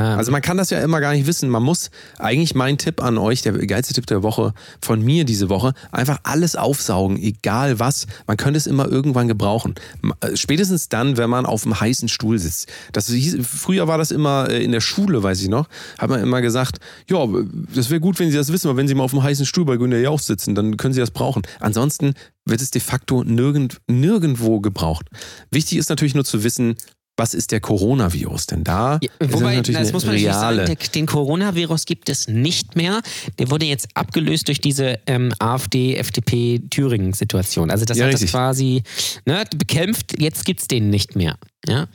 [0.00, 1.48] Also man kann das ja immer gar nicht wissen.
[1.48, 5.48] Man muss eigentlich mein Tipp an euch, der geilste Tipp der Woche von mir diese
[5.48, 8.06] Woche, einfach alles aufsaugen, egal was.
[8.26, 9.74] Man könnte es immer irgendwann gebrauchen.
[10.20, 12.72] Äh, Spätestens dann, wenn man auf einem heißen Stuhl sitzt.
[12.92, 15.68] Das hieß, früher war das immer äh, in der Schule, weiß ich noch,
[15.98, 16.78] hat man immer gesagt,
[17.08, 17.26] ja,
[17.74, 19.64] das wäre gut, wenn Sie das wissen, aber wenn Sie mal auf einem heißen Stuhl
[19.64, 21.42] bei Günter Jauch sitzen, dann können Sie das brauchen.
[21.60, 25.08] Ansonsten wird es de facto nirgend, nirgendwo gebraucht.
[25.50, 26.76] Wichtig ist natürlich nur zu wissen,
[27.16, 28.46] was ist der Coronavirus?
[28.46, 30.66] Denn da Ja, wobei, das eine muss man natürlich reale.
[30.66, 33.00] sagen, den Coronavirus gibt es nicht mehr.
[33.38, 37.70] Der wurde jetzt abgelöst durch diese ähm, AfD-FDP-Thüringen-Situation.
[37.70, 38.32] Also das Ja, hat das richtig.
[38.32, 38.82] quasi
[39.24, 41.36] ne, bekämpft, jetzt gibt es den nicht mehr.
[41.66, 41.86] Ja?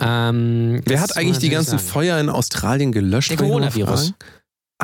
[0.00, 1.90] Ähm, Wer das hat eigentlich die ganzen sagen.
[1.90, 3.30] Feuer in Australien gelöscht?
[3.30, 4.12] Der Coronavirus.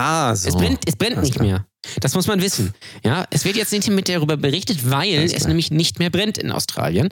[0.00, 0.48] Ah, so.
[0.48, 1.66] Es brennt, es brennt nicht mehr.
[2.00, 2.74] Das muss man wissen.
[3.04, 6.52] Ja, es wird jetzt nicht mehr darüber berichtet, weil es nämlich nicht mehr brennt in
[6.52, 7.08] Australien.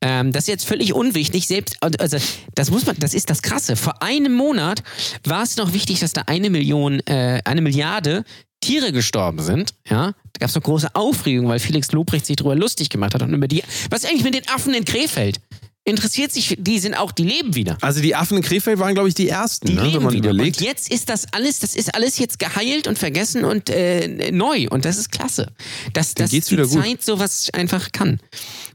[0.00, 1.46] Ähm, das ist jetzt völlig unwichtig.
[1.46, 2.16] Selbst, also
[2.54, 3.76] das muss man, das ist das Krasse.
[3.76, 4.82] Vor einem Monat
[5.24, 8.24] war es noch wichtig, dass da eine Million, äh, eine Milliarde
[8.60, 9.74] Tiere gestorben sind.
[9.88, 13.22] Ja, da gab es noch große Aufregung, weil Felix Lobrecht sich darüber lustig gemacht hat
[13.22, 13.62] und über die.
[13.90, 15.40] Was ist eigentlich mit den Affen in Krefeld?
[15.86, 17.76] Interessiert sich, die sind auch, die leben wieder.
[17.82, 20.14] Also die Affen in Krefeld waren, glaube ich, die ersten, Die ne, wenn leben man
[20.14, 20.30] wieder.
[20.30, 20.58] überlegt.
[20.58, 24.66] Und jetzt ist das alles, das ist alles jetzt geheilt und vergessen und äh, neu.
[24.70, 25.52] Und das ist klasse.
[25.92, 26.82] Dass, dass geht's die wieder gut.
[26.82, 28.18] Zeit sowas einfach kann.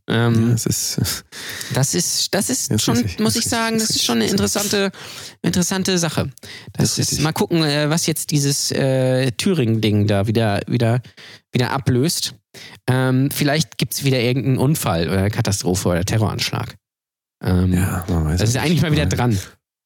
[0.08, 1.24] Ähm, Das ist,
[1.74, 4.06] Das ist, das ist Das ist schon, richtig, muss das ich sagen, das ist das
[4.06, 4.92] schon eine interessante,
[5.42, 6.30] interessante Sache.
[6.74, 11.02] Das, ist ist, mal gucken, äh, was jetzt dieses äh, Thüringen-Ding da wieder, wieder,
[11.52, 12.36] wieder ablöst.
[12.88, 16.76] Ähm, vielleicht gibt es wieder irgendeinen Unfall oder Katastrophe oder Terroranschlag.
[17.42, 19.38] Ähm, ja, man weiß das ist eigentlich mal wieder dran.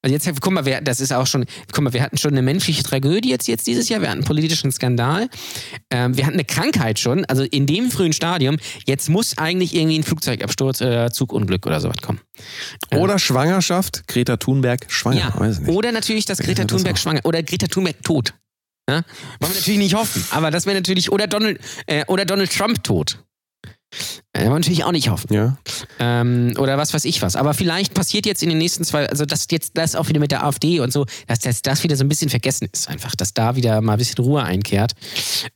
[0.06, 2.41] Also jetzt, guck mal, wir, das ist auch schon, guck mal, wir hatten schon eine
[2.41, 5.30] menschliche Tragödie jetzt, jetzt dieses Jahr, wir hatten einen politischen Skandal,
[5.91, 9.99] ähm, wir hatten eine Krankheit schon, also in dem frühen Stadium, jetzt muss eigentlich irgendwie
[9.99, 12.20] ein Flugzeugabsturz oder Zugunglück oder sowas kommen.
[12.93, 16.99] Oder Schwangerschaft, Greta Thunberg schwanger, Ja, oder natürlich, dass Greta das Thunberg auch.
[16.99, 18.34] schwanger, oder Greta Thunberg tot.
[18.89, 18.95] Ja?
[18.95, 22.84] Wollen wir natürlich nicht hoffen, aber das wäre natürlich, oder Donald, äh, oder Donald Trump
[22.84, 23.24] tot.
[24.34, 25.34] Äh, wollen natürlich auch nicht hoffen.
[25.34, 25.58] Ja,
[26.00, 27.36] Ähm, oder was weiß ich was.
[27.36, 30.32] Aber vielleicht passiert jetzt in den nächsten zwei, also dass jetzt das auch wieder mit
[30.32, 33.34] der AfD und so, dass das, das wieder so ein bisschen vergessen ist, einfach, dass
[33.34, 34.94] da wieder mal ein bisschen Ruhe einkehrt.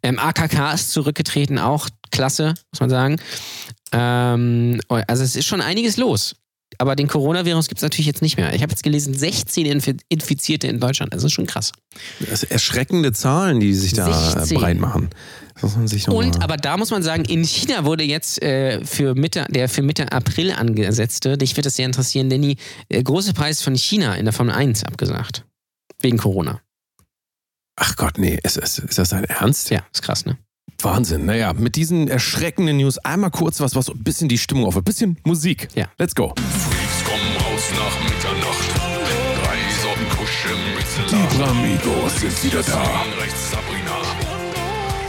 [0.04, 3.18] Ähm, AKK ist zurückgetreten, auch klasse, muss man sagen.
[3.92, 6.36] Ähm, also es ist schon einiges los.
[6.80, 8.54] Aber den Coronavirus gibt es natürlich jetzt nicht mehr.
[8.54, 11.14] Ich habe jetzt gelesen, 16 Infi- Infizierte in Deutschland.
[11.14, 11.72] Das ist schon krass.
[12.20, 14.58] das sind erschreckende Zahlen, die sich da äh, 16.
[14.60, 15.10] breit machen.
[16.08, 19.82] Und aber da muss man sagen, in China wurde jetzt äh, für Mitte, der für
[19.82, 22.58] Mitte April angesetzte, dich wird das sehr interessieren, denn die
[22.90, 25.46] äh, große Preis von China in der Formel 1 abgesagt.
[26.00, 26.62] Wegen Corona.
[27.76, 29.72] Ach Gott, nee, ist, ist, ist das dein Ernst?
[29.72, 30.38] Ja, ist krass, ne?
[30.84, 31.26] Wahnsinn.
[31.26, 34.78] Naja, mit diesen erschreckenden News einmal kurz was, was ein bisschen die Stimmung auf.
[34.78, 35.68] Ein bisschen Musik.
[35.76, 35.86] Ja.
[35.98, 36.34] Let's go.
[36.36, 38.70] Freaks kommen raus nach Mitternacht.
[39.44, 43.04] Drei Sorten Kuscheln mit Die Bramigos sind wieder da.
[43.20, 43.98] Rechts Sabrina.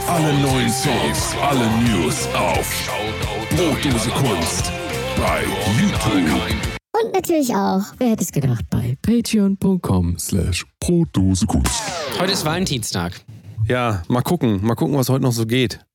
[0.07, 3.55] Alle neuen Songs, alle News auf Shoutout.
[3.55, 4.71] Brotdose Kunst
[5.17, 5.43] bei
[5.79, 6.41] YouTube.
[7.01, 11.81] Und natürlich auch, wer hätte es gedacht, bei Patreon.com Slash Brotdose Kunst.
[12.19, 13.21] Heute ist Valentinstag.
[13.67, 15.85] Ja, mal gucken, mal gucken, was heute noch so geht.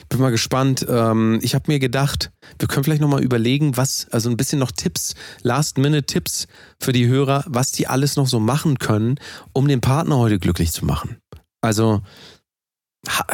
[0.00, 0.84] Ich bin mal gespannt.
[0.88, 4.72] Ähm, ich habe mir gedacht, wir können vielleicht nochmal überlegen, was, also ein bisschen noch
[4.72, 6.48] Tipps, Last-Minute-Tipps
[6.80, 9.16] für die Hörer, was die alles noch so machen können,
[9.52, 11.18] um den Partner heute glücklich zu machen.
[11.60, 12.00] Also,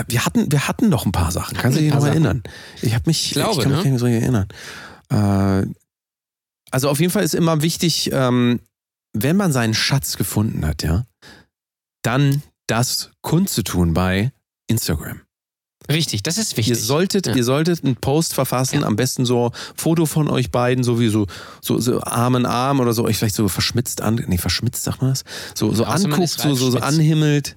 [0.09, 1.57] wir hatten, wir hatten doch ein paar Sachen.
[1.57, 2.43] Kannst du dich noch paar erinnern?
[2.82, 3.91] Ich habe mich, Ich glaube, ich kann mich ne?
[3.93, 4.49] nicht so erinnern.
[5.11, 5.66] Äh,
[6.70, 8.61] Also auf jeden Fall ist immer wichtig, ähm,
[9.12, 11.07] wenn man seinen Schatz gefunden hat, ja,
[12.03, 14.32] dann das kundzutun bei
[14.68, 15.20] Instagram.
[15.88, 16.70] Richtig, das ist wichtig.
[16.70, 17.34] Ihr solltet, Ja.
[17.36, 18.86] ihr solltet einen Post verfassen, Ja.
[18.86, 21.26] am besten so Foto von euch beiden, so wie so,
[21.62, 25.00] so, so Arm in Arm oder so, euch vielleicht so verschmitzt an, nee, verschmitzt sagt
[25.00, 25.22] man das?
[25.54, 27.56] So, so Außer anguckt, so, so, so anhimmelt.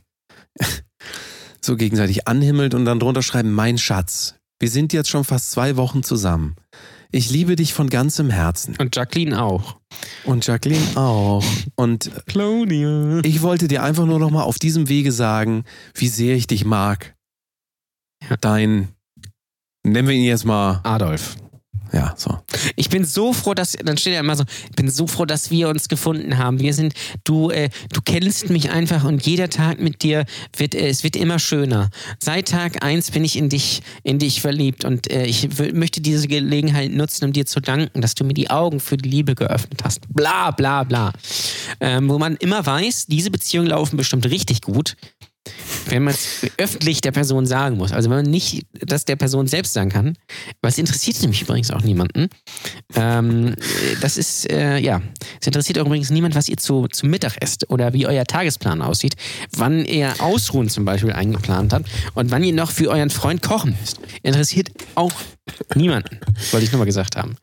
[1.62, 5.76] so gegenseitig anhimmelt und dann drunter schreiben, mein Schatz, wir sind jetzt schon fast zwei
[5.76, 6.56] Wochen zusammen.
[7.12, 8.76] Ich liebe dich von ganzem Herzen.
[8.78, 9.78] Und Jacqueline auch.
[10.26, 11.44] Und Jacqueline auch.
[11.76, 13.22] Und Claudia.
[13.24, 15.64] ich wollte dir einfach nur noch mal auf diesem Wege sagen,
[15.96, 17.16] wie sehr ich dich mag.
[18.30, 18.38] Ja.
[18.38, 18.90] Dein,
[19.84, 21.36] nennen wir ihn jetzt mal, Adolf.
[21.92, 22.40] Ja, so.
[22.76, 25.52] Ich bin so froh, dass, dann steht ja immer so, ich bin so froh, dass
[25.52, 26.60] wir uns gefunden haben.
[26.60, 30.26] Wir sind, du, äh, du kennst mich einfach und jeder Tag mit dir
[30.56, 31.90] wird, äh, es wird immer schöner.
[32.20, 36.28] Seit Tag eins bin ich in dich, in dich verliebt und äh, ich möchte diese
[36.28, 39.82] Gelegenheit nutzen, um dir zu danken, dass du mir die Augen für die Liebe geöffnet
[39.84, 40.02] hast.
[40.14, 41.14] Bla, bla, bla.
[41.80, 44.96] Ähm, wo man immer weiß, diese Beziehungen laufen bestimmt richtig gut.
[45.88, 47.92] Wenn man es öffentlich der Person sagen muss.
[47.92, 50.16] Also wenn man nicht das der Person selbst sagen kann,
[50.62, 52.30] es interessiert nämlich übrigens auch niemanden.
[52.96, 53.56] Ähm,
[54.02, 55.02] das ist, äh, ja,
[55.40, 58.82] es interessiert auch übrigens niemand, was ihr zu, zu Mittag esst oder wie euer Tagesplan
[58.82, 59.16] aussieht,
[59.56, 63.76] wann ihr Ausruhen zum Beispiel eingeplant habt und wann ihr noch für euren Freund kochen
[63.80, 64.00] müsst.
[64.22, 65.14] Interessiert auch
[65.76, 66.20] niemanden,
[66.52, 67.36] wollte ich nur mal gesagt haben.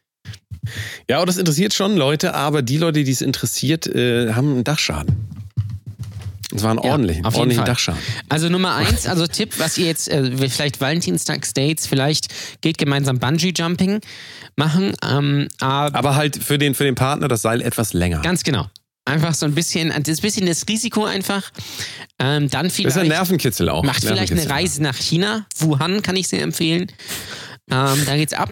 [1.09, 4.65] Ja, aber das interessiert schon Leute, aber die Leute, die es interessiert, äh, haben einen
[4.65, 5.46] Dachschaden.
[6.53, 7.25] Und zwar einen Ja, ordentlichen
[7.57, 7.65] Fall.
[7.65, 8.01] Dachschaden.
[8.29, 12.29] Also Nummer eins, also Tipp, was ihr jetzt, äh, vielleicht Valentinstags-Dates, vielleicht
[12.61, 14.01] geht gemeinsam Bungee-Jumping
[14.57, 18.21] machen, ähm, aber Aber halt für den, für den Partner das Seil etwas länger.
[18.23, 18.67] Ganz genau.
[19.05, 21.53] Einfach so ein bisschen, das bisschen das Risiko einfach.
[22.19, 23.85] Ähm, dann das ist vielleicht ein Nervenkitzel auch.
[23.85, 24.49] macht vielleicht eine.
[24.49, 25.47] Reise nach China.
[25.59, 26.91] Wuhan kann ich sehr empfehlen.
[27.71, 28.51] Ähm, da geht's ab.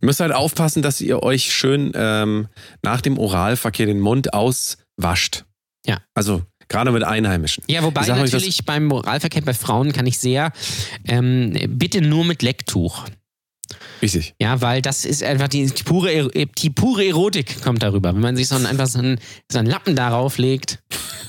[0.00, 2.48] Ihr müsst halt aufpassen, dass ihr euch schön ähm,
[2.82, 5.44] nach dem Oralverkehr den Mund auswascht.
[5.86, 5.98] Ja.
[6.14, 7.64] Also gerade mit Einheimischen.
[7.66, 10.52] Ja, wobei natürlich beim Moralverkehr bei Frauen kann ich sehr
[11.06, 13.04] ähm, bitte nur mit Lecktuch.
[14.00, 14.34] Richtig.
[14.40, 18.14] Ja, weil das ist einfach die, die, pure, die pure Erotik kommt darüber.
[18.14, 19.18] Wenn man sich so einen, einfach so einen,
[19.50, 20.78] so einen Lappen darauf legt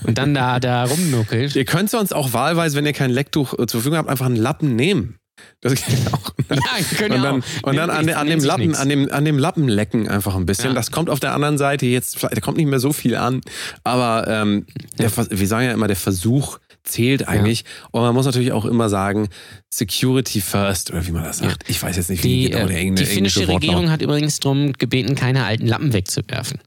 [0.04, 1.56] und dann da, da rumnuckelt.
[1.56, 4.36] Ihr könnt sonst auch wahlweise, wenn ihr kein Lecktuch äh, zur Verfügung habt, einfach einen
[4.36, 5.18] Lappen nehmen.
[5.62, 6.34] Das geht auch.
[6.50, 6.58] Ja,
[6.98, 7.68] können und ja dann, auch.
[7.68, 10.70] und dann an, an, dem Lappen, an, dem, an dem Lappen lecken einfach ein bisschen.
[10.70, 10.74] Ja.
[10.74, 13.42] Das kommt auf der anderen Seite jetzt, da kommt nicht mehr so viel an,
[13.84, 14.66] aber ähm,
[14.98, 17.66] der, wir sagen ja immer, der Versuch zählt eigentlich.
[17.92, 19.28] Und man muss natürlich auch immer sagen,
[19.70, 21.70] Security first, oder wie man das sagt.
[21.70, 23.48] Ich weiß jetzt nicht, wie Die, genau der äh, Engl- die finnische englische.
[23.48, 26.60] Regierung hat übrigens darum gebeten, keine alten Lappen wegzuwerfen.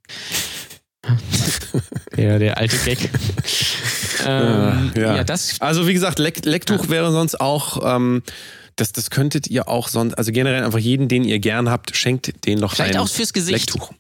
[2.17, 2.99] ja, der alte Gag.
[4.27, 5.17] ähm, Ja.
[5.17, 5.25] ja.
[5.25, 5.61] das.
[5.61, 8.23] Also wie gesagt, Leck, Lecktuch wäre sonst auch, ähm,
[8.77, 12.47] das, das könntet ihr auch sonst, also generell einfach jeden, den ihr gern habt, schenkt
[12.47, 13.73] den doch Vielleicht ein auch fürs Gesicht.
[13.73, 13.93] Lecktuch.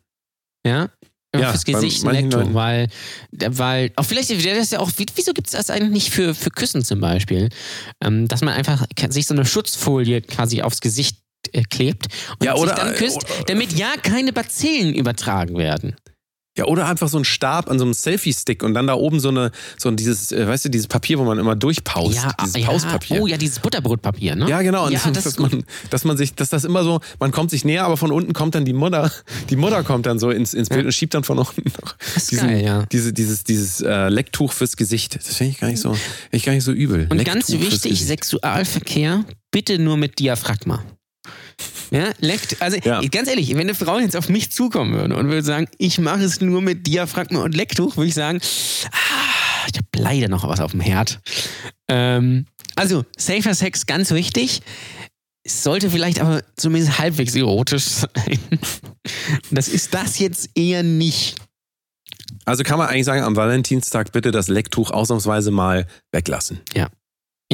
[0.66, 0.88] Ja.
[1.34, 2.52] Ja, fürs Gesicht ein Leuten.
[2.52, 2.88] weil,
[3.32, 6.34] weil, auch vielleicht, das ist ja auch, wie- wieso gibt es das eigentlich nicht für,
[6.34, 7.48] für Küssen zum Beispiel?
[8.04, 11.16] Ähm, dass man einfach sich so eine Schutzfolie quasi aufs Gesicht
[11.52, 12.08] äh, klebt
[12.38, 15.96] und Ja, oder- sich dann küsst, oder- damit ja keine Bazillen übertragen werden.
[16.58, 19.30] Ja, oder einfach so ein Stab an so einem Selfie-Stick und dann da oben so
[19.30, 22.14] eine, so ein dieses, äh, weißt du, dieses Papier, wo man immer durchpaust.
[22.14, 23.22] ja, dieses ja, Pauspapier.
[23.22, 24.50] oh ja, dieses Butterbrotpapier, ne?
[24.50, 24.84] Ja, genau.
[24.84, 27.64] Und Ja, das dass, man, dass man sich, dass das immer so, man kommt sich
[27.64, 29.10] näher, aber von unten kommt dann die Mutter,
[29.48, 32.48] die Mutter kommt dann so ins, ins Bild und schiebt dann von unten noch diesen,
[32.48, 32.84] geil, ja.
[32.92, 35.16] diese, dieses, dieses äh, Lecktuch fürs Gesicht.
[35.16, 35.96] Das finde ich gar nicht so,
[36.32, 37.06] ich gar nicht so übel.
[37.08, 38.04] Und Lecktuch ganz wichtig.
[38.04, 40.84] Sexualverkehr bitte nur mit Diaphragma.
[41.90, 43.00] Ja, leckt, also Ja.
[43.02, 46.22] ganz ehrlich, wenn eine Frau jetzt auf mich zukommen würde und würde sagen, ich mache
[46.22, 48.40] es nur mit Diaphragma und Lecktuch, würde ich sagen,
[48.92, 51.20] ah, ich habe leider noch was auf dem Herd.
[51.88, 52.46] Ähm,
[52.76, 54.62] also, safer Sex ganz wichtig.
[55.44, 58.38] Es sollte vielleicht aber zumindest halbwegs erotisch sein.
[59.50, 61.36] Das ist das jetzt eher nicht.
[62.44, 66.60] Also kann man eigentlich sagen, am Valentinstag bitte das Lecktuch ausnahmsweise mal weglassen.
[66.74, 66.88] Ja,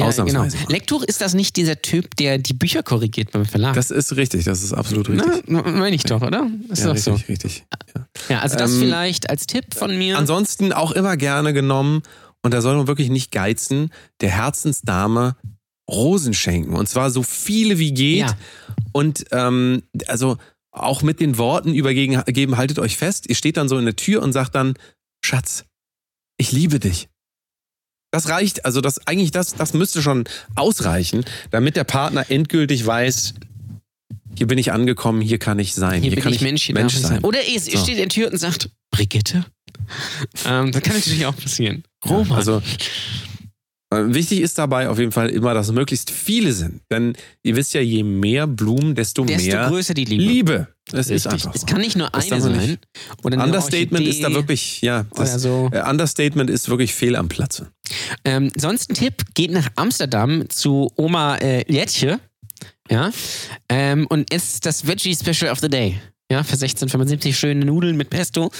[0.03, 0.69] Ausnahmsweise genau.
[0.69, 3.73] Lecktuch ist das nicht dieser Typ, der die Bücher korrigiert beim Verlag?
[3.75, 5.43] Das ist richtig, das ist absolut richtig.
[5.47, 6.49] Na, meine ich doch, oder?
[6.69, 7.11] Ist ja, doch richtig, so.
[7.27, 7.65] richtig.
[7.95, 8.07] Ja.
[8.29, 10.17] Ja, also das Ähm, vielleicht als Tipp von mir.
[10.17, 12.01] Ansonsten auch immer gerne genommen,
[12.41, 13.91] und da soll man wirklich nicht geizen,
[14.21, 15.35] der Herzensdame
[15.89, 16.75] Rosen schenken.
[16.75, 18.19] Und zwar so viele wie geht.
[18.19, 18.37] Ja.
[18.91, 20.37] Und ähm, also
[20.71, 23.27] auch mit den Worten übergeben, haltet euch fest.
[23.27, 24.75] Ihr steht dann so in der Tür und sagt dann,
[25.25, 25.65] Schatz,
[26.37, 27.09] ich liebe dich.
[28.11, 30.23] Das reicht, also das eigentlich das, das müsste schon
[30.55, 33.35] ausreichen, damit der Partner endgültig weiß,
[34.35, 36.75] hier bin ich angekommen, hier kann ich sein, hier hier, bin kann ich Mensch, hier
[36.75, 37.11] Mensch ich sein.
[37.15, 37.23] sein.
[37.23, 37.71] Oder er So.
[37.77, 39.45] steht in der Tür und sagt, Brigitte.
[40.45, 41.83] Ähm, das kann natürlich auch passieren.
[42.05, 42.37] Roman.
[42.37, 42.61] Also Äh,
[43.91, 46.81] Wichtig ist dabei auf jeden Fall immer, dass möglichst viele sind.
[46.91, 50.23] Denn ihr wisst ja, je mehr Blumen, desto, Desto mehr größer die Liebe.
[50.23, 50.67] Liebe.
[50.91, 51.31] Es ist Richtig.
[51.45, 51.67] einfach Es so.
[51.67, 52.67] kann nicht nur Das eine man sein.
[52.69, 52.87] nicht.
[53.23, 55.69] Oder eine Understatement ist da Orchidee wirklich, ja, das so.
[55.71, 57.71] äh, Understatement ist wirklich fehl am Platze.
[58.25, 62.19] Ähm, sonst ein Tipp, geht nach Amsterdam zu Oma äh, Letje.
[62.91, 63.11] Ja.
[63.69, 65.99] Ähm, und isst das Veggie Special of the Day.
[66.31, 68.51] Ja, für 16,75 schöne Nudeln mit Pesto.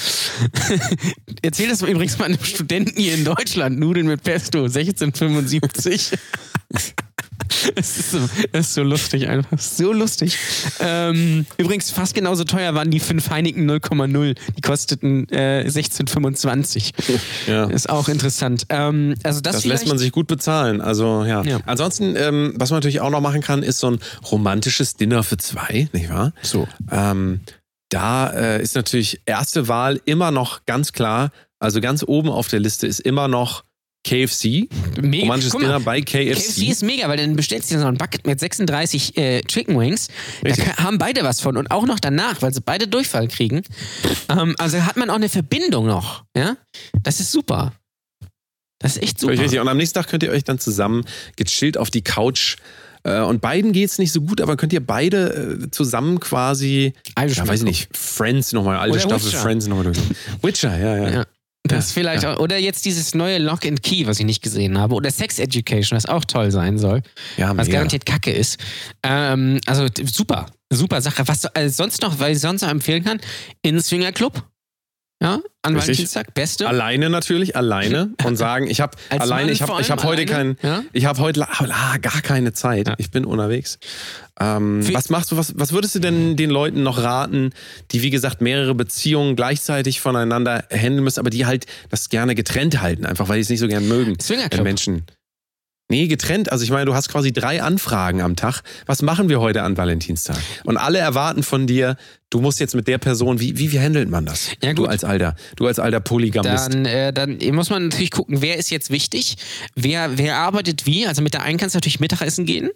[1.44, 3.78] Erzähl das übrigens mal einem Studenten hier in Deutschland.
[3.78, 6.18] Nudeln mit Pesto, 16,75.
[7.76, 9.60] Es ist, so, ist so lustig einfach.
[9.60, 10.36] So lustig.
[10.80, 14.36] Ähm, übrigens, fast genauso teuer waren die fünf Heineken 0,0.
[14.58, 16.94] Die kosteten äh, 16,25.
[17.48, 17.66] Ja.
[17.66, 18.66] Ist auch interessant.
[18.70, 20.82] Ähm, also das Das lässt man sich gut bezahlen.
[20.82, 21.44] Also ja.
[21.44, 21.60] Ja.
[21.68, 24.00] Ansonsten, ähm, was man natürlich auch noch machen kann, ist so ein
[24.32, 26.34] romantisches Dinner für zwei, nicht wahr?
[26.42, 26.68] So.
[26.92, 27.42] Ähm,
[27.90, 31.32] da äh, ist natürlich erste Wahl immer noch ganz klar.
[31.60, 33.64] Also ganz oben auf der Liste ist immer noch
[34.08, 34.70] KFC.
[35.02, 35.24] Mega.
[35.24, 36.70] Romantisches mal, Dinner bei KFC KFC.
[36.70, 40.08] ist mega, weil dann bestellst du dir so ein Bucket mit 36 äh, Chicken Wings.
[40.42, 40.66] Da Richtig.
[40.66, 43.62] ka- haben beide was von und auch noch danach, weil sie beide Durchfall kriegen.
[44.30, 46.24] Ähm, also hat man auch eine Verbindung noch.
[46.36, 46.56] Ja,
[47.04, 47.74] das ist super.
[48.80, 49.34] Das ist echt super.
[49.34, 49.60] Richtig.
[49.60, 51.04] Und am nächsten Tag könnt ihr euch dann zusammen
[51.36, 52.56] gechillt auf die Couch.
[52.56, 52.60] Äh,
[53.04, 57.48] und beiden geht's nicht so gut, aber könnt ihr beide äh, zusammen quasi, Irish ja,
[57.48, 59.40] weiß ich nicht, Friends nochmal, alte Oder Staffel Witcher.
[59.40, 60.00] Friends nochmal durch.
[60.42, 61.10] Witcher, ja, ja.
[61.10, 61.26] Ja.
[61.64, 64.78] Das Ja, vielleicht auch, oder jetzt dieses neue Lock and Key, was ich nicht gesehen
[64.78, 67.02] habe, oder Sex Education, was auch toll sein soll,
[67.38, 68.58] Ja, was garantiert Kacke ist.
[69.04, 71.28] Ähm, also super, super Sache.
[71.28, 73.20] Was du äh, sonst noch, weil ich sonst noch empfehlen kann,
[73.62, 74.44] in Swinger Club.
[75.22, 75.34] Ja,
[75.64, 75.82] an Richtig.
[75.98, 76.68] Valentinstag, beste.
[76.68, 80.56] Alleine natürlich, alleine und sagen, ich habe alleine, ich habe ich hab allem heute alleine?
[80.56, 80.84] kein, Ja?
[80.94, 82.88] ich habe heute la- gar keine Zeit.
[82.88, 82.96] Ja.
[82.98, 83.80] Ich bin unterwegs.
[84.40, 85.38] Ähm, was machst du?
[85.38, 87.50] Was, was würdest du denn den Leuten noch raten,
[87.92, 92.80] die wie gesagt mehrere Beziehungen gleichzeitig voneinander handeln müssen, aber die halt das gerne getrennt
[92.82, 94.64] halten, einfach weil die es nicht so gern mögen, wenn.
[94.64, 95.04] Menschen.
[95.92, 96.52] Nee, getrennt.
[96.52, 98.62] Also ich meine, du hast quasi drei Anfragen am Tag.
[98.86, 100.38] Was machen wir heute an Valentinstag?
[100.64, 101.98] Und alle erwarten von dir,
[102.30, 104.52] du musst jetzt mit der Person, wie, wie, wie handelt man das?
[104.62, 106.74] Ja, du als alter, du als alter Polygamist.
[106.74, 109.38] Dann, äh, dann muss man natürlich gucken, wer ist jetzt wichtig,
[109.76, 111.08] wer, wer arbeitet wie.
[111.08, 112.70] Also mit der einen kannst du natürlich Mittagessen gehen.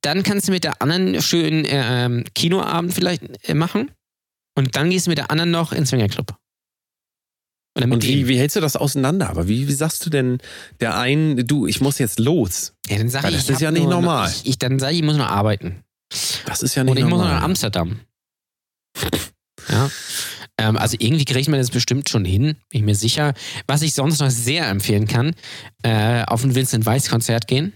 [0.00, 3.90] Dann kannst du mit der anderen schön äh, Kinoabend vielleicht äh, machen.
[4.54, 6.36] Und dann gehst du mit der anderen noch ins Swingerclub.
[7.78, 9.30] Mit Und wie, wie hältst du das auseinander?
[9.30, 10.38] Aber wie, wie sagst du denn
[10.80, 12.74] der einen, du, ich muss jetzt los?
[12.88, 14.30] Ja, dann sag Weil ich, das ich ist ja nicht normal.
[14.30, 15.82] Ich, ich, dann sage ich, ich muss noch arbeiten.
[16.44, 17.36] Das ist ja nicht Oder ich muss noch normal.
[17.36, 18.00] nach Amsterdam.
[19.70, 19.90] Ja.
[20.58, 23.32] Ähm, also irgendwie kriegt man das bestimmt schon hin, bin ich mir sicher.
[23.66, 25.34] Was ich sonst noch sehr empfehlen kann,
[25.82, 27.72] äh, auf ein Vincent Weiss Konzert gehen.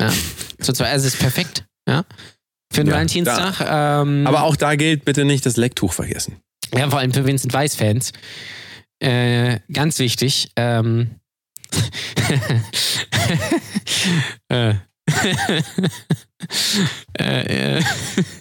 [0.00, 0.12] Ja.
[0.58, 2.04] So zwar, also es ist perfekt, ja.
[2.72, 3.60] Für den Ja, Valentinstag.
[3.60, 6.40] Ähm, Aber auch da gilt bitte nicht das Lecktuch vergessen.
[6.76, 8.12] ja, vor allem für Vincent Weiss Fans.
[9.04, 10.48] Äh, ganz wichtig.
[10.56, 11.10] Ähm,
[14.48, 14.74] äh,
[17.18, 17.82] äh, äh,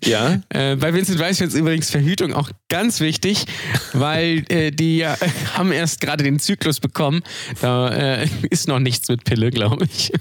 [0.05, 0.41] Ja?
[0.47, 3.43] Äh, bei Vincent Weiss ist übrigens Verhütung auch ganz wichtig,
[3.91, 5.05] weil äh, die
[5.53, 7.23] haben erst gerade den Zyklus bekommen.
[7.59, 10.13] Da äh, ist noch nichts mit Pille, glaube ich.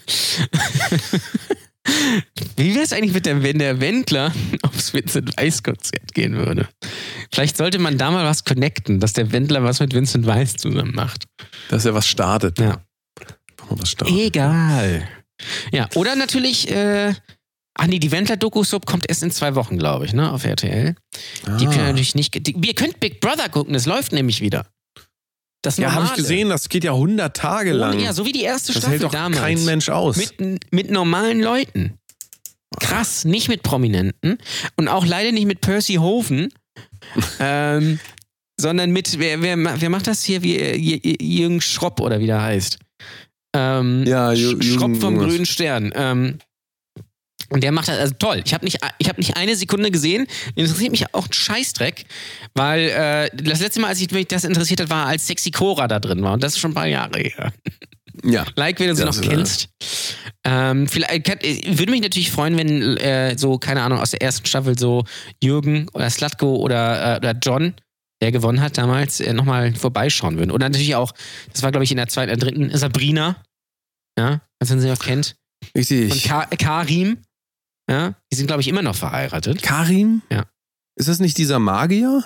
[2.57, 4.33] Wie wäre es eigentlich mit der, wenn der Wendler
[4.63, 6.69] aufs Vincent Weiss Konzert gehen würde?
[7.35, 10.95] Vielleicht sollte man da mal was connecten, dass der Wendler was mit Vincent Weiss zusammen
[10.95, 11.25] macht.
[11.71, 12.59] Dass er was startet.
[12.59, 12.83] Ja.
[13.71, 14.17] Was startet.
[14.17, 15.09] Egal.
[15.73, 17.15] Ja, oder natürlich, äh,
[17.75, 20.95] ach nee, die Wendler-Doku-Sub kommt erst in zwei Wochen, glaube ich, ne, auf RTL.
[21.59, 21.87] Die können Ah.
[21.87, 22.47] natürlich nicht.
[22.47, 24.67] Die, ihr könnt Big Brother gucken, das läuft nämlich wieder.
[25.63, 27.99] Das Ja, habe ich gesehen, das geht ja 100 Tage lang.
[28.01, 29.41] Ja, so wie die erste das Staffel hält doch damals.
[29.41, 30.17] kein Mensch aus.
[30.17, 31.95] Mit, mit normalen Leuten.
[32.81, 34.39] Krass, nicht mit Prominenten
[34.77, 36.53] und auch leider nicht mit Percy Hoven,
[37.41, 37.99] ähm,
[38.61, 40.43] sondern mit, wer, wer, wer macht das hier?
[40.43, 40.77] Wie, äh,
[41.23, 42.79] Jürgen Schropp oder wie der heißt.
[43.55, 45.31] Ähm, Ja, Jü- Sch- Schropp Jürgen vom irgendwas.
[45.33, 45.93] Grünen Stern.
[45.95, 46.39] Ähm,
[47.51, 48.41] und der macht das, also toll.
[48.47, 50.27] Ich habe nicht, ich hab nicht eine Sekunde gesehen.
[50.55, 52.07] Interessiert mich auch ein Scheißdreck,
[52.55, 55.87] weil äh, das letzte Mal, als ich mich das interessiert hat, war, als Sexy Cora
[55.87, 56.33] da drin war.
[56.33, 57.53] Und das ist schon ein paar Jahre her.
[58.25, 58.45] Ja.
[58.57, 59.69] Like, wenn du sie noch äh, kennst.
[60.45, 64.23] Ähm, vielleicht, kann, äh, würde mich natürlich freuen, wenn äh, so, keine Ahnung, aus der
[64.23, 65.05] ersten Staffel so
[65.43, 67.75] Jürgen oder Slatko oder, äh, oder John,
[68.21, 70.51] der gewonnen hat damals, äh, nochmal vorbeischauen würden.
[70.51, 71.13] Und natürlich auch,
[71.53, 73.43] das war, glaube ich, in der zweiten, äh, dritten, Sabrina.
[74.19, 75.37] Ja, als man sie noch kennt.
[75.75, 76.25] Und Richtig.
[76.25, 77.19] Ka Karim.
[77.91, 79.63] Ja, die sind, glaube ich, immer noch verheiratet.
[79.63, 80.23] Karim?
[80.31, 80.47] Ja.
[80.97, 82.25] Ist das nicht dieser Magier?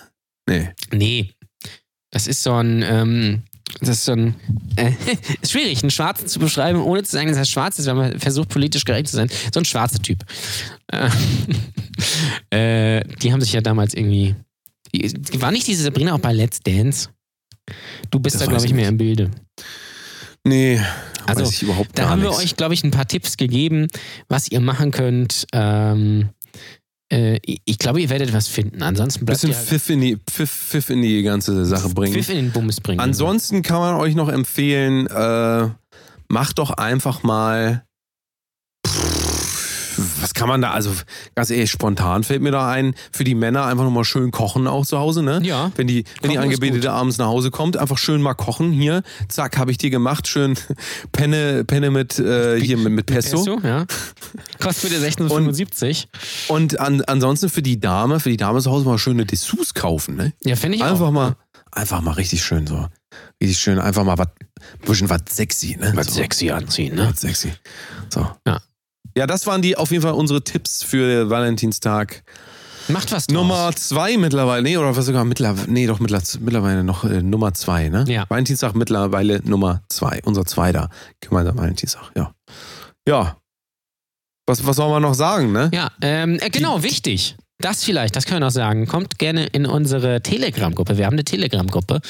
[0.48, 0.72] Nee.
[0.92, 1.32] Nee.
[2.10, 3.42] Das ist so ein, ähm,
[3.80, 4.34] das ist so ein,
[4.76, 4.92] äh,
[5.42, 8.18] ist schwierig, einen Schwarzen zu beschreiben, ohne zu sagen, dass er schwarz ist, wenn man
[8.20, 9.28] versucht, politisch korrekt zu sein.
[9.52, 10.24] So ein schwarzer Typ.
[10.88, 11.10] Äh,
[12.50, 14.34] äh, die haben sich ja damals irgendwie,
[15.38, 17.10] war nicht diese Sabrina auch bei Let's Dance?
[18.10, 19.30] Du bist Das da, glaube ich, mehr im Bilde.
[20.44, 20.80] Nee.
[21.26, 22.44] Also, weiß ich überhaupt Da haben wir nichts.
[22.44, 23.88] euch, glaube ich, ein paar Tipps gegeben,
[24.28, 25.46] was ihr machen könnt.
[25.52, 26.35] Ähm, äh,
[27.08, 28.82] ich glaube, ihr werdet was finden.
[28.82, 32.14] Ansonsten bleibt bisschen halt Pfiff in, die, Pfiff, Pfiff in die ganze Sache bringen.
[32.14, 33.00] Pfiff in den Bums bringen.
[33.00, 35.68] Ansonsten kann man euch noch empfehlen, äh,
[36.28, 37.84] macht doch einfach mal.
[38.84, 39.15] Pff,
[40.36, 40.92] kann man da, also
[41.34, 44.84] ganz ehrlich, spontan fällt mir da ein, für die Männer einfach nochmal schön kochen auch
[44.84, 45.40] zu Hause, ne?
[45.42, 45.72] Ja.
[45.76, 48.70] Wenn die, wenn die Angebetete abends nach Hause kommt, einfach schön mal kochen.
[48.70, 50.28] Hier, zack, habe ich dir gemacht.
[50.28, 50.54] Schön
[51.12, 53.38] Penne, Penne mit, äh, hier mit, mit Pesto.
[53.38, 53.86] Pesto, ja.
[54.60, 56.06] Kostet wieder 16,75.
[56.48, 60.16] Und an, ansonsten für die Dame, für die Dame zu Hause mal schöne Dessous kaufen,
[60.16, 60.34] ne?
[60.44, 61.12] Ja, finde ich Einfach auch.
[61.12, 61.36] mal,
[61.72, 62.86] einfach mal richtig schön so.
[63.40, 64.28] Richtig schön, einfach mal was,
[64.84, 65.92] bisschen was sexy, ne?
[65.94, 66.12] Was so.
[66.14, 67.08] sexy anziehen, ne?
[67.10, 67.52] Was sexy.
[68.10, 68.28] So.
[68.46, 68.60] Ja.
[69.16, 72.22] Ja, das waren die auf jeden Fall unsere Tipps für Valentinstag.
[72.88, 73.34] Macht was draus.
[73.34, 77.52] Nummer zwei mittlerweile, nee, oder was sogar mittlerweile, nee, doch mittler- mittlerweile noch äh, Nummer
[77.54, 78.04] zwei, ne?
[78.06, 78.26] Ja.
[78.28, 80.90] Valentinstag mittlerweile Nummer zwei, unser zweiter
[81.20, 82.32] gemeinsamer Valentinstag, ja.
[83.08, 83.38] Ja.
[84.46, 85.70] Was, was soll man noch sagen, ne?
[85.74, 87.36] Ja, ähm, äh, genau, wichtig.
[87.58, 88.86] Das vielleicht, das können wir noch sagen.
[88.86, 90.98] Kommt gerne in unsere Telegram-Gruppe.
[90.98, 92.00] Wir haben eine Telegram-Gruppe.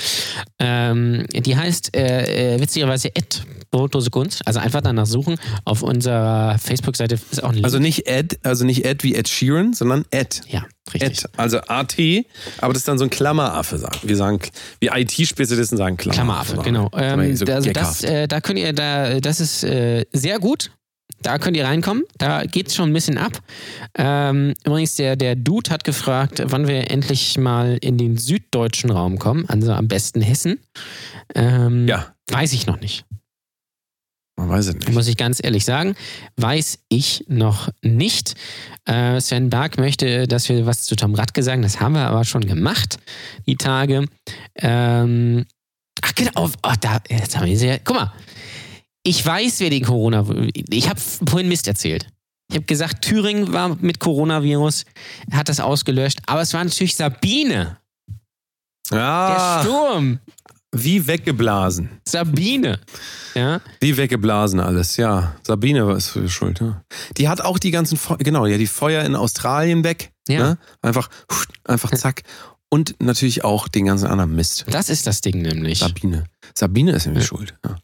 [0.59, 4.44] Ähm, die heißt äh, äh, witzigerweise Ed Brotlose Kunst.
[4.47, 5.36] Also einfach danach suchen.
[5.64, 7.64] Auf unserer Facebook-Seite ist auch ein Link.
[7.64, 10.43] Also nicht Ed, also nicht Ed wie Ed Sheeran, sondern Ed.
[10.48, 11.24] ja, richtig.
[11.24, 11.97] Ed, also AT,
[12.59, 13.89] aber das ist dann so ein Klammeraffe.
[14.02, 14.40] Wir sagen,
[14.81, 16.55] wir IT-Spezialisten sagen Klammeraffe.
[16.55, 17.23] Klammeraffe, genau.
[17.23, 20.70] Ähm, so also das, äh, da könnt ihr, da, das ist äh, sehr gut.
[21.22, 22.05] Da könnt ihr reinkommen.
[22.18, 23.40] Da geht's schon ein bisschen ab.
[23.97, 29.18] Ähm, übrigens, der, der Dude hat gefragt, wann wir endlich mal in den süddeutschen Raum
[29.18, 29.44] kommen.
[29.48, 30.60] Also am besten Hessen.
[31.34, 33.05] Ähm, ja, Weiß ich noch nicht.
[34.36, 34.93] man weiß es nicht.
[34.93, 35.94] Muss ich ganz ehrlich sagen.
[36.36, 38.34] Weiß ich noch nicht.
[38.84, 41.62] Äh, Sven Berg möchte, dass wir was zu Tom Radke sagen.
[41.62, 42.98] Das haben wir aber schon gemacht,
[43.47, 44.06] die Tage.
[44.56, 45.47] Ähm,
[46.02, 46.51] ach, genau.
[46.62, 47.78] Oh, da, jetzt haben wir sehr.
[47.78, 48.12] Guck mal.
[49.06, 50.26] Ich weiß, wer den Corona.
[50.70, 52.08] Ich habe vorhin Mist erzählt.
[52.50, 54.84] Ich habe gesagt, Thüringen war mit Coronavirus,
[55.32, 56.18] hat das ausgelöscht.
[56.26, 57.76] Aber es war natürlich Sabine.
[58.90, 60.18] Der Ja, Sturm.
[60.72, 61.88] wie weggeblasen.
[62.04, 62.80] Sabine.
[63.36, 63.60] Ja.
[63.80, 65.36] Wie weggeblasen alles, ja.
[65.44, 66.82] Sabine war es für schuld, ja.
[67.16, 70.10] Die hat auch die ganzen, Feu genau, ja, die Feuer in Australien weg.
[70.26, 70.40] Ja.
[70.40, 70.58] Ne?
[70.82, 71.08] Einfach,
[71.64, 72.22] einfach zack.
[72.77, 74.66] Und natürlich auch den ganzen anderen Mist.
[74.69, 75.78] Das ist das Ding nämlich.
[75.78, 76.24] Sabine.
[76.55, 77.55] Sabine ist nämlich schuld.
[77.65, 77.78] Ja.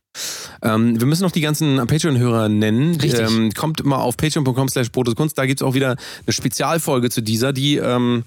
[0.75, 3.01] Ähm, wir müssen noch die ganzen Patreon-Hörer nennen.
[3.01, 3.27] Richtig.
[3.27, 5.39] Ähm, kommt mal auf patreon.com slash Kunst.
[5.39, 5.97] Da gibt's auch wieder
[6.27, 8.25] eine Spezialfolge zu dieser, die, ähm,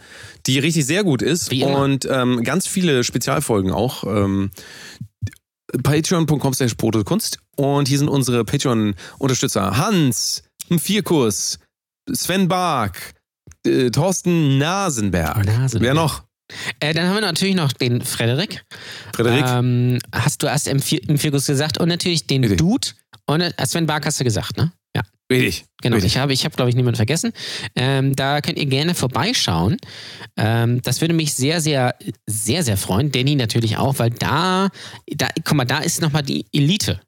[0.47, 1.53] die richtig sehr gut ist.
[1.53, 4.03] Und ähm, ganz viele Spezialfolgen auch.
[4.03, 4.49] Ähm,
[5.83, 6.75] patreon.com slash
[7.05, 7.37] Kunst.
[7.57, 9.77] Und hier sind unsere Patreon-Unterstützer.
[9.77, 10.41] Hans,
[10.79, 11.59] Vierkurs,
[12.11, 13.13] Sven Bark,
[13.67, 15.45] äh, Thorsten Nasenberg.
[15.45, 15.81] Nasenberg.
[15.83, 16.24] Wer noch?
[16.79, 18.63] Äh, dann haben wir natürlich noch den Frederik.
[19.15, 19.45] Frederik?
[19.47, 22.59] Ähm, hast du erst im, im Vierkus gesagt und natürlich den Richtig.
[22.59, 22.87] Dude
[23.25, 24.71] und äh, Sven Bark hast du gesagt, ne?
[24.95, 25.01] Ja,
[25.31, 25.65] Richtig.
[25.81, 25.95] genau.
[25.95, 26.13] Richtig.
[26.13, 27.33] Ich habe, ich habe glaube ich, niemanden vergessen.
[27.75, 29.77] Ähm, da könnt ihr gerne vorbeischauen.
[30.37, 31.95] Ähm, das würde mich sehr, sehr,
[32.27, 33.11] sehr, sehr freuen.
[33.11, 34.69] Danny natürlich auch, weil da,
[35.07, 37.01] da guck mal, da ist nochmal die Elite.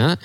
[0.00, 0.16] Ja,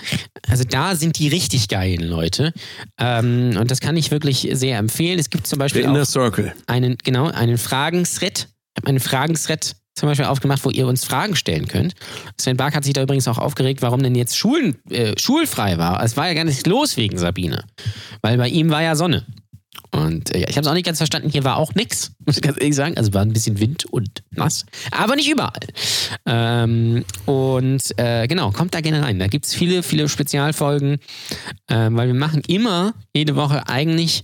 [0.48, 2.54] also da sind die richtig geilen Leute.
[2.98, 5.20] Ähm, und das kann ich wirklich sehr empfehlen.
[5.20, 6.54] Es gibt zum Beispiel auch Inner Circle.
[6.66, 8.48] einen, genau, einen Fragen-Thread.
[8.48, 11.94] Ich habe einen Fragen-Thread zum Beispiel aufgemacht, wo ihr uns Fragen stellen könnt.
[12.40, 16.02] Sven Bark hat sich da übrigens auch aufgeregt, warum denn jetzt Schulen, äh, schulfrei war.
[16.02, 17.66] Es war ja gar nicht los wegen Sabine.
[18.22, 19.26] Weil bei ihm war ja Sonne.
[19.92, 22.42] Und äh, ich habe es auch nicht ganz verstanden, hier war auch nichts, muss ich
[22.42, 22.98] ganz ehrlich sagen.
[22.98, 25.68] Also war ein bisschen Wind und nass, aber nicht überall.
[26.26, 29.20] Ähm, und äh, genau, kommt da gerne rein.
[29.20, 30.98] Da gibt es viele, viele Spezialfolgen,
[31.70, 34.24] ähm, weil wir machen immer jede Woche eigentlich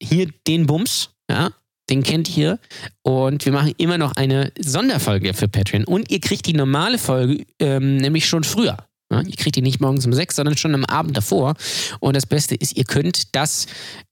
[0.00, 1.50] hier den Bums, ja,
[1.90, 2.58] den kennt ihr.
[3.02, 5.84] Und wir machen immer noch eine Sonderfolge für Patreon.
[5.84, 8.87] Und ihr kriegt die normale Folge ähm, nämlich schon früher.
[9.10, 11.54] Ja, ihr kriegt die nicht morgens um sechs, sondern schon am Abend davor.
[12.00, 13.66] Und das Beste ist, ihr könnt das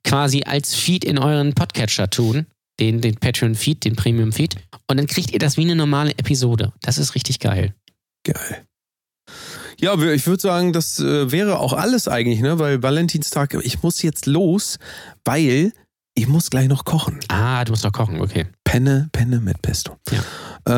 [0.04, 2.46] quasi als Feed in euren Podcatcher tun.
[2.78, 4.56] Den, den Patreon-Feed, den Premium-Feed.
[4.86, 6.72] Und dann kriegt ihr das wie eine normale Episode.
[6.82, 7.74] Das ist richtig geil.
[8.22, 8.66] Geil.
[9.80, 12.58] Ja, ich würde sagen, das äh, wäre auch alles eigentlich, ne?
[12.58, 14.78] Weil Valentinstag, ich muss jetzt los,
[15.24, 15.72] weil
[16.14, 17.20] ich muss gleich noch kochen.
[17.28, 18.46] Ah, du musst doch kochen, okay.
[18.64, 19.96] Penne, Penne mit Pesto.
[20.10, 20.24] Ja.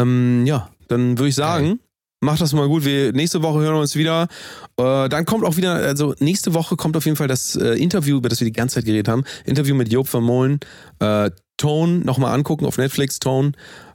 [0.02, 1.80] Ähm, ja, dann würde ich sagen,
[2.20, 2.84] macht das mal gut.
[2.84, 4.28] Wir, nächste Woche hören wir uns wieder.
[4.76, 8.16] Äh, dann kommt auch wieder, also nächste Woche kommt auf jeden Fall das äh, Interview,
[8.16, 9.24] über das wir die ganze Zeit geredet haben.
[9.44, 10.60] Interview mit Job Vermohlen.
[10.98, 13.52] Äh, Tone nochmal angucken auf Netflix, Tone.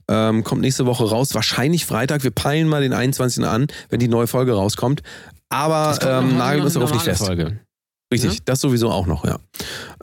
[0.10, 2.24] Ähm, kommt nächste Woche raus, wahrscheinlich Freitag.
[2.24, 3.46] Wir peilen mal den 21.
[3.46, 5.02] an, wenn die neue Folge rauskommt.
[5.50, 7.26] Aber ähm, nageln uns darauf nicht fest.
[7.26, 7.60] Folge.
[8.14, 8.40] Richtig, Ja?
[8.46, 9.38] das sowieso auch noch, ja.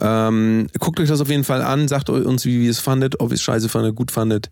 [0.01, 3.31] Ähm, guckt euch das auf jeden Fall an, sagt uns, wie ihr es fandet, ob
[3.31, 4.51] ihr es scheiße fandet, gut fandet,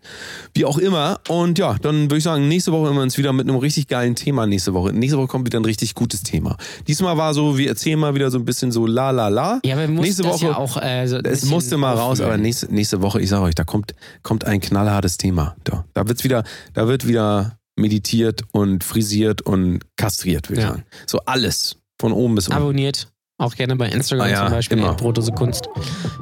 [0.53, 1.19] wie auch immer.
[1.27, 4.15] Und ja, dann würde ich sagen, nächste Woche wir uns wieder mit einem richtig geilen
[4.15, 4.93] Thema nächste Woche.
[4.93, 6.57] Nächste Woche kommt wieder ein richtig gutes Thema.
[6.87, 9.59] Diesmal war so, wir erzählen mal wieder so ein bisschen so la la la.
[9.65, 10.77] Ja, aber wir mussten nächste das Woche, ja auch.
[10.81, 13.95] Äh, so es musste mal raus, aber nächste, nächste Woche, ich sage euch, da kommt,
[14.23, 15.55] kommt ein knallhartes Thema.
[15.63, 20.71] Da, da wird's wieder, da wird wieder meditiert und frisiert und kastriert, würde ich Ja.
[20.73, 20.83] sagen.
[21.07, 21.77] So alles.
[21.99, 22.57] Von oben bis unten.
[22.61, 23.07] Abonniert.
[23.39, 24.77] Auch gerne bei Instagram Ah ja, zum Beispiel.
[24.77, 24.93] immer.
[24.93, 25.67] Brotose Kunst.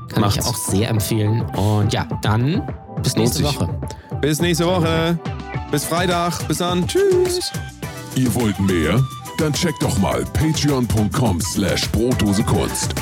[0.10, 0.38] Kann Macht's.
[0.38, 1.42] ich auch sehr empfehlen.
[1.56, 2.62] Und ja, dann
[3.04, 3.46] bis Lohnt nächste sich.
[3.60, 3.70] Woche.
[4.22, 5.20] Bis nächste Woche.
[5.72, 6.48] Bis Freitag.
[6.48, 6.88] Bis dann.
[6.88, 7.52] Tschüss.
[8.16, 9.04] Ihr wollt mehr?
[9.40, 12.96] Dann checkt doch mal patreon.com slash Brotdose Kunst.